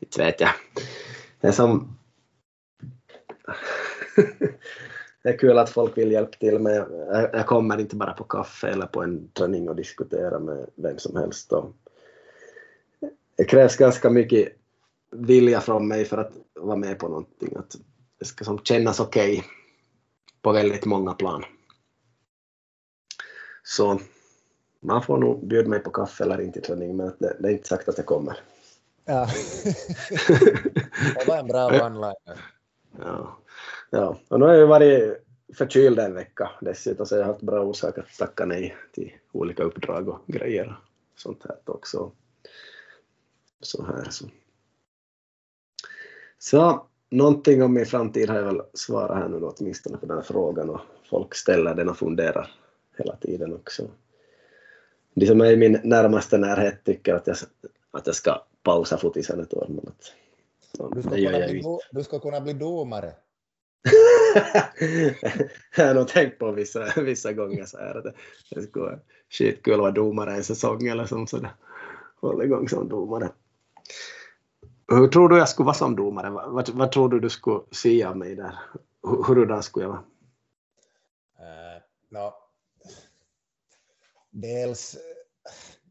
inte 0.00 0.24
vet 0.24 0.40
jag. 0.40 0.50
Det 1.40 1.48
är 1.48 1.52
som... 1.52 1.98
det 5.22 5.28
är 5.28 5.38
kul 5.38 5.58
att 5.58 5.70
folk 5.70 5.98
vill 5.98 6.12
hjälpa 6.12 6.38
till 6.38 6.58
men 6.58 6.74
jag 7.32 7.46
kommer 7.46 7.80
inte 7.80 7.96
bara 7.96 8.12
på 8.12 8.24
kaffe 8.24 8.68
eller 8.68 8.86
på 8.86 9.02
en 9.02 9.28
träning 9.28 9.68
och 9.68 9.76
diskutera 9.76 10.38
med 10.38 10.66
vem 10.74 10.98
som 10.98 11.16
helst. 11.16 11.52
Och 11.52 11.72
det 13.36 13.44
krävs 13.44 13.76
ganska 13.76 14.10
mycket 14.10 14.48
vilja 15.10 15.60
från 15.60 15.88
mig 15.88 16.04
för 16.04 16.18
att 16.18 16.32
vara 16.54 16.76
med 16.76 16.98
på 16.98 17.08
någonting. 17.08 17.56
Att 17.56 17.76
det 18.18 18.24
ska 18.24 18.44
som 18.44 18.58
kännas 18.58 19.00
okej 19.00 19.32
okay 19.32 19.44
på 20.42 20.52
väldigt 20.52 20.84
många 20.84 21.14
plan. 21.14 21.44
Så 23.66 24.00
man 24.80 25.02
får 25.02 25.18
nog 25.18 25.46
bjuda 25.46 25.68
mig 25.68 25.78
på 25.78 25.90
kaffe 25.90 26.24
eller 26.24 26.40
inte 26.40 26.58
i 26.58 26.62
träning, 26.62 26.96
men 26.96 27.12
det, 27.18 27.36
det, 27.40 27.48
är 27.48 27.52
inte 27.52 27.68
sagt 27.68 27.88
att 27.88 27.98
jag 27.98 28.06
kommer. 28.06 28.40
Ja. 29.04 29.28
det 31.14 31.28
var 31.28 31.38
en 31.38 31.46
bra 31.46 31.70
one-liner. 31.70 32.38
Ja. 32.98 33.38
ja, 33.90 34.18
och 34.28 34.40
nu 34.40 34.46
har 34.46 34.54
jag 34.54 34.66
varit 34.66 35.24
förkyld 35.54 35.98
en 35.98 36.14
vecka 36.14 36.50
dessutom, 36.60 37.06
så 37.06 37.14
jag 37.14 37.22
har 37.22 37.32
haft 37.32 37.42
bra 37.42 37.60
orsak 37.60 37.98
att 37.98 38.18
tacka 38.18 38.44
nej 38.44 38.76
till 38.92 39.12
olika 39.32 39.62
uppdrag 39.62 40.08
och 40.08 40.20
grejer 40.26 40.80
och 41.14 41.20
sånt 41.20 41.44
här 41.44 41.56
också. 41.64 42.12
Så 43.60 43.84
här 43.84 44.10
så. 44.10 44.26
Så 46.38 46.86
någonting 47.10 47.62
om 47.62 47.74
min 47.74 47.86
framtid 47.86 48.30
har 48.30 48.36
jag 48.36 48.44
väl 48.44 48.62
svarat 48.74 49.18
här 49.18 49.28
nu 49.28 49.40
då 49.40 49.54
åtminstone 49.58 49.98
på 49.98 50.06
den 50.06 50.16
här 50.16 50.24
frågan 50.24 50.70
och 50.70 50.80
folk 51.10 51.34
ställer 51.34 51.74
den 51.74 51.88
och 51.88 51.98
funderar 51.98 52.50
hela 52.96 53.16
tiden 53.16 53.54
också. 53.54 53.90
De 55.14 55.26
som 55.26 55.40
är 55.40 55.50
i 55.50 55.56
min 55.56 55.80
närmaste 55.84 56.38
närhet 56.38 56.84
tycker 56.84 57.14
att 57.14 57.26
jag, 57.26 57.36
att 57.90 58.06
jag 58.06 58.16
ska 58.16 58.44
pausa 58.62 58.98
fotisen 58.98 59.40
ett 59.40 59.54
år. 59.54 59.66
Men 59.68 59.88
att, 59.88 60.12
du, 60.94 61.02
ska 61.02 61.10
kunna 61.10 61.46
bli, 61.46 61.62
du 61.90 62.04
ska 62.04 62.18
kunna 62.18 62.40
bli 62.40 62.52
domare. 62.52 63.12
jag 65.76 65.86
har 65.86 65.94
nog 65.94 66.08
tänkt 66.08 66.38
på 66.38 66.52
vissa, 66.52 67.00
vissa 67.02 67.32
gånger 67.32 67.64
så 67.64 67.78
här 67.78 67.94
att 67.94 68.14
det 68.50 68.62
skulle 68.62 68.84
vara 68.84 68.98
skitkul 69.30 69.74
att 69.74 69.80
vara 69.80 69.90
domare 69.90 70.34
en 70.34 70.44
säsong 70.44 70.86
eller 70.86 71.06
som 71.06 71.26
sådär. 71.26 71.54
Hålla 72.20 72.44
igång 72.44 72.68
som 72.68 72.88
domare. 72.88 73.30
Hur 74.88 75.08
tror 75.08 75.28
du 75.28 75.38
jag 75.38 75.48
skulle 75.48 75.66
vara 75.66 75.74
som 75.74 75.96
domare? 75.96 76.30
Vad, 76.30 76.68
vad 76.68 76.92
tror 76.92 77.08
du 77.08 77.20
du 77.20 77.30
skulle 77.30 77.60
se 77.70 78.04
av 78.04 78.16
mig 78.16 78.34
där? 78.34 78.58
Hurdan 79.26 79.62
skulle 79.62 79.84
jag 79.84 79.90
vara? 79.90 80.02
Uh, 81.40 81.82
no, 82.08 82.32
dels, 84.34 84.96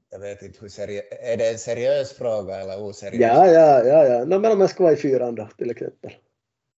jag 0.10 0.20
vet 0.20 0.42
inte 0.42 0.60
hur 0.62 0.70
seriös, 0.70 1.06
är 1.12 1.38
det 1.38 1.50
en 1.50 1.60
seriös 1.60 2.14
fråga 2.14 2.56
eller 2.56 2.82
oseriös? 2.82 3.22
Ja, 3.22 3.48
ja, 3.48 3.84
ja, 3.84 4.06
ja. 4.06 4.26
No, 4.26 4.40
men 4.40 4.52
om 4.52 4.62
jag 4.62 4.70
ska 4.70 4.84
vara 4.84 4.94
i 4.94 4.98
fyran 4.98 5.36
då 5.36 5.50
till 5.58 5.72
exempel. 5.72 6.14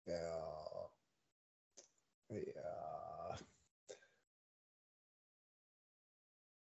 Ja. 0.04 0.90
ja. 2.28 3.36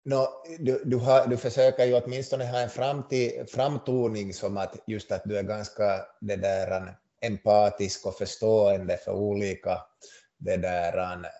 No, 0.04 0.28
du, 0.58 0.82
du, 0.84 0.96
har, 0.96 1.26
du 1.26 1.36
försöker 1.36 1.84
ju 1.84 1.94
åtminstone 1.94 2.46
ha 2.46 2.60
en 2.60 2.70
framtid, 2.70 3.50
framtoning 3.50 4.34
som 4.34 4.56
att 4.56 4.76
just 4.86 5.12
att 5.12 5.22
du 5.24 5.38
är 5.38 5.42
ganska 5.42 6.06
det 6.20 6.36
där, 6.36 6.96
empatisk 7.20 8.06
och 8.06 8.18
förstående 8.18 8.96
för 8.96 9.12
olika 9.12 9.80
det 10.38 10.56
där, 10.56 10.98
äh, 10.98 11.30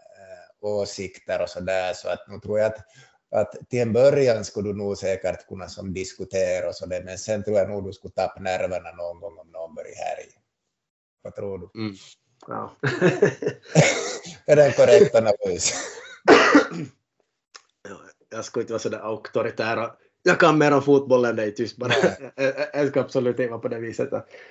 åsikter 0.61 1.43
och 1.43 1.49
så 1.49 1.61
där, 1.61 1.93
så 1.93 2.09
att 2.09 2.29
nu 2.29 2.39
tror 2.39 2.59
jag 2.59 2.67
att 2.67 2.87
att 3.31 3.55
till 3.69 3.81
en 3.81 3.93
början 3.93 4.45
skulle 4.45 4.69
du 4.69 4.75
nog 4.75 4.99
säkert 4.99 5.49
kunna 5.49 5.69
som 5.69 5.93
diskutera 5.93 6.69
och 6.69 6.75
så 6.75 6.87
det, 6.87 7.03
men 7.05 7.19
sen 7.19 7.45
tror 7.45 7.57
jag 7.57 7.69
nog 7.69 7.85
du 7.85 7.93
skulle 7.93 8.13
tappa 8.13 8.41
nerverna 8.41 8.91
någon 8.91 9.21
gång 9.21 9.39
om 9.39 9.51
någon 9.53 9.75
börjar 9.75 9.95
härja. 9.97 10.41
Vad 11.23 11.35
tror 11.35 11.59
du? 11.59 11.81
Mm. 11.81 11.97
Ja. 12.47 12.77
är 14.47 14.57
det 14.57 14.67
en 14.67 14.73
korrekt 14.73 15.15
analys? 15.15 15.75
jag 18.31 18.45
ska 18.45 18.61
inte 18.61 18.73
vara 18.73 18.81
så 18.81 18.89
där 18.89 18.99
auktoritär 18.99 19.91
jag 20.27 20.41
kan 20.41 20.59
mer 20.59 20.73
om 20.73 20.83
fotboll 20.83 21.25
än 21.25 21.37
dig 21.37 21.55
tyst 21.55 21.77
bara. 21.77 21.93
jag 22.73 22.89
ska 22.89 23.01
absolut 23.01 23.39
inte 23.39 23.51
vara 23.51 23.61
på 23.61 23.69
det 23.69 23.79
viset. 23.79 24.09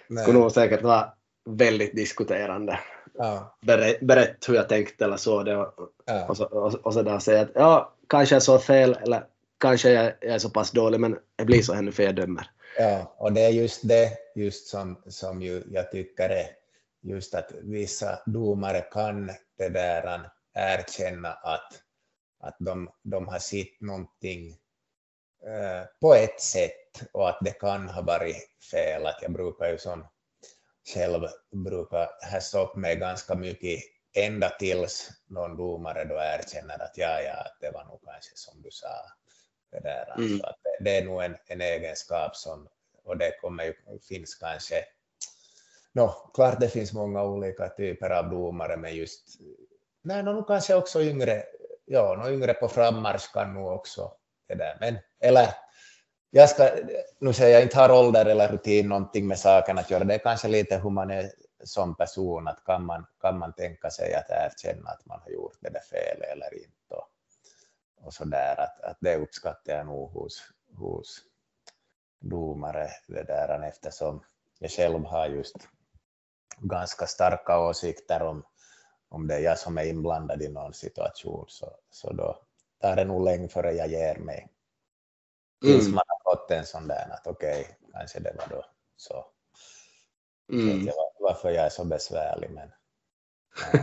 Jag 0.07 0.19
skulle 0.19 0.39
nog 0.39 0.51
säkert 0.51 0.81
vara 0.81 1.13
väldigt 1.49 1.95
diskuterande. 1.95 2.79
Ja. 3.17 3.57
Berätt 4.01 4.49
hur 4.49 4.55
jag 4.55 4.69
tänkte 4.69 5.05
eller 5.05 5.17
så 5.17 5.43
det 5.43 5.57
och, 5.57 5.89
ja. 6.05 6.27
och, 6.27 6.37
så, 6.37 6.45
och, 6.45 6.73
och 6.73 6.93
så 6.93 7.01
där 7.01 7.19
säga 7.19 7.41
att 7.41 7.51
ja, 7.53 7.94
kanske 8.09 8.35
jag 8.35 8.43
sa 8.43 8.59
fel 8.59 8.97
eller 9.01 9.23
kanske 9.59 9.91
jag, 9.91 10.13
jag 10.21 10.33
är 10.33 10.39
så 10.39 10.49
pass 10.49 10.71
dålig 10.71 10.99
men 10.99 11.17
det 11.35 11.45
blir 11.45 11.61
så 11.61 11.73
här 11.73 11.81
nu 11.81 11.91
för 11.91 12.03
jag 12.03 12.15
dömer. 12.15 12.49
Ja, 12.77 13.15
och 13.17 13.33
det 13.33 13.41
är 13.41 13.49
just 13.49 13.87
det 13.87 14.17
just 14.35 14.67
som, 14.67 15.01
som 15.07 15.41
ju 15.41 15.63
jag 15.71 15.91
tycker 15.91 16.29
är 16.29 16.47
just 17.01 17.35
att 17.35 17.51
vissa 17.61 18.19
domare 18.25 18.81
kan 18.81 19.31
det 19.57 19.69
där 19.69 20.29
erkänna 20.53 21.33
att, 21.33 21.73
att 22.39 22.55
de, 22.59 22.89
de 23.03 23.27
har 23.27 23.39
sett 23.39 23.81
någonting 23.81 24.49
eh, 25.45 25.87
på 26.01 26.13
ett 26.13 26.41
sätt 26.41 27.11
och 27.11 27.29
att 27.29 27.39
det 27.41 27.59
kan 27.59 27.89
ha 27.89 28.01
varit 28.01 28.49
fel. 28.71 29.05
Att 29.05 29.19
jag 29.21 29.31
brukar 29.31 29.71
ju 29.71 29.77
som 29.77 30.07
själv 30.93 31.21
brukar 31.51 32.09
hässa 32.21 32.61
upp 32.61 32.75
mig 32.75 32.95
ganska 32.95 33.35
mycket 33.35 33.79
ända 34.15 34.49
tills 34.49 35.09
någon 35.27 35.57
domare 35.57 36.03
då 36.03 36.15
erkänner 36.15 36.83
att 36.83 36.97
ja, 36.97 37.21
ja, 37.21 37.45
det 37.61 37.71
var 37.71 37.83
nog 37.83 38.01
kanske 38.05 38.31
som 38.35 38.61
du 38.61 38.71
sa. 38.71 38.87
Det, 39.71 39.79
där. 39.79 40.13
Mm. 40.17 40.31
Alltså 40.33 40.47
att 40.47 40.59
det, 40.63 40.83
det, 40.83 40.97
är 40.97 41.05
nog 41.05 41.23
en, 41.23 41.37
en 41.47 41.61
egenskap 41.61 42.35
som, 42.35 42.67
och 43.03 43.17
det 43.17 43.31
kommer 43.41 43.63
ju, 43.63 43.73
finns 44.09 44.35
kanske, 44.35 44.85
no, 45.93 46.07
klart 46.33 46.59
det 46.59 46.69
finns 46.69 46.93
många 46.93 47.23
olika 47.23 47.69
typer 47.69 48.09
av 48.09 48.29
domare, 48.29 48.77
men 48.77 48.95
just, 48.95 49.39
nej, 50.01 50.23
no, 50.23 50.43
kanske 50.43 50.75
också 50.75 51.01
yngre, 51.01 51.43
ja, 51.85 52.15
no, 52.15 52.33
yngre 52.33 52.53
på 52.53 52.67
frammarsch 52.67 53.33
kan 53.33 53.53
nog 53.53 53.71
också 53.71 54.11
det 54.47 54.55
där, 54.55 54.77
men, 54.79 54.97
eller 55.19 55.47
jag 56.29 56.49
ska, 56.49 56.69
nu 57.19 57.33
säger 57.33 57.53
jag 57.53 57.63
inte 57.63 57.77
har 57.77 57.91
ålder 57.91 58.25
eller 58.25 58.47
rutin 58.47 58.89
någonting 58.89 59.27
med 59.27 59.39
saken 59.39 59.77
att 59.77 59.91
göra, 59.91 60.03
det 60.03 60.13
är 60.13 60.19
kanske 60.19 60.47
lite 60.47 60.77
hur 60.77 60.89
man 60.89 61.11
är 61.11 61.31
som 61.63 61.95
person, 61.95 62.47
att 62.47 62.63
kan 62.63 62.85
man, 62.85 63.05
kan 63.21 63.39
man 63.39 63.53
tänka 63.53 63.89
sig 63.89 64.13
att 64.13 64.29
erkänna 64.29 64.89
att 64.89 65.05
man 65.05 65.19
har 65.19 65.29
gjort 65.29 65.57
det 65.59 65.69
där 65.69 65.79
felet 65.79 66.29
eller 66.31 66.53
inte. 66.63 66.95
Och, 66.95 67.09
och 68.01 68.13
så 68.13 68.25
där, 68.25 68.59
att, 68.59 68.81
att 68.81 68.97
det 69.01 69.17
uppskattar 69.17 69.73
jag 69.73 69.85
nog 69.85 70.11
hos, 70.11 70.43
hos 70.77 71.21
domare, 72.19 72.89
det 73.07 73.23
där, 73.23 73.63
eftersom 73.63 74.23
jag 74.59 74.71
själv 74.71 75.05
har 75.05 75.27
just 75.27 75.55
ganska 76.57 77.07
starka 77.07 77.59
åsikter 77.59 78.21
om, 78.21 78.45
om 79.09 79.27
det 79.27 79.35
är 79.35 79.39
jag 79.39 79.59
som 79.59 79.77
är 79.77 79.85
inblandad 79.85 80.41
i 80.41 80.49
någon 80.49 80.73
situation, 80.73 81.45
så, 81.47 81.75
så 81.89 82.13
då 82.13 82.41
tar 82.81 82.95
det 82.95 83.05
nog 83.05 83.23
länge 83.23 83.47
före 83.47 83.71
jag 83.71 83.87
ger 83.87 84.15
mig. 84.15 84.49
Tills 85.61 85.83
mm. 85.85 85.95
man 85.95 86.03
har 86.07 86.35
fått 86.35 86.51
en 86.51 86.65
sån 86.65 86.87
där 86.87 87.09
att 87.11 87.27
okej, 87.27 87.61
okay, 87.61 87.75
kanske 87.91 88.19
det 88.19 88.35
var 88.37 88.47
då 88.47 88.65
så. 88.95 89.25
Mm. 90.51 90.85
Jag, 90.85 90.95
varför 91.25 91.49
jag 91.49 91.65
är 91.65 91.69
så 91.69 91.85
besvärlig. 91.85 92.49
Men, 92.51 92.69
ja. 93.73 93.79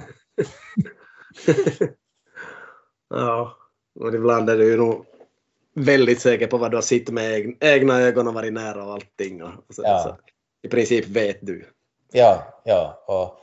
ja, 3.17 3.57
och 4.01 4.15
ibland 4.15 4.51
är 4.51 4.57
du 4.57 4.71
ju 4.71 4.77
nog 4.77 5.07
väldigt 5.75 6.21
säker 6.21 6.47
på 6.47 6.59
vad 6.59 6.71
du 6.71 6.77
har 6.77 6.83
sett 6.83 7.09
med 7.09 7.57
egna 7.61 8.01
ögon 8.01 8.29
och 8.29 8.35
varit 8.35 8.53
nära 8.53 8.85
och 8.85 8.93
allting. 8.93 9.43
Och, 9.43 9.75
så, 9.75 9.83
ja. 9.85 10.03
så, 10.03 10.17
I 10.63 10.69
princip 10.69 11.07
vet 11.07 11.39
du. 11.41 11.73
Ja, 12.13 12.63
ja. 12.65 13.05
Och, 13.07 13.41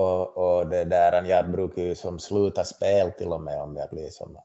och, 0.00 0.36
och 0.36 0.66
det 0.68 0.84
där, 0.84 1.24
jag 1.24 1.50
brukar 1.50 1.82
ju 1.82 1.94
som 1.94 2.18
sluta 2.18 2.64
spel 2.64 3.12
till 3.12 3.32
och 3.32 3.40
med 3.40 3.60
om 3.60 3.76
jag 3.76 3.90
blir 3.90 4.08
som 4.08 4.36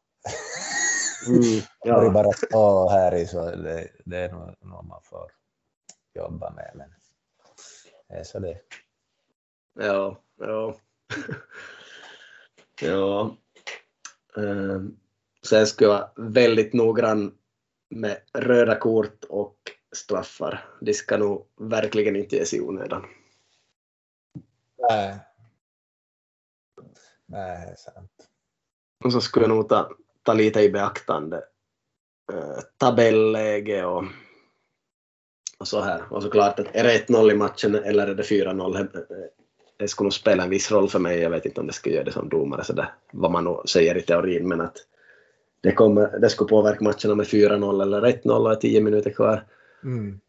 Mm, 1.27 1.41
ja. 1.83 2.03
Jag 2.03 2.13
bara 2.13 2.31
stå 2.31 2.89
här 2.89 3.15
i 3.15 3.27
så 3.27 3.51
det, 3.55 3.89
det 4.05 4.17
är 4.17 4.31
nog 4.31 4.55
något 4.59 4.85
man 4.85 5.01
får 5.03 5.31
jobba 6.13 6.49
med. 6.49 6.71
Men 6.75 6.89
det 8.09 8.15
är 8.15 8.23
så 8.23 8.39
det 8.39 8.59
Ja, 9.79 10.21
ja. 10.39 10.75
ja. 12.81 13.37
Um, 14.35 14.99
sen 15.45 15.67
ska 15.67 15.85
jag 15.85 15.91
vara 15.91 16.11
väldigt 16.15 16.73
noggrann 16.73 17.37
med 17.89 18.21
röda 18.33 18.75
kort 18.75 19.23
och 19.23 19.57
straffar. 19.95 20.65
De 20.81 20.93
ska 20.93 21.17
nog 21.17 21.47
verkligen 21.59 22.15
inte 22.15 22.35
ges 22.35 22.53
i 22.53 22.61
onödan. 22.61 23.05
Nej. 24.89 25.19
Nej, 27.25 27.65
det 27.65 27.71
är 27.71 27.75
sant. 27.75 28.29
Och 29.03 29.11
så 29.11 29.21
skulle 29.21 29.43
jag 29.43 29.55
nog 29.55 29.69
ta, 29.69 29.91
ta 30.23 30.33
lite 30.33 30.61
i 30.61 30.69
beaktande 30.69 31.43
eh, 32.33 32.59
tabelläge 32.77 33.85
och, 33.85 34.03
och 35.59 35.67
så 35.67 35.81
här. 35.81 36.13
Och 36.13 36.23
såklart 36.23 36.59
att 36.59 36.75
är 36.75 36.83
det 36.83 37.07
1-0 37.07 37.31
i 37.31 37.35
matchen 37.35 37.75
eller 37.75 38.07
är 38.07 38.15
det 38.15 38.23
4-0 38.23 38.87
det 39.77 39.87
skulle 39.87 40.05
nog 40.05 40.13
spela 40.13 40.43
en 40.43 40.49
viss 40.49 40.71
roll 40.71 40.89
för 40.89 40.99
mig. 40.99 41.19
Jag 41.19 41.29
vet 41.29 41.45
inte 41.45 41.61
om 41.61 41.67
det 41.67 41.73
skulle 41.73 41.95
göra 41.95 42.05
det 42.05 42.11
som 42.11 42.29
domare, 42.29 42.63
så 42.63 42.73
det, 42.73 42.87
vad 43.11 43.31
man 43.31 43.43
nog 43.43 43.69
säger 43.69 43.97
i 43.97 44.01
teorin, 44.01 44.47
men 44.47 44.61
att 44.61 44.77
det, 45.61 45.71
kommer, 45.71 46.19
det 46.19 46.29
skulle 46.29 46.47
påverka 46.47 46.83
matcherna 46.83 47.15
med 47.15 47.25
4-0 47.25 47.81
eller 47.81 48.01
1-0 48.01 48.51
och 48.51 48.61
10 48.61 48.81
minuter 48.81 49.11
kvar. 49.11 49.43
Mm. 49.83 50.19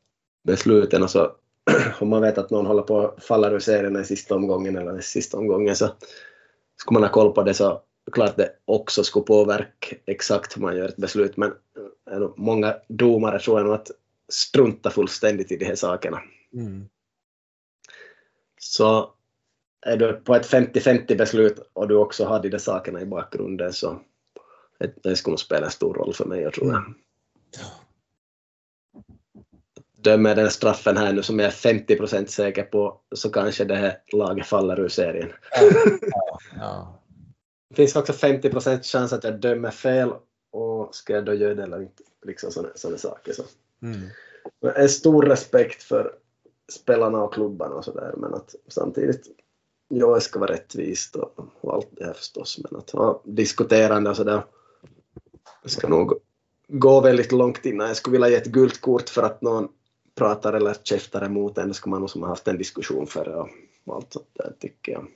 Besluten 0.42 1.02
och 1.02 1.10
så 1.10 1.32
om 2.00 2.08
man 2.08 2.22
vet 2.22 2.38
att 2.38 2.50
någon 2.50 2.66
håller 2.66 2.82
på 2.82 3.00
att 3.00 3.24
falla 3.24 3.50
ur 3.50 3.58
serien 3.58 4.00
i 4.00 4.04
sista 4.04 4.34
omgången 4.34 4.76
eller 4.76 4.98
i 4.98 5.02
sista 5.02 5.38
omgången 5.38 5.76
så 5.76 5.88
skulle 6.76 7.00
man 7.00 7.02
ha 7.02 7.12
koll 7.12 7.32
på 7.32 7.42
det 7.42 7.54
så 7.54 7.82
klart 8.12 8.36
det 8.36 8.50
också 8.64 9.04
skulle 9.04 9.24
påverka 9.24 9.96
exakt 10.06 10.56
hur 10.56 10.62
man 10.62 10.76
gör 10.76 10.88
ett 10.88 10.96
beslut 10.96 11.36
men 11.36 11.52
många 12.36 12.76
domare 12.88 13.38
tror 13.38 13.58
jag 13.58 13.66
nog 13.66 13.74
att 13.74 13.90
strunta 14.28 14.90
fullständigt 14.90 15.52
i 15.52 15.56
de 15.56 15.64
här 15.64 15.74
sakerna. 15.74 16.20
Mm. 16.52 16.88
Så 18.60 19.10
är 19.86 19.96
du 19.96 20.12
på 20.12 20.34
ett 20.34 20.46
50-50 20.46 21.16
beslut 21.16 21.70
och 21.72 21.88
du 21.88 21.96
också 21.96 22.24
har 22.24 22.42
de 22.42 22.48
där 22.48 22.58
sakerna 22.58 23.00
i 23.00 23.06
bakgrunden 23.06 23.72
så 23.72 24.00
det 25.02 25.16
skulle 25.16 25.36
spela 25.36 25.66
en 25.66 25.72
stor 25.72 25.94
roll 25.94 26.14
för 26.14 26.24
mig, 26.24 26.40
jag 26.40 26.52
tror 26.52 26.72
jag. 26.72 26.94
Dömer 29.98 30.34
den 30.34 30.50
straffen 30.50 30.96
här 30.96 31.12
nu 31.12 31.22
som 31.22 31.38
jag 31.38 31.46
är 31.46 31.52
50 31.52 31.96
procent 31.96 32.30
säker 32.30 32.62
på 32.62 33.00
så 33.14 33.30
kanske 33.30 33.64
det 33.64 33.76
här 33.76 33.98
laget 34.12 34.46
faller 34.46 34.80
ur 34.80 34.88
serien. 34.88 35.32
Det 37.68 37.76
finns 37.76 37.96
också 37.96 38.12
50 38.12 38.50
procent 38.50 38.84
chans 38.84 39.12
att 39.12 39.24
jag 39.24 39.40
dömer 39.40 39.70
fel 39.70 40.12
och 40.52 40.94
ska 40.94 41.12
jag 41.12 41.24
då 41.24 41.34
göra 41.34 41.54
det 41.54 41.62
eller 41.62 41.82
inte? 41.82 42.02
Liksom 42.26 42.50
sådana 42.50 42.98
saker. 42.98 43.32
Så. 43.32 43.42
Mm. 43.82 44.08
En 44.76 44.88
stor 44.88 45.22
respekt 45.22 45.82
för 45.82 46.12
spelarna 46.72 47.22
och 47.22 47.34
klubbarna 47.34 47.74
och 47.74 47.84
sådär 47.84 48.14
men 48.16 48.34
att 48.34 48.54
samtidigt 48.68 49.26
Ja, 49.88 50.14
det 50.14 50.20
ska 50.20 50.38
vara 50.38 50.52
rättvist 50.52 51.16
och, 51.16 51.48
och 51.60 51.74
allt 51.74 51.88
det 51.90 52.04
här 52.04 52.12
förstås, 52.12 52.58
men 52.58 52.80
att 52.80 52.90
ha 52.90 53.22
diskuterande 53.24 54.10
och 54.10 54.16
sådär. 54.16 54.44
Det 55.62 55.68
ska 55.68 55.88
nog 55.88 56.20
gå 56.68 57.00
väldigt 57.00 57.32
långt 57.32 57.66
innan 57.66 57.86
jag 57.86 57.96
skulle 57.96 58.12
vilja 58.12 58.28
ge 58.28 58.36
ett 58.36 58.46
gult 58.46 58.80
kort 58.80 59.08
för 59.08 59.22
att 59.22 59.42
någon 59.42 59.68
pratar 60.14 60.52
eller 60.52 60.74
käftar 60.82 61.24
emot 61.24 61.58
en. 61.58 61.68
Det 61.68 61.74
ska 61.74 61.90
man 61.90 62.00
nog 62.00 62.10
som 62.10 62.22
ha 62.22 62.28
haft 62.28 62.48
en 62.48 62.58
diskussion 62.58 63.06
före 63.06 63.34
och, 63.34 63.48
och 63.84 63.94
allt 63.94 64.12
sånt 64.12 64.30
där 64.32 64.52
tycker 64.60 64.92
jag. 64.92 65.06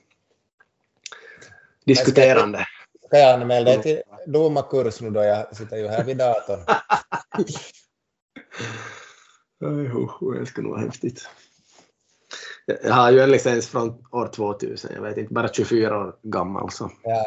Diskuterande. 1.85 2.65
Ska 3.05 3.17
jag 3.17 3.41
anmäla 3.41 3.65
dig 3.65 3.81
till 3.81 4.01
domarkurs 4.27 5.01
nu 5.01 5.09
då? 5.09 5.23
Jag 5.23 5.55
sitter 5.55 5.77
ju 5.77 5.87
här 5.87 6.03
vid 6.03 6.17
datorn. 6.17 6.59
det 10.39 10.45
skulle 10.45 10.67
nog 10.67 10.75
vara 10.75 10.85
häftigt. 10.85 11.29
Jag 12.83 12.93
har 12.93 13.11
ju 13.11 13.19
en 13.19 13.31
licens 13.31 13.67
från 13.67 14.05
år 14.11 14.27
2000, 14.27 14.91
jag 14.95 15.01
vet 15.01 15.17
inte, 15.17 15.33
bara 15.33 15.47
24 15.47 15.97
år 15.97 16.15
gammal 16.21 16.71
så 16.71 16.91
ja. 17.03 17.25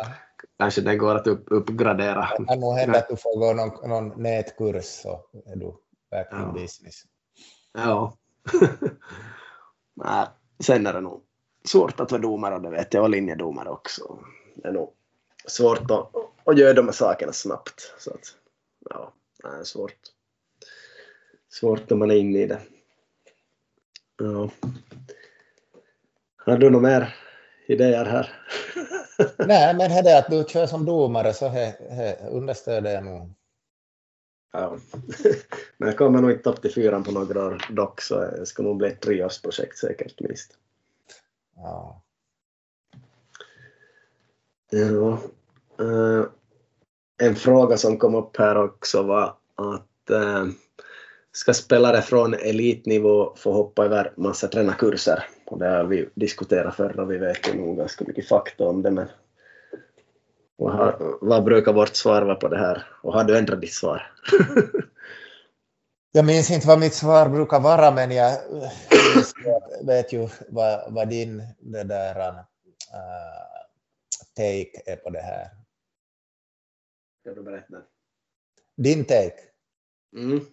kanske 0.59 0.81
den 0.81 0.99
går 0.99 1.15
att 1.15 1.27
upp, 1.27 1.45
uppgradera. 1.47 2.29
Det 2.39 2.45
kan 2.45 2.61
nog 2.61 2.75
hända 2.75 2.99
att 2.99 3.09
du 3.09 3.17
får 3.17 3.39
gå 3.39 3.53
någon, 3.53 3.91
någon 3.91 4.23
nätkurs 4.23 4.85
så 4.85 5.21
är 5.47 5.57
du 5.57 5.75
back 6.11 6.33
in 6.33 6.39
ja. 6.39 6.53
business. 6.53 7.03
Ja. 7.73 8.17
Nej, 9.95 10.27
sen 10.61 10.87
är 10.87 10.93
det 10.93 11.01
nog 11.01 11.23
svårt 11.65 12.01
att 12.01 12.13
vara 12.13 12.23
domare, 12.23 12.59
det 12.59 12.71
vet 12.71 12.95
jag, 12.95 13.03
och 13.03 13.11
linjedomare 13.11 13.69
också. 13.69 14.19
Det 14.55 14.69
är 14.69 14.73
nog 14.73 14.93
svårt 15.47 15.91
att, 15.91 16.11
att 16.45 16.59
göra 16.59 16.73
de 16.73 16.85
här 16.85 16.93
sakerna 16.93 17.33
snabbt. 17.33 17.95
Så 17.99 18.11
att, 18.11 18.37
ja, 18.91 19.13
det 19.43 19.49
är 19.49 19.65
svårt. 19.65 19.97
Svårt 21.49 21.91
när 21.91 21.97
man 21.97 22.11
är 22.11 22.15
inne 22.15 22.39
i 22.39 22.47
det. 22.47 22.61
Ja. 24.19 24.51
Har 26.45 26.59
du 26.59 26.71
några 26.71 26.89
mer 26.89 27.15
idéer 27.67 28.05
här? 28.05 28.33
Nej, 29.47 29.75
men 29.75 30.05
det 30.05 30.19
att 30.19 30.31
du 30.31 30.45
kör 30.49 30.67
som 30.67 30.85
domare 30.85 31.33
så 31.33 31.49
he, 31.49 31.75
he, 31.91 32.17
understöder 32.31 32.95
jag 32.95 33.05
nog. 33.05 33.35
Ja. 34.53 34.77
Men 35.79 35.89
jag 35.89 35.99
kommer 35.99 36.21
nog 36.21 36.31
inte 36.31 36.51
upp 36.51 36.63
till 36.63 36.73
fyran 36.73 37.05
på 37.05 37.11
några 37.11 37.47
år 37.47 37.67
dock, 37.71 38.01
så 38.01 38.21
det 38.21 38.47
ska 38.47 38.63
nog 38.63 38.77
bli 38.77 38.89
ett 38.89 39.01
treårsprojekt 39.01 39.79
säkert 39.79 40.21
minst. 40.21 40.57
Ja. 41.57 42.03
Ja. 44.71 45.19
Uh, 45.81 46.27
en 47.23 47.35
fråga 47.35 47.77
som 47.77 47.99
kom 47.99 48.15
upp 48.15 48.37
här 48.37 48.57
också 48.57 49.03
var 49.03 49.37
att 49.55 50.11
uh, 50.11 50.47
ska 51.33 51.55
spelare 51.55 52.03
från 52.03 52.35
elitnivå 52.35 53.35
få 53.37 53.53
hoppa 53.53 53.85
över 53.85 54.13
massa 54.17 54.49
tränarkurser? 54.49 55.25
Och 55.47 55.59
det 55.59 55.69
har 55.69 55.85
vi 55.85 56.09
diskuterat 56.15 56.77
förr 56.77 57.01
och 57.01 57.11
vi 57.11 57.19
vet 57.19 57.49
ju 57.49 57.55
nog 57.55 57.77
ganska 57.77 58.05
mycket 58.05 58.29
fakta 58.29 58.65
om 58.69 58.83
det. 58.83 58.91
Men 58.91 59.09
vad, 60.57 60.95
vad 61.21 61.45
brukar 61.45 61.73
vårt 61.73 61.97
svar 61.97 62.23
vara 62.23 62.35
på 62.35 62.49
det 62.49 62.59
här? 62.59 62.87
Och 63.03 63.13
har 63.13 63.25
du 63.25 63.39
ändrat 63.39 63.61
ditt 63.61 63.73
svar? 63.73 64.13
jag 66.13 66.25
minns 66.25 66.51
inte 66.51 66.67
vad 66.67 66.81
mitt 66.81 66.95
svar 66.95 67.29
brukar 67.29 67.61
vara, 67.61 67.91
men 67.91 68.11
jag 68.11 68.39
vet 69.87 70.13
ju 70.13 70.29
vad, 70.49 70.93
vad 70.93 71.09
din 71.09 71.43
det 71.59 71.85
där, 71.85 72.29
uh, 72.29 72.41
take 74.37 74.83
är 74.87 74.97
på 74.97 75.11
det 75.11 75.21
här. 75.21 75.51
Ska 77.21 77.35
du 77.35 77.43
berätta? 77.43 77.83
Din 78.77 79.05
take? 79.05 79.41
Mm. 80.17 80.47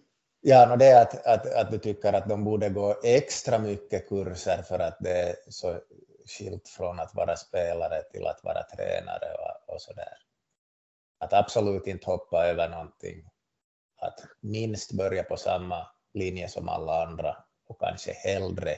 Ja, 0.44 0.66
no 0.66 0.76
det 0.76 0.86
är 0.86 1.02
att, 1.02 1.26
att, 1.26 1.54
att 1.54 1.70
du 1.70 1.78
tycker 1.78 2.12
att 2.12 2.28
de 2.28 2.44
borde 2.44 2.68
gå 2.68 3.00
extra 3.02 3.58
mycket 3.58 4.08
kurser 4.08 4.62
för 4.62 4.78
att 4.78 4.96
det 5.00 5.10
är 5.10 5.36
så 5.48 5.80
skilt 6.26 6.68
från 6.68 7.00
att 7.00 7.14
vara 7.14 7.36
spelare 7.36 8.02
till 8.02 8.26
att 8.26 8.44
vara 8.44 8.62
tränare 8.62 9.34
och, 9.34 9.74
och 9.74 9.82
så 9.82 9.92
där. 9.92 10.18
Att 11.18 11.32
absolut 11.32 11.86
inte 11.86 12.06
hoppa 12.06 12.46
över 12.46 12.68
någonting. 12.68 13.28
Att 13.96 14.20
minst 14.40 14.92
börja 14.92 15.22
på 15.22 15.36
samma 15.36 15.86
linje 16.14 16.48
som 16.48 16.68
alla 16.68 17.06
andra 17.06 17.36
och 17.66 17.80
kanske 17.80 18.12
hellre 18.12 18.76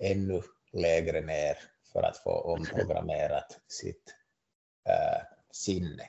ännu 0.00 0.42
lägre 0.72 1.20
ner 1.20 1.58
för 1.92 2.02
att 2.02 2.16
få 2.16 2.30
omprogrammerat 2.30 3.60
sitt 3.68 4.14
äh, 4.88 5.22
sinne. 5.52 6.08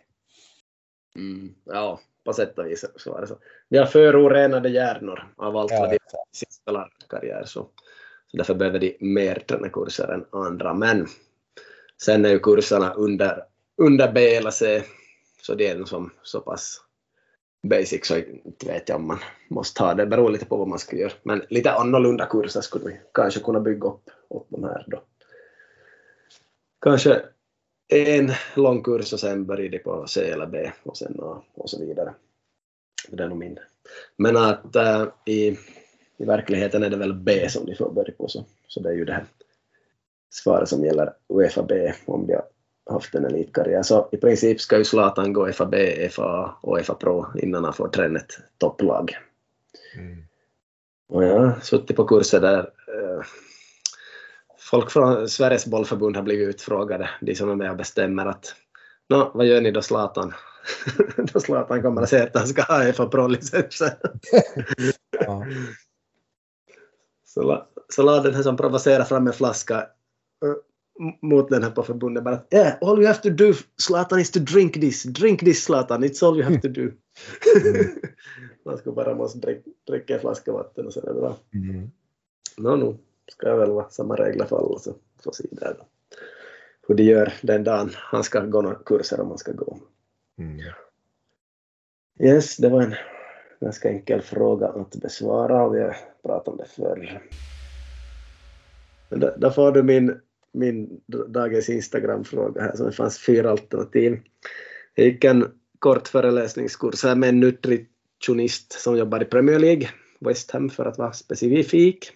Mm. 1.15 1.55
Ja, 1.65 1.99
på 2.23 2.33
sätt 2.33 2.59
och 2.59 2.65
vis 2.65 2.85
så 2.95 3.11
var 3.11 3.21
det 3.21 3.27
så. 3.27 3.37
Vi 3.69 3.77
har 3.77 3.85
förorenade 3.85 4.69
hjärnor 4.69 5.33
av 5.35 5.57
allt 5.57 5.71
vad 5.71 5.89
de 5.89 5.97
spelar 6.49 6.89
karriär 7.09 7.43
så, 7.45 7.69
så 8.27 8.37
därför 8.37 8.53
behöver 8.53 8.79
de 8.79 8.97
mer 8.99 9.35
tränarkurser 9.35 10.07
än 10.07 10.25
andra. 10.31 10.73
Men 10.73 11.07
sen 12.01 12.25
är 12.25 12.29
ju 12.29 12.39
kurserna 12.39 12.93
under, 12.93 13.43
under 13.77 14.11
B 14.11 14.35
eller 14.35 14.51
C 14.51 14.83
så 15.41 15.55
det 15.55 15.67
är 15.67 15.77
nog 15.77 15.87
som 15.87 16.11
så 16.23 16.39
pass 16.39 16.81
basic 17.63 18.05
så 18.05 18.17
inte 18.17 18.65
vet 18.65 18.89
jag 18.89 18.95
om 18.95 19.07
man 19.07 19.19
måste 19.47 19.83
ha 19.83 19.93
det. 19.93 20.03
Det 20.03 20.09
beror 20.09 20.29
lite 20.29 20.45
på 20.45 20.57
vad 20.57 20.67
man 20.67 20.79
ska 20.79 20.95
göra. 20.95 21.11
Men 21.23 21.41
lite 21.49 21.71
annorlunda 21.71 22.25
kurser 22.25 22.61
skulle 22.61 22.85
vi 22.85 22.99
kanske 23.13 23.39
kunna 23.39 23.59
bygga 23.59 23.87
upp 23.87 24.09
åt 24.29 24.47
de 24.49 24.63
här 24.63 24.85
då. 24.87 25.03
Kanske 26.81 27.21
en 27.93 28.31
lång 28.55 28.83
kurs 28.83 29.13
och 29.13 29.19
sen 29.19 29.45
börjar 29.45 29.69
de 29.69 29.79
på 29.79 30.07
C 30.07 30.31
eller 30.31 30.45
B 30.45 30.71
och 30.83 30.97
sen 30.97 31.19
A 31.21 31.41
och 31.53 31.69
så 31.69 31.79
vidare. 31.79 32.13
Det 33.07 33.23
är 33.23 33.27
nog 33.27 33.37
min. 33.37 33.59
Men 34.15 34.37
att 34.37 34.75
äh, 34.75 35.05
i, 35.25 35.57
i 36.17 36.25
verkligheten 36.25 36.83
är 36.83 36.89
det 36.89 36.97
väl 36.97 37.13
B 37.13 37.49
som 37.49 37.65
de 37.65 37.75
får 37.75 37.91
börja 37.91 38.13
på 38.17 38.27
så, 38.27 38.45
så 38.67 38.79
det 38.79 38.89
är 38.89 38.93
ju 38.93 39.05
det 39.05 39.13
här 39.13 39.25
svaret 40.29 40.69
som 40.69 40.85
gäller 40.85 41.13
Uefa 41.27 41.63
B 41.63 41.93
om 42.05 42.27
de 42.27 42.33
har 42.85 42.93
haft 42.93 43.15
en 43.15 43.25
elitkarriär. 43.25 43.83
Så 43.83 44.09
i 44.11 44.17
princip 44.17 44.61
ska 44.61 44.77
ju 44.77 44.83
Zlatan 44.83 45.33
gå 45.33 45.51
FAB, 45.51 45.75
FA 46.11 46.55
och 46.61 46.81
FA 46.85 46.93
Pro 46.93 47.25
innan 47.35 47.63
han 47.63 47.73
får 47.73 47.87
träna 47.87 48.19
ett 48.19 48.31
topplag. 48.57 49.17
Mm. 49.95 50.23
Och 51.09 51.23
jag 51.23 51.39
har 51.39 51.59
suttit 51.61 51.95
på 51.95 52.05
kurser 52.05 52.41
där 52.41 52.59
eh, 52.59 53.21
folk 54.73 54.91
från 54.91 55.29
Sveriges 55.29 55.65
bollförbund 55.65 56.15
har 56.15 56.23
blivit 56.23 56.49
utfrågade, 56.49 57.09
de 57.21 57.35
som 57.35 57.49
är 57.49 57.55
med 57.55 57.71
och 57.71 57.77
bestämmer 57.77 58.25
att 58.25 58.55
Nå, 59.09 59.31
vad 59.33 59.45
gör 59.45 59.61
ni 59.61 59.71
då 59.71 59.81
Zlatan? 59.81 60.33
då 61.33 61.39
Zlatan 61.39 61.81
kommer 61.81 62.01
att 62.01 62.09
säga 62.09 62.23
att 62.23 62.35
han 62.35 62.47
ska 62.47 62.61
ha 62.61 62.93
FA 62.93 63.05
Pro-licensen. 63.05 63.89
ja. 65.19 65.45
Så, 67.25 67.65
så 67.89 68.03
la 68.03 68.19
den 68.19 68.33
här 68.33 68.43
som 68.43 68.57
provocerar 68.57 69.03
fram 69.03 69.27
en 69.27 69.33
flaska 69.33 69.87
mot 71.21 71.49
den 71.49 71.63
här 71.63 71.71
på 71.71 71.83
förbundet 71.83 72.23
bara 72.23 72.39
yeah, 72.51 72.73
all 72.81 72.97
you 72.97 73.07
have 73.07 73.19
to 73.19 73.29
do 73.29 73.53
Zlatan 73.77 74.19
is 74.19 74.31
to 74.31 74.39
drink 74.39 74.73
this, 74.73 75.03
drink 75.03 75.39
this 75.39 75.63
Zlatan, 75.65 76.03
it's 76.03 76.25
all 76.25 76.37
you 76.37 76.43
have 76.43 76.61
to 76.61 76.67
do. 76.67 76.81
Mm. 76.81 77.91
Man 78.65 78.77
ska 78.77 78.91
bara 78.91 79.15
måste 79.15 79.39
dricka, 79.39 79.69
dricka 79.87 80.13
en 80.13 80.19
flaska 80.19 80.53
vatten 80.53 80.85
och 80.85 80.93
så 80.93 80.99
är 80.99 81.05
det 81.05 81.13
bra. 81.13 81.37
Mm. 81.53 81.91
No, 82.57 82.75
no, 82.75 82.97
ska 83.31 83.55
väl 83.55 83.71
vara 83.71 83.89
samma 83.89 84.15
regler 84.15 84.45
för 84.45 84.57
alla 84.57 84.79
så 84.79 84.93
får 85.23 85.31
se 85.31 85.47
där 85.51 85.75
då. 85.79 85.85
Hur 86.87 86.95
de 86.95 87.03
gör 87.03 87.33
den 87.41 87.63
dagen 87.63 87.89
han 87.93 88.23
ska 88.23 88.39
gå 88.39 88.61
några 88.61 88.75
kurser 88.75 89.19
om 89.19 89.27
man 89.27 89.37
ska 89.37 89.51
gå. 89.51 89.79
Mm. 90.37 90.59
Yes, 92.19 92.57
det 92.57 92.69
var 92.69 92.81
en 92.81 92.95
ganska 93.59 93.89
enkel 93.89 94.21
fråga 94.21 94.67
att 94.67 94.95
besvara 94.95 95.63
och 95.63 95.75
vi 95.75 95.81
har 95.81 95.97
pratat 96.23 96.47
om 96.47 96.57
det 96.57 96.65
förr. 96.65 97.21
Men 99.09 99.19
då, 99.19 99.33
då 99.37 99.51
får 99.51 99.71
du 99.71 99.83
min 99.83 100.19
min 100.53 101.01
dagens 101.27 101.69
Instagram-fråga 101.69 102.61
här, 102.61 102.75
så 102.75 102.85
det 102.85 102.91
fanns 102.91 103.19
fyra 103.19 103.51
alternativ. 103.51 104.19
Jag 104.95 105.05
gick 105.05 105.23
en 105.23 105.45
kort 105.79 106.07
föreläsningskurs 106.07 107.03
här 107.03 107.15
med 107.15 107.29
en 107.29 107.39
nutritionist 107.39 108.71
som 108.71 108.97
jobbar 108.97 109.21
i 109.21 109.25
Premier 109.25 109.59
League, 109.59 109.89
West 110.19 110.51
Ham 110.51 110.69
för 110.69 110.85
att 110.85 110.97
vara 110.97 111.13
specifik, 111.13 112.11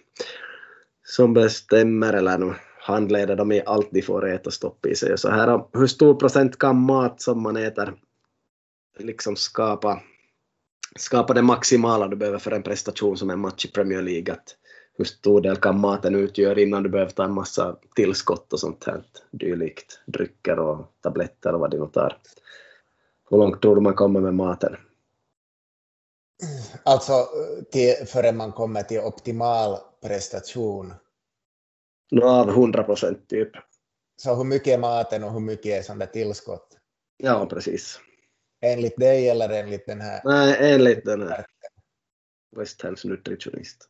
som 1.08 1.34
bestämmer 1.34 2.12
eller 2.12 2.60
handleder 2.80 3.36
dem 3.36 3.52
i 3.52 3.62
allt 3.66 3.88
de 3.90 4.02
får 4.02 4.28
äta 4.28 4.50
stopp 4.50 4.86
i 4.86 4.94
sig. 4.94 5.18
Så 5.18 5.30
här, 5.30 5.64
hur 5.72 5.86
stor 5.86 6.14
procent 6.14 6.58
kan 6.58 6.76
mat 6.76 7.20
som 7.20 7.42
man 7.42 7.56
äter 7.56 7.94
liksom 8.98 9.36
skapa, 9.36 10.00
skapa 10.96 11.34
det 11.34 11.42
maximala 11.42 12.08
du 12.08 12.16
behöver 12.16 12.38
för 12.38 12.50
en 12.50 12.62
prestation 12.62 13.16
som 13.16 13.30
en 13.30 13.38
match 13.38 13.64
i 13.64 13.68
Premier 13.68 14.02
League? 14.02 14.32
Att 14.32 14.56
hur 14.96 15.04
stor 15.04 15.40
del 15.40 15.56
kan 15.56 15.80
maten 15.80 16.14
utgöra 16.14 16.60
innan 16.60 16.82
du 16.82 16.88
behöver 16.88 17.12
ta 17.12 17.24
en 17.24 17.34
massa 17.34 17.76
tillskott 17.94 18.52
och 18.52 18.60
sånt 18.60 18.84
här 18.84 19.02
dylikt, 19.30 20.00
drycker 20.06 20.58
och 20.58 20.92
tabletter 21.02 21.54
och 21.54 21.60
vad 21.60 21.70
det 21.70 21.78
nu 21.78 21.86
tar. 21.86 22.18
Hur 23.30 23.38
långt 23.38 23.62
tror 23.62 23.74
du 23.74 23.80
man 23.80 23.94
kommer 23.94 24.20
med 24.20 24.34
maten? 24.34 24.76
Alltså 26.82 27.12
till, 27.72 27.94
förrän 28.06 28.36
man 28.36 28.52
kommer 28.52 28.82
till 28.82 29.00
optimal 29.00 29.78
prestation? 30.02 30.94
Nå, 32.10 32.26
av 32.26 32.48
100 32.48 32.82
procent 32.82 33.28
typ. 33.28 33.50
Så 34.16 34.34
hur 34.34 34.44
mycket 34.44 34.74
är 34.74 34.78
maten 34.78 35.24
och 35.24 35.32
hur 35.32 35.40
mycket 35.40 35.66
är 35.66 35.82
sånt 35.82 36.00
där 36.00 36.06
tillskott? 36.06 36.78
Ja, 37.16 37.46
precis. 37.50 38.00
Enligt 38.60 38.96
dig 38.96 39.28
eller 39.28 39.48
enligt 39.48 39.86
den 39.86 40.00
här? 40.00 40.20
Nej, 40.24 40.72
enligt 40.74 41.04
den 41.04 41.22
här 41.22 41.46
West 42.56 42.82
Hams 42.82 43.04
nutritionist. 43.04 43.88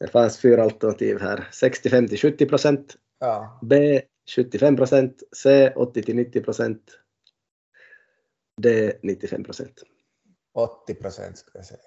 Det 0.00 0.08
fanns 0.08 0.38
fyra 0.38 0.62
alternativ 0.62 1.20
här. 1.20 1.48
65 1.52 2.08
till 2.08 2.18
70 2.18 2.46
procent. 2.46 2.96
Ja. 3.18 3.58
B 3.62 4.02
75 4.36 4.76
procent. 4.76 5.22
C 5.36 5.72
80 5.76 6.02
till 6.02 6.16
90 6.16 6.42
procent. 6.42 6.98
D 8.62 8.98
95 9.02 9.44
procent. 9.44 9.82
80 10.54 10.94
procent 10.94 11.38
skulle 11.38 11.58
jag 11.58 11.66
säga. 11.66 11.80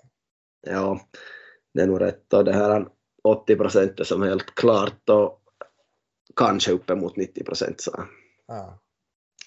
Ja, 0.65 0.99
det 1.73 1.81
är 1.81 1.87
nog 1.87 2.01
rätt. 2.01 2.33
Och 2.33 2.45
det 2.45 2.53
här 2.53 2.87
80 3.23 3.55
procent 3.55 3.99
är 3.99 4.03
som 4.03 4.21
helt 4.21 4.55
klart 4.55 5.09
och 5.09 5.41
kanske 6.35 6.71
uppemot 6.71 7.15
90 7.15 7.43
procent. 7.43 7.81
Så. 7.81 8.03
Ja. 8.47 8.79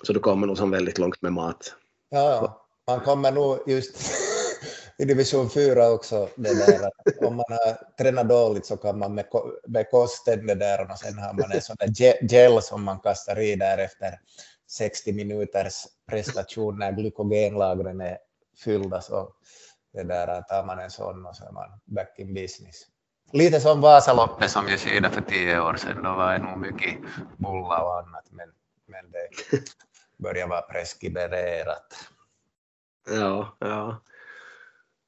så 0.02 0.12
du 0.12 0.20
kommer 0.20 0.46
nog 0.46 0.58
som 0.58 0.70
väldigt 0.70 0.98
långt 0.98 1.22
med 1.22 1.32
mat. 1.32 1.74
Ja, 2.08 2.20
ja. 2.20 2.66
man 2.86 3.00
kommer 3.00 3.32
nog 3.32 3.58
just 3.66 3.96
i 4.98 5.04
division 5.04 5.50
4 5.50 5.90
också, 5.90 6.28
det 6.36 6.66
där, 6.66 6.90
om 7.26 7.36
man 7.36 7.44
har 7.48 7.96
tränat 7.98 8.28
dåligt 8.28 8.66
så 8.66 8.76
kan 8.76 8.98
man 8.98 9.14
med, 9.14 9.24
med 9.66 9.90
kosten 9.90 10.46
det 10.46 10.54
där 10.54 10.90
och 10.90 10.98
sen 10.98 11.18
har 11.18 11.32
man 11.32 11.52
en 11.52 11.62
sån 11.62 11.76
där 11.78 12.22
gel 12.30 12.62
som 12.62 12.84
man 12.84 13.00
kastar 13.00 13.40
i 13.40 13.56
där 13.56 13.78
efter 13.78 14.20
60 14.70 15.12
minuters 15.12 15.74
prestation 16.10 16.78
när 16.78 16.92
glykogenlagren 16.92 18.00
är 18.00 18.18
fyllda 18.64 19.00
så 19.00 19.32
det 19.98 20.14
där, 20.14 20.42
tar 20.42 20.64
man 20.64 20.78
en 20.78 20.90
sån 20.90 21.26
och 21.26 21.36
så 21.36 21.44
är 21.44 21.52
man 21.52 21.68
back 21.84 22.18
in 22.18 22.34
business. 22.34 22.86
Lite 23.32 23.60
som 23.60 23.80
Vasaloppet 23.80 24.50
som 24.50 24.68
jag 24.68 24.78
skidade 24.78 25.14
för 25.14 25.20
tio 25.20 25.60
år 25.60 25.74
sedan, 25.74 26.02
då 26.02 26.12
var 26.12 26.32
det 26.32 26.38
nog 26.38 26.58
mycket 26.58 26.98
bulla 27.36 27.82
och 27.82 27.98
annat 27.98 28.24
men, 28.30 28.48
men 28.86 29.10
det 29.10 29.28
börjar 30.16 30.48
vara 30.48 30.62
preskriberat. 30.62 32.08
Ja, 33.10 33.56
ja. 33.58 34.00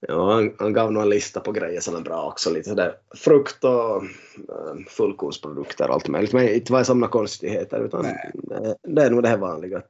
Ja, 0.09 0.33
han, 0.33 0.55
han 0.59 0.73
gav 0.73 0.93
nog 0.93 1.03
en 1.03 1.09
lista 1.09 1.41
på 1.41 1.53
grejer 1.53 1.81
som 1.81 1.97
är 1.97 2.01
bra 2.01 2.23
också, 2.23 2.51
lite 2.51 2.69
sådär 2.69 2.95
frukt 3.15 3.65
och 3.65 3.97
äh, 3.97 4.77
fullkornsprodukter 4.89 5.89
och 5.89 5.95
allt 5.95 6.09
möjligt, 6.09 6.33
men 6.33 6.49
inte 6.49 6.73
var 6.73 6.79
det 6.79 6.85
som 6.85 7.01
några 7.01 7.11
konstigheter 7.11 7.81
utan 7.81 8.03
det, 8.03 8.77
det, 8.83 9.03
är 9.03 9.11
nog 9.11 9.23
det 9.23 9.29
här 9.29 9.37
vanliga. 9.37 9.83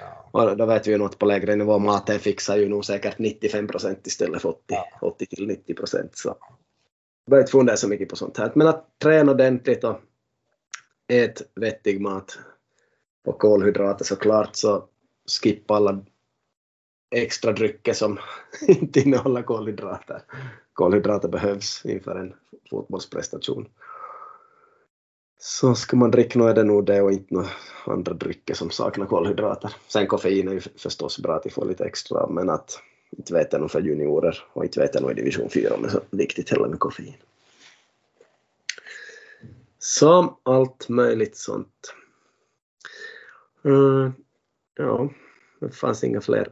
Ja. 0.00 0.30
Och 0.30 0.56
då 0.56 0.66
vet 0.66 0.86
vi 0.86 0.90
ju 0.90 0.98
något 0.98 1.18
på 1.18 1.26
lägre 1.26 1.56
nivå, 1.56 1.78
maten 1.78 2.18
fixar 2.18 2.56
ju 2.56 2.68
nog 2.68 2.84
säkert 2.84 3.18
95 3.18 3.66
procent 3.66 4.06
istället 4.06 4.42
för 4.42 4.48
80, 4.48 4.60
ja. 4.68 4.86
80 5.00 5.26
till 5.26 5.46
90 5.46 5.74
procent. 5.74 6.16
Så 6.16 6.28
jag 6.28 6.36
behöver 7.30 7.42
inte 7.42 7.52
fundera 7.52 7.76
så 7.76 7.88
mycket 7.88 8.08
på 8.08 8.16
sånt 8.16 8.38
här. 8.38 8.52
Men 8.54 8.66
att 8.66 8.98
träna 8.98 9.32
ordentligt 9.32 9.84
och 9.84 10.00
ät 11.08 11.42
vettig 11.54 12.00
mat 12.00 12.38
och 13.26 13.38
kolhydrater 13.38 14.04
såklart, 14.04 14.56
så 14.56 14.84
skippa 15.42 15.74
alla 15.74 16.04
extra 17.10 17.52
drycker 17.52 17.92
som 17.92 18.18
inte 18.68 19.00
innehåller 19.00 19.42
kolhydrater. 19.42 20.22
Kolhydrater 20.72 21.28
behövs 21.28 21.84
inför 21.84 22.16
en 22.16 22.34
fotbollsprestation. 22.70 23.68
Så 25.38 25.74
ska 25.74 25.96
man 25.96 26.10
dricka 26.10 26.38
något 26.38 26.50
är 26.50 26.54
det 26.54 26.64
nog 26.64 26.86
det 26.86 27.02
och 27.02 27.12
inte 27.12 27.34
några 27.34 27.48
andra 27.84 28.14
drycker 28.14 28.54
som 28.54 28.70
saknar 28.70 29.06
kolhydrater. 29.06 29.76
Sen 29.88 30.06
koffein 30.06 30.48
är 30.48 30.52
ju 30.52 30.60
förstås 30.60 31.18
bra 31.18 31.36
att 31.36 31.52
få 31.52 31.64
lite 31.64 31.84
extra 31.84 32.26
men 32.26 32.50
att 32.50 32.80
inte 33.10 33.34
vet 33.34 33.52
jag 33.52 33.60
nog 33.60 33.70
för 33.70 33.80
juniorer 33.80 34.44
och 34.52 34.64
inte 34.64 34.80
vet 34.80 34.94
jag 34.94 35.02
nog 35.02 35.10
i 35.10 35.14
division 35.14 35.50
4 35.50 35.74
om 35.74 35.82
det 35.82 35.88
är 35.88 35.92
så 35.92 36.00
viktigt 36.10 36.50
heller 36.50 36.68
med 36.68 36.78
koffein. 36.78 37.14
Så 39.78 40.38
allt 40.42 40.88
möjligt 40.88 41.36
sånt. 41.36 41.94
Uh, 43.66 44.10
ja, 44.76 45.10
det 45.60 45.74
fanns 45.74 46.04
inga 46.04 46.20
fler 46.20 46.48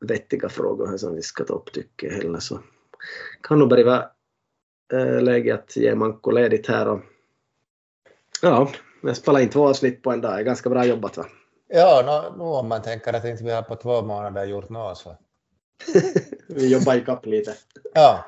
vettiga 0.00 0.48
frågor 0.48 0.86
här 0.86 0.96
som 0.96 1.14
vi 1.14 1.22
ska 1.22 1.44
ta 1.44 1.54
upp 1.54 1.72
tycker 1.72 2.06
jag 2.06 2.14
heller 2.14 2.38
så 2.38 2.60
kan 3.42 3.58
nog 3.58 3.68
bara 3.68 4.10
äh, 4.92 4.98
eh, 4.98 5.22
läge 5.22 5.54
att 5.54 5.76
ge 5.76 5.94
Manko 5.94 6.30
ledigt 6.30 6.66
här 6.66 6.88
och 6.88 7.00
ja, 8.42 8.70
jag 9.02 9.16
spelar 9.16 9.40
in 9.40 9.50
två 9.50 9.68
avsnitt 9.68 10.02
på 10.02 10.10
en 10.10 10.20
dag, 10.20 10.44
ganska 10.44 10.70
bra 10.70 10.84
jobbat 10.84 11.16
va? 11.16 11.26
Ja, 11.68 12.02
nu 12.32 12.38
no, 12.38 12.44
om 12.44 12.68
man 12.68 12.82
tänker 12.82 13.12
att 13.12 13.24
inte 13.24 13.44
vi 13.44 13.50
har 13.50 13.62
på 13.62 13.76
två 13.76 14.02
månader 14.02 14.44
gjort 14.44 14.68
något 14.68 14.98
så. 14.98 15.16
vi 16.48 16.72
jobbar 16.72 16.94
ikapp 16.94 17.26
lite. 17.26 17.54
Ja. 17.94 18.24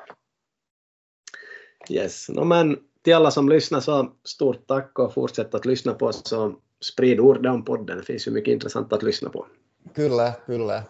Yes, 1.89 2.29
no, 2.29 2.43
men 2.43 2.77
till 3.01 3.15
alla 3.15 3.31
som 3.31 3.49
lyssnar 3.49 3.79
så 3.79 4.13
stort 4.23 4.67
tack 4.67 4.99
och 4.99 5.13
fortsätt 5.13 5.55
att 5.55 5.65
lyssna 5.65 5.93
på 5.93 6.05
oss 6.05 6.31
och 6.31 6.51
sprid 6.81 7.19
ordet 7.19 7.51
om 7.51 7.65
podden. 7.65 7.97
Det 7.97 8.03
finns 8.03 8.27
ju 8.27 8.31
mycket 8.31 8.51
intressant 8.51 8.93
att 8.93 9.03
lyssna 9.03 9.29
på. 9.29 9.47
Kyllä, 9.95 10.33
kyllä. 10.45 10.83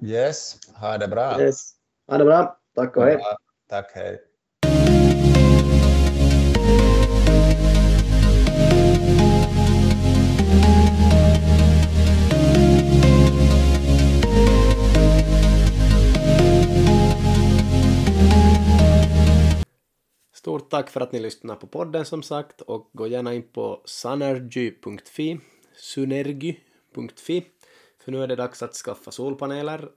Yes, 0.00 0.56
ha 0.74 0.98
det 0.98 1.08
bra. 1.08 1.40
Yes. 1.40 1.72
Ha 2.06 2.18
det 2.18 2.24
bra. 2.24 2.58
Tack 2.74 2.96
och 2.96 3.04
hej. 3.04 3.16
Ja, 3.20 3.38
tack, 3.68 3.92
hej. 3.94 4.27
Stort 20.38 20.70
tack 20.70 20.90
för 20.90 21.00
att 21.00 21.12
ni 21.12 21.20
lyssnar 21.20 21.56
på 21.56 21.66
podden 21.66 22.04
som 22.04 22.22
sagt 22.22 22.60
och 22.60 22.90
gå 22.92 23.06
gärna 23.06 23.34
in 23.34 23.42
på 23.42 23.82
sunergy.fi, 23.84 25.40
sunergy.fi, 25.76 27.44
för 27.98 28.12
nu 28.12 28.22
är 28.22 28.26
det 28.26 28.36
dags 28.36 28.62
att 28.62 28.74
skaffa 28.74 29.10
solpaneler. 29.10 29.88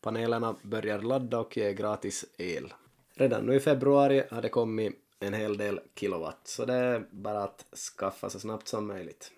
Panelerna 0.00 0.56
börjar 0.62 0.98
ladda 0.98 1.38
och 1.38 1.56
ge 1.56 1.72
gratis 1.72 2.24
el. 2.38 2.72
Redan 3.14 3.46
nu 3.46 3.54
i 3.54 3.60
februari 3.60 4.22
har 4.30 4.42
det 4.42 4.48
kommit 4.48 4.92
en 5.20 5.34
hel 5.34 5.56
del 5.56 5.80
kilowatt, 5.94 6.48
så 6.48 6.64
det 6.64 6.74
är 6.74 7.06
bara 7.10 7.42
att 7.44 7.64
skaffa 7.96 8.30
så 8.30 8.40
snabbt 8.40 8.68
som 8.68 8.86
möjligt. 8.86 9.32